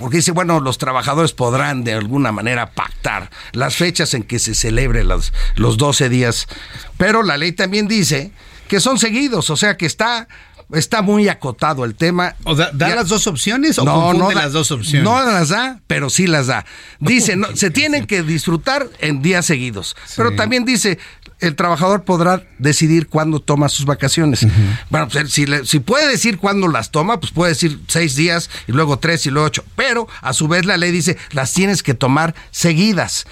[0.00, 4.56] porque dice, bueno, los trabajadores podrán de alguna manera pactar las fechas en que se
[4.56, 6.48] celebre los, los 12 días,
[6.96, 8.32] pero la ley también dice
[8.66, 10.26] que son seguidos, o sea que está
[10.72, 12.36] está muy acotado el tema.
[12.44, 15.04] O da, las dos opciones o no, no las dos opciones?
[15.04, 16.64] No las da, pero sí las da.
[16.98, 19.96] Dice, no, se tienen que disfrutar en días seguidos.
[20.16, 20.98] Pero también dice,
[21.40, 24.46] el trabajador podrá decidir cuándo toma sus vacaciones.
[24.90, 28.72] Bueno, pues si, si puede decir cuándo las toma, pues puede decir seis días y
[28.72, 29.64] luego tres y luego ocho.
[29.76, 33.26] Pero a su vez la ley dice, las tienes que tomar seguidas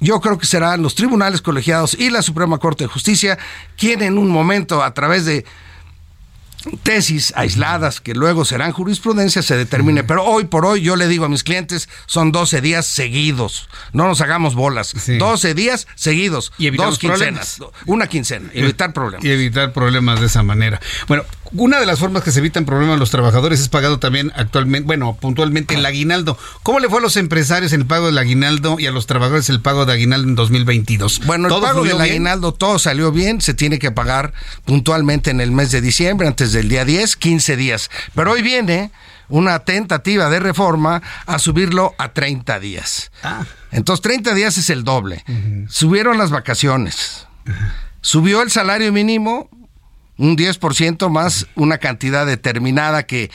[0.00, 3.38] yo creo que serán los tribunales colegiados y la Suprema Corte de Justicia
[3.76, 5.44] quien en un momento a través de
[6.82, 10.04] tesis aisladas que luego serán jurisprudencia se determine.
[10.04, 13.68] Pero hoy por hoy yo le digo a mis clientes, son 12 días seguidos.
[13.92, 14.94] No nos hagamos bolas.
[15.06, 16.52] 12 días seguidos.
[16.58, 17.58] Y dos quincenas.
[17.86, 18.50] Una quincena.
[18.52, 19.24] Evitar problemas.
[19.24, 20.80] Y evitar problemas de esa manera.
[21.08, 24.32] Bueno, una de las formas que se evitan problemas a los trabajadores es pagado también
[24.36, 26.38] actualmente, bueno, puntualmente el aguinaldo.
[26.62, 29.60] ¿Cómo le fue a los empresarios el pago del aguinaldo y a los trabajadores el
[29.60, 31.22] pago de aguinaldo en 2022?
[31.26, 34.32] Bueno, el pago del aguinaldo todo salió bien, se tiene que pagar
[34.64, 37.90] puntualmente en el mes de diciembre, antes del día 10, 15 días.
[38.14, 38.90] Pero hoy viene
[39.28, 43.12] una tentativa de reforma a subirlo a 30 días.
[43.22, 43.44] Ah.
[43.70, 45.24] Entonces 30 días es el doble.
[45.68, 47.26] Subieron las vacaciones.
[48.00, 49.48] Subió el salario mínimo
[50.20, 53.30] un 10% más una cantidad determinada que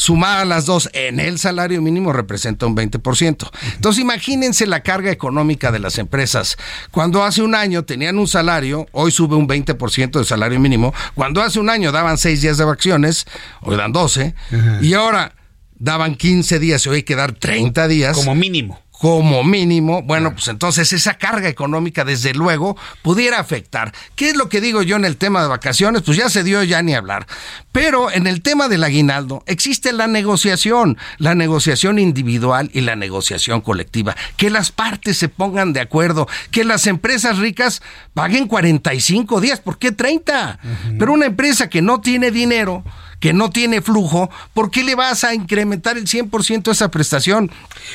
[0.00, 3.50] sumada las dos en el salario mínimo representa un 20%.
[3.74, 6.56] Entonces imagínense la carga económica de las empresas.
[6.90, 10.94] Cuando hace un año tenían un salario, hoy sube un 20% de salario mínimo.
[11.14, 13.26] Cuando hace un año daban 6 días de vacaciones,
[13.60, 14.34] hoy dan 12.
[14.80, 15.34] Y ahora
[15.78, 18.16] daban 15 días y hoy hay que dar 30 días.
[18.16, 23.94] Como mínimo como mínimo, bueno, pues entonces esa carga económica desde luego pudiera afectar.
[24.14, 26.02] ¿Qué es lo que digo yo en el tema de vacaciones?
[26.02, 27.26] Pues ya se dio ya ni hablar.
[27.72, 33.62] Pero en el tema del aguinaldo existe la negociación, la negociación individual y la negociación
[33.62, 34.14] colectiva.
[34.36, 37.80] Que las partes se pongan de acuerdo, que las empresas ricas
[38.12, 40.58] paguen 45 días, ¿por qué 30?
[40.98, 42.84] Pero una empresa que no tiene dinero,
[43.20, 47.50] que no tiene flujo, ¿por qué le vas a incrementar el 100% de esa prestación?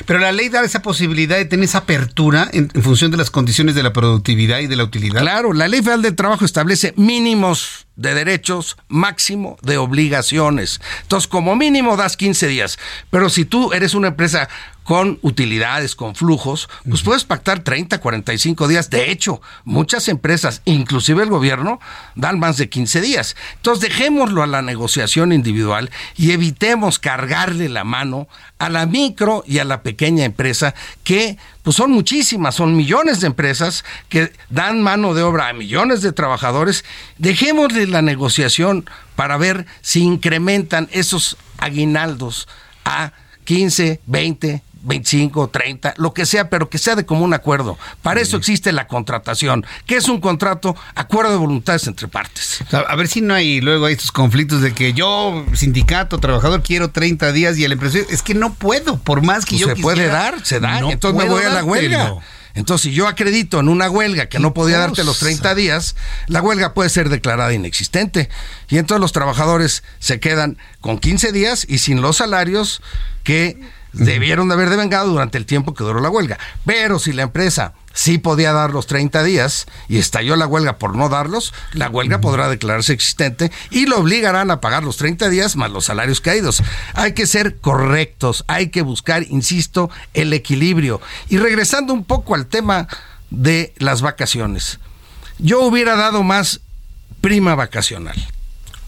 [0.06, 3.74] Pero la ley da esa posibilidad de tener esa apertura en, función de las condiciones
[3.74, 5.20] de la productividad y de la utilidad.
[5.20, 10.80] Claro, la ley federal del trabajo establece mínimos de derechos, máximo de obligaciones.
[11.02, 12.78] Entonces, como mínimo das 15 días.
[13.10, 14.48] Pero si tú eres una empresa
[14.86, 18.88] con utilidades, con flujos, pues puedes pactar 30, 45 días.
[18.88, 21.80] De hecho, muchas empresas, inclusive el gobierno,
[22.14, 23.34] dan más de 15 días.
[23.56, 29.58] Entonces, dejémoslo a la negociación individual y evitemos cargarle la mano a la micro y
[29.58, 30.72] a la pequeña empresa
[31.02, 36.00] que pues son muchísimas, son millones de empresas que dan mano de obra a millones
[36.00, 36.84] de trabajadores.
[37.18, 42.46] Dejémosle la negociación para ver si incrementan esos aguinaldos
[42.84, 43.12] a
[43.46, 47.76] 15, 20, 25, 30, lo que sea, pero que sea de común acuerdo.
[48.02, 52.64] Para eso existe la contratación, que es un contrato, acuerdo de voluntades entre partes.
[52.72, 56.90] A ver si no hay luego hay estos conflictos de que yo, sindicato, trabajador, quiero
[56.90, 59.76] 30 días y el empresario, es que no puedo, por más que pues yo se
[59.76, 62.14] puede dar, se da, entonces me voy a la huelga.
[62.54, 65.94] Entonces, si yo acredito en una huelga que no podía darte los 30 días,
[66.26, 68.30] la huelga puede ser declarada inexistente.
[68.70, 72.80] Y entonces los trabajadores se quedan con 15 días y sin los salarios
[73.24, 73.60] que
[73.96, 76.38] debieron de haber devengado durante el tiempo que duró la huelga.
[76.64, 80.94] Pero si la empresa sí podía dar los 30 días y estalló la huelga por
[80.96, 85.56] no darlos, la huelga podrá declararse existente y lo obligarán a pagar los 30 días
[85.56, 86.62] más los salarios caídos.
[86.94, 91.00] Hay que ser correctos, hay que buscar, insisto, el equilibrio.
[91.28, 92.86] Y regresando un poco al tema
[93.30, 94.78] de las vacaciones,
[95.38, 96.60] yo hubiera dado más
[97.20, 98.16] prima vacacional.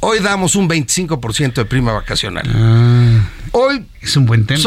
[0.01, 2.49] Hoy damos un 25% de prima vacacional.
[2.55, 3.38] Ah.
[3.53, 4.61] Hoy es un buen tema.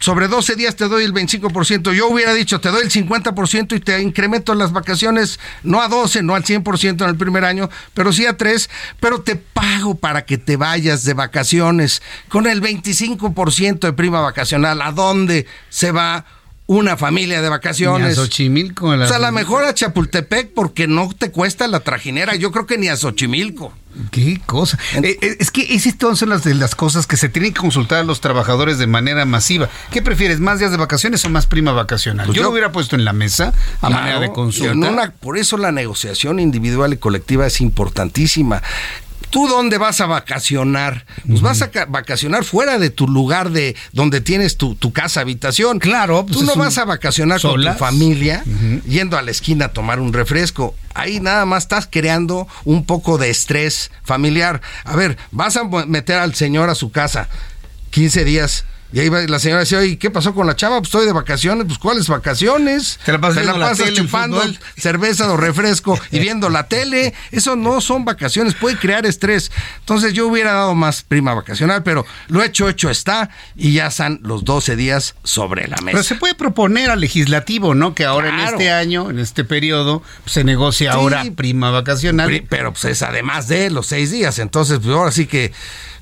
[0.00, 1.92] Sobre 12 días te doy el 25%.
[1.92, 6.22] Yo hubiera dicho, te doy el 50% y te incremento las vacaciones, no a 12,
[6.22, 8.70] no al 100% en el primer año, pero sí a 3,
[9.00, 14.82] pero te pago para que te vayas de vacaciones con el 25% de prima vacacional.
[14.82, 16.24] ¿A dónde se va?
[16.66, 18.08] una familia de vacaciones.
[18.08, 18.88] Ni a Xochimilco.
[18.88, 22.34] O sea, a lo mejor a Chapultepec porque no te cuesta la trajinera.
[22.34, 23.72] Yo creo que ni a Xochimilco.
[24.10, 24.78] Qué cosa.
[25.02, 27.98] Eh, eh, es que esas son las de las cosas que se tienen que consultar
[27.98, 29.68] a los trabajadores de manera masiva.
[29.90, 32.26] ¿Qué prefieres, más días de vacaciones o más prima vacacional?
[32.26, 35.12] Pues yo, lo hubiera puesto en la mesa a manera de consulta.
[35.20, 38.62] por eso la negociación individual y colectiva es importantísima.
[39.30, 41.04] ¿Tú dónde vas a vacacionar?
[41.26, 45.78] Pues vas a vacacionar fuera de tu lugar de donde tienes tu, casa habitación.
[45.78, 48.44] Claro, pues Tú no vas a vacacionar con tu familia
[48.86, 50.74] yendo a la esquina a tomar un refresco.
[50.94, 54.62] Ahí nada más estás creando un poco de estrés familiar.
[54.84, 57.28] A ver, vas a meter al señor a su casa
[57.90, 60.78] 15 días Y ahí la señora decía, oye, ¿qué pasó con la chava?
[60.78, 61.66] Pues estoy de vacaciones.
[61.66, 63.00] Pues, ¿cuáles vacaciones?
[63.04, 64.40] Te la pasas, la chupando
[64.76, 67.12] cerveza o refresco y viendo la tele.
[67.32, 69.50] Eso no son vacaciones, puede crear estrés.
[69.80, 74.20] Entonces yo hubiera dado más prima vacacional, pero lo hecho, hecho está y ya están
[74.22, 75.90] los 12 días sobre la mesa.
[75.92, 77.94] Pero se puede proponer al legislativo, ¿no?
[77.94, 82.44] Que ahora en este año, en este periodo, se negocie ahora prima vacacional.
[82.48, 84.38] pero pues es además de los seis días.
[84.38, 85.52] Entonces, pues ahora sí que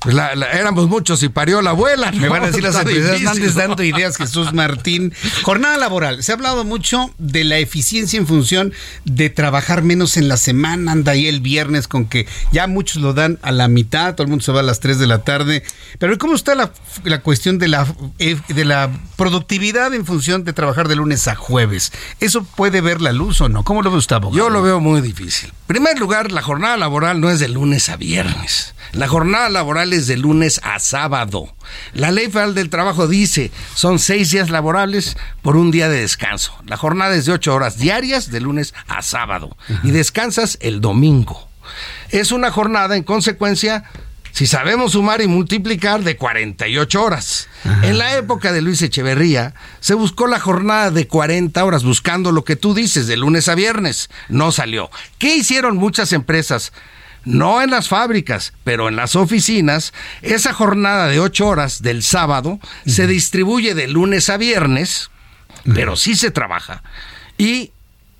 [0.05, 0.15] pues
[0.53, 2.11] éramos muchos y parió la abuela.
[2.11, 5.13] Me van a decir las empresas, no dando ideas, Jesús Martín.
[5.41, 6.23] Jornada laboral.
[6.23, 8.71] Se ha hablado mucho de la eficiencia en función
[9.03, 10.91] de trabajar menos en la semana.
[10.91, 14.29] Anda ahí el viernes con que ya muchos lo dan a la mitad, todo el
[14.29, 15.63] mundo se va a las 3 de la tarde.
[15.97, 16.71] Pero ¿cómo está la,
[17.03, 17.87] la cuestión de la,
[18.19, 21.91] eh, de la productividad en función de trabajar de lunes a jueves?
[22.19, 23.63] ¿Eso puede ver la luz o no?
[23.63, 24.37] ¿Cómo lo ve usted, abogado?
[24.37, 25.49] Yo lo veo muy difícil.
[25.49, 28.75] En primer lugar, la jornada laboral no es de lunes a viernes.
[28.91, 31.55] La jornada laboral es de lunes a sábado.
[31.93, 36.53] La ley federal del trabajo dice, son seis días laborables por un día de descanso.
[36.67, 41.49] La jornada es de ocho horas diarias de lunes a sábado y descansas el domingo.
[42.09, 43.85] Es una jornada, en consecuencia,
[44.35, 47.47] si sabemos sumar y multiplicar, de 48 horas.
[47.83, 52.43] En la época de Luis Echeverría, se buscó la jornada de 40 horas, buscando lo
[52.43, 54.09] que tú dices, de lunes a viernes.
[54.27, 54.91] No salió.
[55.17, 56.73] ¿Qué hicieron muchas empresas?
[57.25, 62.59] No en las fábricas, pero en las oficinas, esa jornada de ocho horas del sábado
[62.85, 65.09] se distribuye de lunes a viernes,
[65.73, 66.83] pero sí se trabaja.
[67.37, 67.71] Y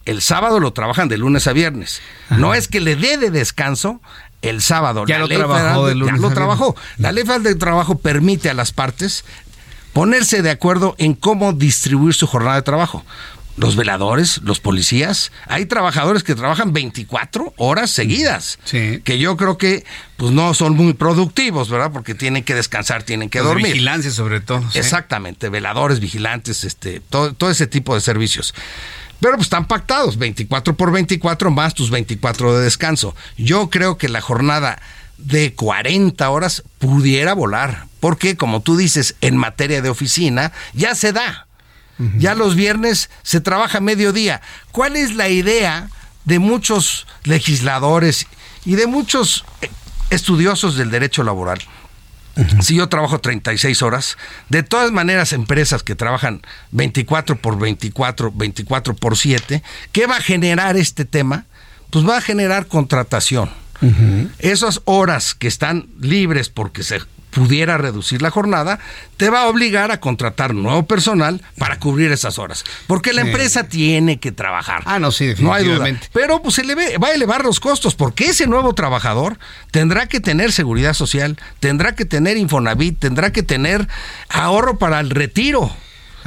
[0.05, 2.01] el sábado lo trabajan de lunes a viernes.
[2.29, 4.01] No es que le dé de descanso
[4.41, 5.05] el sábado.
[5.07, 6.75] Ya lo trabajó de lunes ya lo trabajó.
[6.97, 9.23] La ley federal del trabajo permite a las partes
[9.93, 13.05] ponerse de acuerdo en cómo distribuir su jornada de trabajo
[13.57, 19.85] los veladores, los policías, hay trabajadores que trabajan 24 horas seguidas, que yo creo que
[20.17, 21.91] pues no son muy productivos, ¿verdad?
[21.91, 23.73] Porque tienen que descansar, tienen que dormir.
[23.73, 24.63] Vigilancia sobre todo.
[24.73, 28.53] Exactamente, veladores, vigilantes, este, todo, todo ese tipo de servicios.
[29.19, 33.15] Pero pues están pactados, 24 por 24 más tus 24 de descanso.
[33.37, 34.81] Yo creo que la jornada
[35.17, 41.13] de 40 horas pudiera volar, porque como tú dices, en materia de oficina ya se
[41.13, 41.47] da.
[42.17, 44.41] Ya los viernes se trabaja mediodía.
[44.71, 45.89] ¿Cuál es la idea
[46.25, 48.27] de muchos legisladores
[48.65, 49.69] y de muchos eh,
[50.09, 51.59] estudiosos del derecho laboral?
[52.59, 54.17] Si yo trabajo 36 horas,
[54.49, 56.41] de todas maneras empresas que trabajan
[56.71, 59.63] 24 por 24, 24 por 7,
[59.93, 61.45] ¿qué va a generar este tema?
[61.91, 63.49] Pues va a generar contratación.
[64.39, 67.01] Esas horas que están libres porque se
[67.35, 68.79] pudiera reducir la jornada,
[69.17, 72.63] te va a obligar a contratar nuevo personal para cubrir esas horas.
[72.87, 74.83] Porque la empresa tiene que trabajar.
[74.85, 75.77] Ah, no, sí, definitivamente.
[75.77, 76.09] No hay duda.
[76.13, 79.37] Pero pues se le va a elevar los costos porque ese nuevo trabajador
[79.71, 83.85] tendrá que tener seguridad social, tendrá que tener Infonavit, tendrá que tener
[84.29, 85.75] ahorro para el retiro,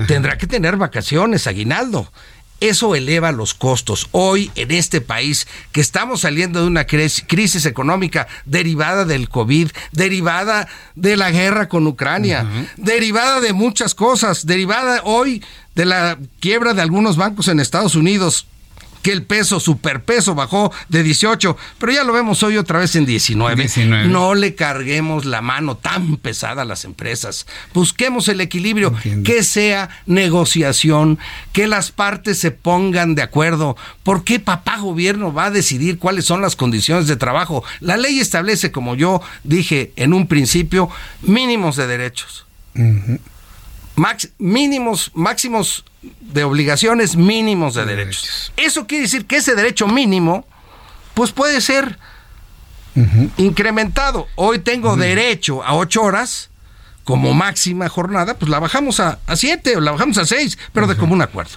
[0.07, 2.13] tendrá que tener vacaciones, aguinaldo
[2.61, 4.09] eso eleva los costos.
[4.13, 10.69] Hoy en este país que estamos saliendo de una crisis económica derivada del COVID, derivada
[10.95, 15.43] de la guerra con Ucrania, derivada de muchas cosas, derivada hoy
[15.75, 18.47] de la quiebra de algunos bancos en Estados Unidos,
[19.03, 23.07] que el peso, superpeso, bajó de 18, pero ya lo vemos hoy otra vez en
[23.07, 23.69] 19.
[24.09, 27.47] No le carguemos la mano tan pesada a las empresas.
[27.75, 28.95] Busquemos el equilibrio,
[29.25, 31.19] que sea negociación,
[31.53, 33.77] que las partes se pongan de acuerdo.
[34.03, 37.65] ¿Por qué papá gobierno va a decidir cuáles son las condiciones de trabajo?
[37.81, 40.89] La ley establece, como yo dije en un principio,
[41.23, 42.47] mínimos de derechos.
[44.39, 45.85] Mínimos, máximos
[46.21, 48.53] de obligaciones mínimos de, derechos.
[48.57, 50.47] Eso quiere decir que ese derecho mínimo,
[51.15, 51.99] pues puede ser
[53.37, 54.27] incrementado.
[54.35, 56.51] Hoy tengo derecho a ocho horas,
[57.09, 60.95] como máxima jornada, pues la bajamos a, siete o la bajamos a seis, pero de
[60.95, 61.53] común acuerdo.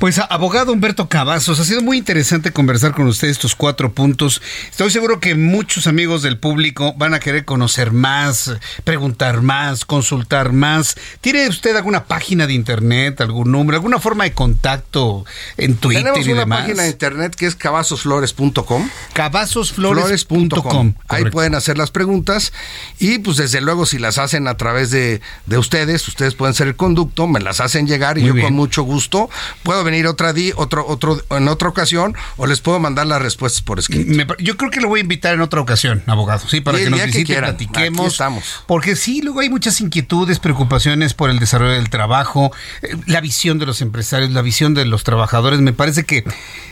[0.00, 4.42] Pues abogado Humberto Cavazos, ha sido muy interesante conversar con usted estos cuatro puntos.
[4.68, 10.52] Estoy seguro que muchos amigos del público van a querer conocer más, preguntar más, consultar
[10.52, 10.96] más.
[11.20, 15.24] ¿Tiene usted alguna página de internet, algún número, alguna forma de contacto
[15.56, 18.90] en Twitter Tenemos y una página de internet que es cavazosflores.com.
[19.12, 20.94] Cavazosflores.com.
[21.06, 22.52] Ahí pueden hacer las preguntas
[22.98, 25.20] y pues desde luego si las hacen a través de,
[25.58, 29.28] ustedes, ustedes pueden ser el conducto, me las hacen llegar y yo con mucho gusto
[29.62, 33.60] puedo venir otra día, otro, otro, en otra ocasión o les puedo mandar las respuestas
[33.60, 34.34] por escrito.
[34.38, 37.04] yo creo que lo voy a invitar en otra ocasión, abogado, sí, para que nos
[37.04, 38.12] visite, platiquemos.
[38.12, 38.62] estamos.
[38.66, 42.52] Porque sí, luego hay muchas inquietudes, preocupaciones por el desarrollo del trabajo,
[42.82, 45.60] eh, la visión de los empresarios, la visión de los trabajadores.
[45.60, 46.24] Me parece que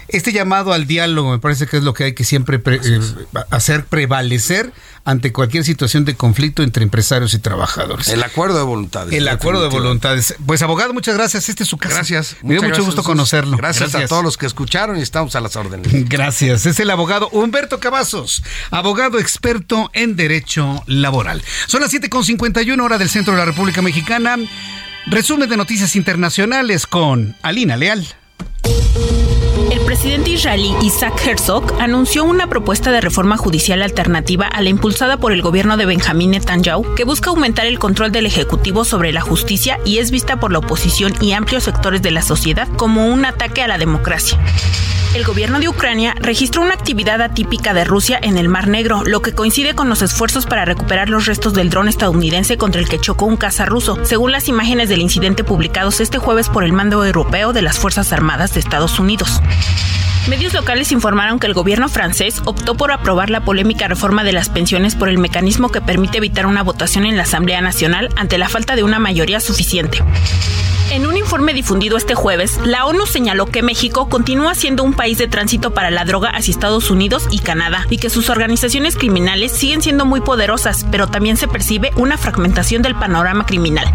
[0.08, 3.00] este llamado al diálogo me parece que es lo que hay que siempre eh,
[3.50, 4.72] hacer prevalecer
[5.04, 8.08] ante cualquier situación de conflicto entre empresarios y trabajadores.
[8.08, 9.14] El acuerdo de voluntades.
[9.14, 10.34] El acuerdo de voluntades.
[10.44, 11.48] Pues abogado, muchas gracias.
[11.48, 11.94] Este es su casa.
[11.94, 12.36] Gracias.
[12.42, 13.56] Me dio mucho gusto conocerlo.
[13.56, 15.88] Gracias, a todos los que escucharon y estamos a las órdenes.
[16.08, 16.66] Gracias.
[16.66, 21.42] Es el abogado Humberto Cavazos, abogado experto en derecho laboral.
[21.66, 24.36] Son las 7.51 hora del centro de la República Mexicana.
[25.06, 28.06] Resumen de noticias internacionales con Alina Leal.
[30.00, 35.32] Presidente israelí Isaac Herzog anunció una propuesta de reforma judicial alternativa a la impulsada por
[35.32, 39.80] el gobierno de Benjamín Netanyahu, que busca aumentar el control del Ejecutivo sobre la justicia
[39.84, 43.60] y es vista por la oposición y amplios sectores de la sociedad como un ataque
[43.60, 44.38] a la democracia.
[45.14, 49.22] El gobierno de Ucrania registró una actividad atípica de Rusia en el Mar Negro, lo
[49.22, 53.00] que coincide con los esfuerzos para recuperar los restos del dron estadounidense contra el que
[53.00, 57.04] chocó un caza ruso, según las imágenes del incidente publicados este jueves por el mando
[57.04, 59.40] europeo de las Fuerzas Armadas de Estados Unidos.
[60.28, 64.50] Medios locales informaron que el gobierno francés optó por aprobar la polémica reforma de las
[64.50, 68.50] pensiones por el mecanismo que permite evitar una votación en la Asamblea Nacional ante la
[68.50, 70.02] falta de una mayoría suficiente.
[70.90, 75.18] En un informe difundido este jueves, la ONU señaló que México continúa siendo un país
[75.18, 79.52] de tránsito para la droga hacia Estados Unidos y Canadá y que sus organizaciones criminales
[79.52, 83.92] siguen siendo muy poderosas, pero también se percibe una fragmentación del panorama criminal.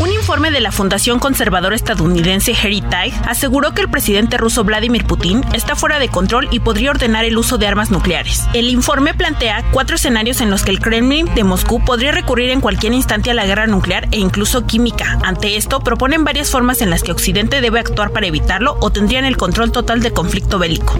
[0.00, 5.44] Un informe de la Fundación Conservadora estadounidense Heritage aseguró que el presidente ruso Vladimir Putin
[5.52, 8.42] está fuera de control y podría ordenar el uso de armas nucleares.
[8.52, 12.60] El informe plantea cuatro escenarios en los que el Kremlin de Moscú podría recurrir en
[12.60, 15.20] cualquier instante a la guerra nuclear e incluso química.
[15.22, 15.80] Ante esto,
[16.12, 19.72] proponen varias formas en las que Occidente debe actuar para evitarlo o tendrían el control
[19.72, 20.98] total del conflicto bélico.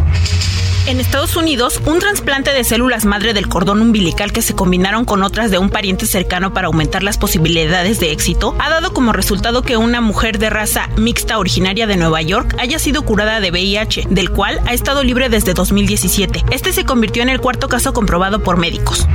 [0.86, 5.22] En Estados Unidos, un trasplante de células madre del cordón umbilical que se combinaron con
[5.22, 9.60] otras de un pariente cercano para aumentar las posibilidades de éxito ha dado como resultado
[9.60, 14.06] que una mujer de raza mixta originaria de Nueva York haya sido curada de VIH,
[14.08, 16.46] del cual ha estado libre desde 2017.
[16.52, 19.06] Este se convirtió en el cuarto caso comprobado por médicos.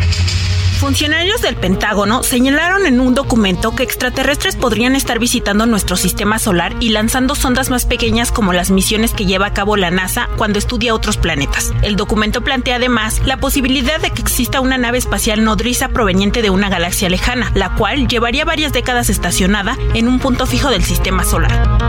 [0.78, 6.76] Funcionarios del Pentágono señalaron en un documento que extraterrestres podrían estar visitando nuestro sistema solar
[6.80, 10.60] y lanzando sondas más pequeñas como las misiones que lleva a cabo la NASA cuando
[10.60, 11.74] estudia otros planetas.
[11.82, 16.52] El documento plantea además la posibilidad de que exista una nave espacial nodriza proveniente de
[16.52, 21.24] una galaxia lejana, la cual llevaría varias décadas estacionada en un punto fijo del sistema
[21.24, 21.87] solar.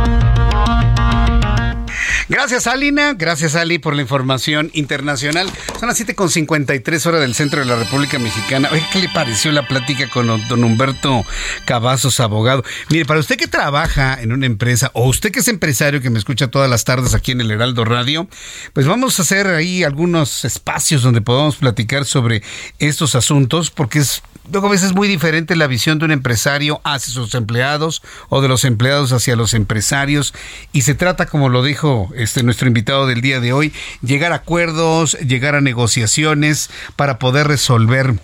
[2.28, 3.14] Gracias, Alina.
[3.14, 5.50] Gracias, Ali, por la información internacional.
[5.80, 8.68] Son las 7.53 horas del centro de la República Mexicana.
[8.70, 11.24] Oye, ¿qué le pareció la plática con don Humberto
[11.64, 12.64] Cavazos, abogado?
[12.90, 16.18] Mire, para usted que trabaja en una empresa o usted que es empresario que me
[16.18, 18.28] escucha todas las tardes aquí en el Heraldo Radio,
[18.74, 22.42] pues vamos a hacer ahí algunos espacios donde podamos platicar sobre
[22.78, 26.80] estos asuntos porque es luego a veces es muy diferente la visión de un empresario
[26.84, 30.34] hacia sus empleados o de los empleados hacia los empresarios.
[30.72, 33.72] Y se trata como lo dijo este nuestro invitado del día de hoy
[34.02, 38.14] llegar a acuerdos llegar a negociaciones para poder resolver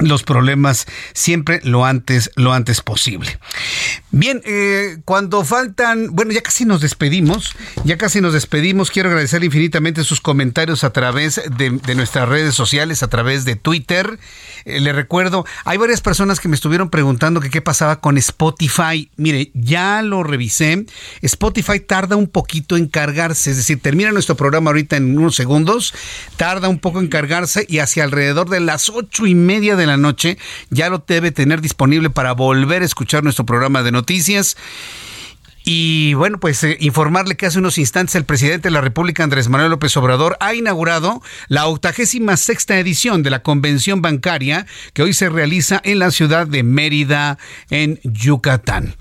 [0.00, 3.38] los problemas siempre lo antes, lo antes posible.
[4.10, 7.54] Bien, eh, cuando faltan, bueno, ya casi nos despedimos,
[7.84, 8.90] ya casi nos despedimos.
[8.90, 14.18] Quiero agradecer infinitamente sus comentarios a través de, nuestras redes sociales, a través de Twitter.
[14.64, 19.10] Eh, le recuerdo, hay varias personas que me estuvieron preguntando que qué pasaba con Spotify.
[19.16, 20.86] Mire, ya lo revisé.
[21.22, 25.94] Spotify tarda un poquito en cargarse, es decir, termina nuestro programa ahorita en unos segundos,
[26.36, 29.89] tarda un poco en cargarse y hacia alrededor de las ocho y media de la
[29.96, 30.38] noche
[30.70, 34.56] ya lo debe tener disponible para volver a escuchar nuestro programa de noticias.
[35.62, 39.48] Y bueno, pues eh, informarle que hace unos instantes el presidente de la República, Andrés
[39.48, 45.12] Manuel López Obrador, ha inaugurado la octagésima sexta edición de la convención bancaria que hoy
[45.12, 47.38] se realiza en la ciudad de Mérida,
[47.68, 48.96] en Yucatán.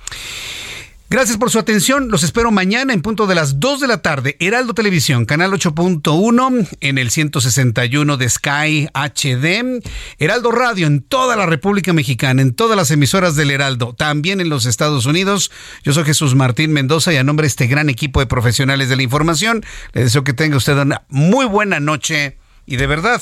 [1.11, 2.09] Gracias por su atención.
[2.09, 4.37] Los espero mañana en punto de las 2 de la tarde.
[4.39, 9.81] Heraldo Televisión, canal 8.1 en el 161 de Sky HD.
[10.19, 14.49] Heraldo Radio en toda la República Mexicana, en todas las emisoras del Heraldo, también en
[14.49, 15.51] los Estados Unidos.
[15.83, 18.95] Yo soy Jesús Martín Mendoza y a nombre de este gran equipo de profesionales de
[18.95, 22.37] la información, le deseo que tenga usted una muy buena noche
[22.67, 23.19] y de verdad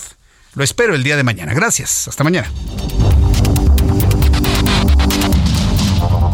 [0.56, 1.54] lo espero el día de mañana.
[1.54, 2.10] Gracias.
[2.10, 2.52] Hasta mañana.